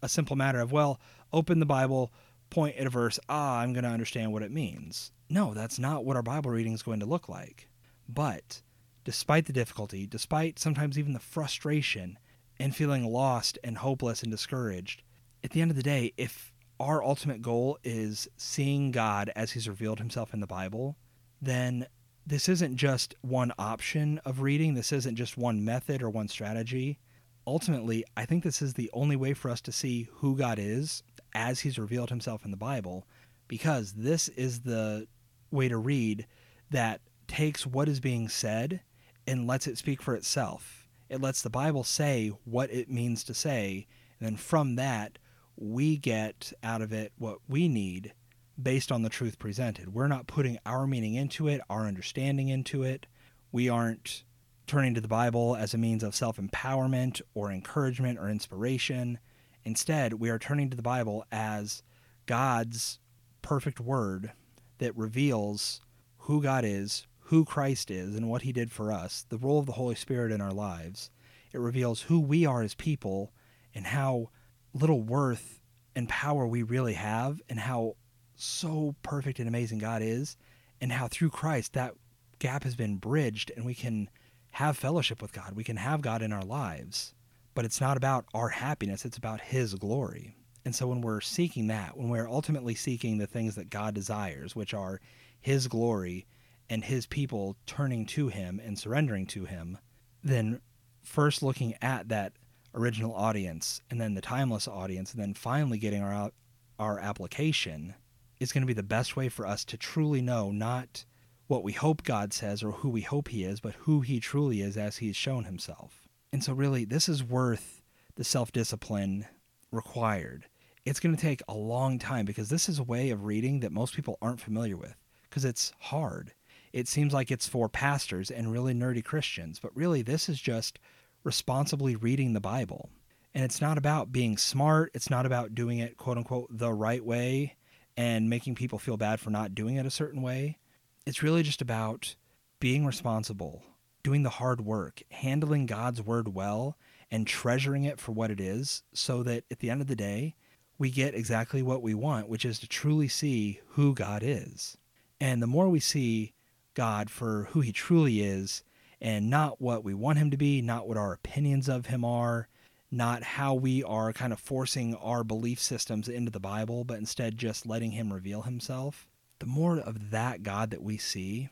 a 0.03 0.09
simple 0.09 0.37
matter 0.37 0.61
of, 0.61 0.73
well, 0.73 1.01
open 1.33 1.61
the 1.61 1.67
Bible, 1.67 2.13
point 2.51 2.77
at 2.77 2.87
a 2.87 2.91
verse, 2.91 3.19
ah, 3.29 3.59
I'm 3.59 3.73
going 3.73 3.85
to 3.85 3.91
understand 3.91 4.33
what 4.33 4.43
it 4.43 4.51
means. 4.51 5.13
No, 5.29 5.55
that's 5.55 5.79
not 5.79 6.05
what 6.05 6.17
our 6.17 6.23
Bible 6.23 6.51
reading 6.51 6.73
is 6.73 6.83
going 6.83 7.01
to 7.01 7.07
look 7.07 7.29
like. 7.29 7.69
But 8.09 8.63
despite 9.05 9.47
the 9.47 9.53
difficulty, 9.53 10.07
despite 10.07 10.59
sometimes 10.59 10.99
even 10.99 11.13
the 11.13 11.21
frustration 11.21 12.19
and 12.59 12.75
feeling 12.75 13.05
lost 13.05 13.59
and 13.63 13.79
hopeless 13.79 14.23
and 14.23 14.31
discouraged, 14.31 15.03
at 15.43 15.51
the 15.51 15.63
end 15.63 15.71
of 15.71 15.77
the 15.77 15.83
day, 15.83 16.13
if 16.17 16.50
our 16.81 17.05
ultimate 17.05 17.43
goal 17.43 17.79
is 17.85 18.27
seeing 18.37 18.91
God 18.91 19.31
as 19.37 19.53
He's 19.53 19.69
revealed 19.69 20.01
Himself 20.01 20.35
in 20.35 20.41
the 20.41 20.47
Bible, 20.49 20.97
then 21.41 21.87
this 22.27 22.49
isn't 22.49 22.77
just 22.77 23.15
one 23.21 23.53
option 23.59 24.21
of 24.25 24.41
reading. 24.41 24.75
This 24.75 24.91
isn't 24.91 25.17
just 25.17 25.37
one 25.37 25.65
method 25.65 26.03
or 26.03 26.11
one 26.11 26.27
strategy 26.27 26.99
ultimately, 27.47 28.05
I 28.17 28.25
think 28.27 28.45
this 28.45 28.63
is 28.63 28.75
the 28.75 28.91
only 28.93 29.17
way 29.17 29.35
for 29.35 29.51
us 29.51 29.61
to 29.63 29.73
see 29.73 30.09
who 30.15 30.37
God 30.37 30.59
is 30.59 31.03
as 31.35 31.61
he's 31.61 31.79
revealed 31.79 32.11
himself 32.11 32.45
in 32.45 32.51
the 32.51 32.57
Bible, 32.57 33.07
because 33.49 33.93
this 33.93 34.29
is 34.29 34.61
the 34.61 35.07
way 35.51 35.69
to 35.69 35.77
read 35.77 36.27
that 36.71 37.01
takes 37.27 37.67
what 37.67 37.89
is 37.89 38.01
being 38.01 38.29
said 38.29 38.81
and 39.27 39.47
lets 39.47 39.67
it 39.67 39.79
speak 39.79 40.03
for 40.03 40.15
itself. 40.15 40.89
It 41.09 41.21
lets 41.21 41.43
the 41.43 41.51
Bible 41.51 41.85
say 41.85 42.29
what 42.45 42.71
it 42.71 42.91
means 42.91 43.25
to 43.25 43.35
say, 43.35 43.87
and 44.19 44.27
then 44.27 44.37
from 44.37 44.77
that, 44.77 45.19
we 45.61 45.99
get 45.99 46.53
out 46.63 46.81
of 46.81 46.93
it 46.93 47.13
what 47.19 47.39
we 47.47 47.69
need 47.69 48.15
based 48.61 48.91
on 48.91 49.03
the 49.03 49.09
truth 49.09 49.39
presented. 49.39 49.95
We're 49.95 50.09
not 50.09 50.27
putting 50.27 50.59
our 50.65 50.87
meaning 50.87 51.15
into 51.15 51.47
it, 51.49 51.61
our 51.69 51.87
understanding 51.87 52.49
into 52.49 52.83
it. 52.83 53.07
We 53.53 53.69
aren't 53.69 54.25
turning 54.67 54.95
to 54.95 55.01
the 55.01 55.09
Bible 55.09 55.55
as 55.55 55.75
a 55.75 55.79
means 55.79 56.03
of 56.03 56.15
self 56.15 56.39
empowerment 56.39 57.21
or 57.35 57.53
encouragement 57.53 58.19
or 58.19 58.29
inspiration. 58.29 59.19
Instead, 59.65 60.15
we 60.15 60.31
are 60.31 60.39
turning 60.39 60.71
to 60.71 60.77
the 60.77 60.83
Bible 60.83 61.25
as 61.31 61.83
God's 62.25 62.99
perfect 63.43 63.81
word 63.81 64.33
that 64.79 64.97
reveals 64.97 65.83
who 66.17 66.43
God 66.43 66.65
is, 66.65 67.07
who 67.25 67.45
Christ 67.45 67.91
is, 67.91 68.15
and 68.15 68.31
what 68.31 68.43
he 68.43 68.53
did 68.53 68.73
for 68.73 68.93
us, 68.93 69.27
the 69.29 69.39
role 69.39 69.59
of 69.59 69.67
the 69.67 69.73
Holy 69.73 69.95
Spirit 69.95 70.33
in 70.33 70.41
our 70.41 70.53
lives. 70.53 71.11
It 71.53 71.59
reveals 71.59 72.03
who 72.03 72.19
we 72.19 72.47
are 72.47 72.63
as 72.63 72.75
people 72.75 73.33
and 73.75 73.87
how 73.87 74.31
little 74.73 75.01
worth 75.01 75.61
and 75.95 76.09
power 76.09 76.47
we 76.47 76.63
really 76.63 76.95
have, 76.95 77.41
and 77.49 77.59
how 77.59 77.97
so 78.37 78.95
perfect 79.03 79.39
and 79.39 79.49
amazing 79.49 79.79
God 79.79 80.03
is, 80.03 80.37
and 80.81 80.93
how 80.93 81.09
through 81.09 81.31
Christ 81.31 81.75
that 81.75 81.95
gap 82.39 82.65
has 82.65 82.75
been 82.75 82.97
bridged 82.97 83.53
and 83.55 83.65
we 83.65 83.75
can 83.75 84.09
have 84.53 84.77
fellowship 84.77 85.23
with 85.23 85.33
God. 85.33 85.55
We 85.55 85.65
can 85.65 85.77
have 85.77 86.01
God 86.01 86.23
in 86.23 86.33
our 86.33 86.45
lives, 86.45 87.15
but 87.55 87.65
it's 87.65 87.81
not 87.81 87.97
about 87.97 88.25
our 88.35 88.49
happiness, 88.49 89.05
it's 89.05 89.19
about 89.19 89.41
His 89.41 89.75
glory. 89.75 90.35
And 90.65 90.75
so 90.75 90.89
when 90.89 91.01
we're 91.01 91.21
seeking 91.21 91.69
that, 91.69 91.97
when 91.97 92.09
we're 92.09 92.29
ultimately 92.29 92.75
seeking 92.75 93.19
the 93.19 93.27
things 93.27 93.55
that 93.55 93.71
God 93.71 93.95
desires, 93.95 94.57
which 94.57 94.75
are 94.75 95.01
His 95.41 95.69
glory 95.69 96.27
and 96.69 96.85
His 96.85 97.07
people 97.07 97.57
turning 97.67 98.07
to 98.07 98.29
Him 98.29 98.61
and 98.65 98.79
surrendering 98.79 99.27
to 99.27 99.45
Him, 99.45 99.79
then 100.23 100.61
first 101.03 101.43
looking 101.43 101.75
at 101.81 102.09
that 102.09 102.33
original 102.75 103.15
audience 103.15 103.81
and 103.91 104.01
then 104.01 104.15
the 104.15 104.21
timeless 104.21 104.69
audience 104.69 105.13
and 105.13 105.23
then 105.23 105.35
finally 105.35 105.79
getting 105.79 106.03
our 106.03 106.31
our 106.79 106.99
application 106.99 107.95
is 108.41 108.53
going 108.53 108.63
to 108.63 108.67
be 108.67 108.73
the 108.73 108.83
best 108.83 109.17
way 109.17 109.29
for 109.29 109.47
us 109.47 109.65
to 109.67 109.77
truly 109.77 110.23
know 110.23 110.51
not 110.51 111.05
what 111.47 111.63
we 111.65 111.73
hope 111.73 112.05
God 112.05 112.33
says 112.33 112.63
or 112.63 112.71
who 112.71 112.89
we 112.89 113.03
hope 113.03 113.29
He 113.29 113.45
is, 113.45 113.61
but 113.61 113.75
who 113.75 114.01
He 114.01 114.21
truly 114.21 114.63
is 114.63 114.77
as 114.77 114.99
He's 114.99 115.17
shown 115.17 115.45
Himself. 115.45 116.09
And 116.33 116.43
so, 116.43 116.53
really, 116.53 116.85
this 116.85 117.09
is 117.09 117.25
worth 117.25 117.83
the 118.15 118.25
self 118.25 118.53
discipline 118.53 119.27
required. 119.73 120.47
It's 120.85 121.01
going 121.01 121.15
to 121.15 121.21
take 121.21 121.43
a 121.49 121.55
long 121.55 121.99
time 121.99 122.25
because 122.25 122.49
this 122.49 122.69
is 122.69 122.79
a 122.79 122.85
way 122.85 123.11
of 123.11 123.25
reading 123.25 123.61
that 123.61 123.73
most 123.73 123.95
people 123.95 124.17
aren't 124.23 124.41
familiar 124.41 124.77
with 124.77 124.95
because 125.29 125.45
it's 125.45 125.73
hard. 125.79 126.33
It 126.73 126.89
seems 126.89 127.13
like 127.13 127.31
it's 127.31 127.49
for 127.49 127.69
pastors 127.69 128.31
and 128.31 128.53
really 128.53 128.73
nerdy 128.73 129.05
Christians, 129.05 129.59
but 129.59 129.77
really, 129.77 130.03
this 130.03 130.29
is 130.29 130.41
just 130.41 130.79
responsibly 131.25 131.97
reading 131.97 132.33
the 132.33 132.41
Bible. 132.41 132.91
And 133.35 133.45
it's 133.45 133.61
not 133.61 133.79
about 133.79 134.13
being 134.13 134.37
smart, 134.37 134.91
it's 134.95 135.11
not 135.11 135.27
about 135.27 135.55
doing 135.55 135.79
it, 135.79 135.97
quote 135.97 136.17
unquote, 136.17 136.49
the 136.51 136.73
right 136.73 137.05
way 137.05 137.57
and 137.97 138.31
making 138.31 138.55
people 138.55 138.79
feel 138.79 138.97
bad 138.97 139.21
for 139.21 139.31
not 139.31 139.55
doing 139.55 139.77
it 139.77 139.87
a 139.87 139.91
certain 139.91 140.23
way 140.23 140.59
it's 141.07 141.23
really 141.23 141.43
just 141.43 141.63
about 141.63 142.15
being 142.59 142.85
responsible, 142.85 143.65
doing 144.03 144.23
the 144.23 144.31
hard 144.31 144.61
work, 144.61 145.03
handling 145.11 145.67
God's 145.67 146.03
word 146.03 146.35
well, 146.35 146.77
and 147.11 147.27
treasuring 147.27 147.85
it 147.85 147.99
for 147.99 148.13
what 148.13 148.31
it 148.31 148.41
is, 148.41 148.83
so 148.93 149.23
that 149.23 149.45
at 149.51 149.59
the 149.59 149.71
end 149.71 149.81
of 149.81 149.89
the 149.89 149.97
day, 149.97 150.35
we 150.79 150.91
get 150.91 151.15
exactly 151.15 151.63
what 151.63 151.83
we 151.83 151.95
want, 151.95 152.29
which 152.29 152.45
is 152.45 152.59
to 152.61 152.69
truly 152.69 153.09
see 153.09 153.61
who 153.71 153.95
God 153.95 154.23
is. 154.25 154.77
And 155.21 155.43
the 155.43 155.47
more 155.47 155.69
we 155.69 155.81
see 155.81 156.33
God 156.75 157.11
for 157.11 157.49
who 157.51 157.61
he 157.61 157.73
truly 157.73 158.21
is, 158.21 158.63
and 159.01 159.31
not 159.31 159.61
what 159.61 159.85
we 159.85 159.95
want 159.95 160.19
him 160.19 160.31
to 160.31 160.37
be, 160.37 160.61
not 160.61 160.87
what 160.87 160.97
our 160.97 161.13
opinions 161.13 161.69
of 161.69 161.87
him 161.87 162.05
are, 162.05 162.49
not 162.91 163.23
how 163.23 163.55
we 163.55 163.85
are 163.85 164.13
kind 164.13 164.33
of 164.33 164.41
forcing 164.41 164.95
our 164.97 165.23
belief 165.23 165.61
systems 165.61 166.09
into 166.09 166.31
the 166.31 166.41
Bible, 166.41 166.85
but 166.85 166.99
instead 166.99 167.39
just 167.39 167.67
letting 167.67 167.93
Him 167.93 168.13
reveal 168.13 168.43
Himself, 168.43 169.07
the 169.39 169.47
more 169.47 169.79
of 169.79 170.11
that 170.11 170.43
God 170.43 170.71
that 170.71 170.83
we 170.83 170.99
see, 170.99 171.49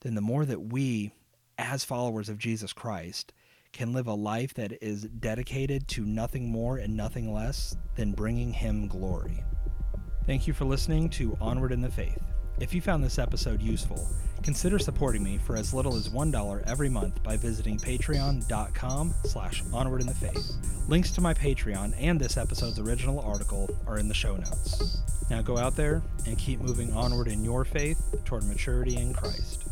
then 0.00 0.14
the 0.14 0.20
more 0.20 0.44
that 0.44 0.72
we, 0.72 1.12
as 1.58 1.84
followers 1.84 2.28
of 2.28 2.38
Jesus 2.38 2.72
Christ, 2.72 3.32
can 3.72 3.92
live 3.92 4.06
a 4.06 4.14
life 4.14 4.54
that 4.54 4.72
is 4.80 5.02
dedicated 5.02 5.88
to 5.88 6.04
nothing 6.04 6.48
more 6.48 6.78
and 6.78 6.96
nothing 6.96 7.32
less 7.32 7.76
than 7.96 8.12
bringing 8.12 8.52
Him 8.52 8.86
glory. 8.86 9.42
Thank 10.24 10.46
you 10.46 10.52
for 10.52 10.64
listening 10.64 11.10
to 11.10 11.36
Onward 11.40 11.72
in 11.72 11.80
the 11.80 11.90
Faith. 11.90 12.22
If 12.58 12.72
you 12.72 12.80
found 12.80 13.02
this 13.02 13.18
episode 13.18 13.60
useful, 13.60 14.08
consider 14.46 14.78
supporting 14.78 15.24
me 15.24 15.38
for 15.38 15.56
as 15.56 15.74
little 15.74 15.96
as 15.96 16.08
$1 16.08 16.62
every 16.68 16.88
month 16.88 17.20
by 17.24 17.36
visiting 17.36 17.76
patreon.com 17.76 19.12
slash 19.24 19.64
onward 19.72 20.00
in 20.00 20.06
the 20.06 20.14
faith. 20.14 20.52
Links 20.86 21.10
to 21.10 21.20
my 21.20 21.34
Patreon 21.34 21.92
and 21.98 22.20
this 22.20 22.36
episode's 22.36 22.78
original 22.78 23.18
article 23.18 23.68
are 23.88 23.98
in 23.98 24.06
the 24.06 24.14
show 24.14 24.36
notes. 24.36 24.98
Now 25.30 25.42
go 25.42 25.58
out 25.58 25.74
there 25.74 26.00
and 26.28 26.38
keep 26.38 26.60
moving 26.60 26.92
onward 26.92 27.26
in 27.26 27.42
your 27.44 27.64
faith 27.64 28.00
toward 28.24 28.44
maturity 28.44 28.96
in 28.96 29.12
Christ. 29.12 29.64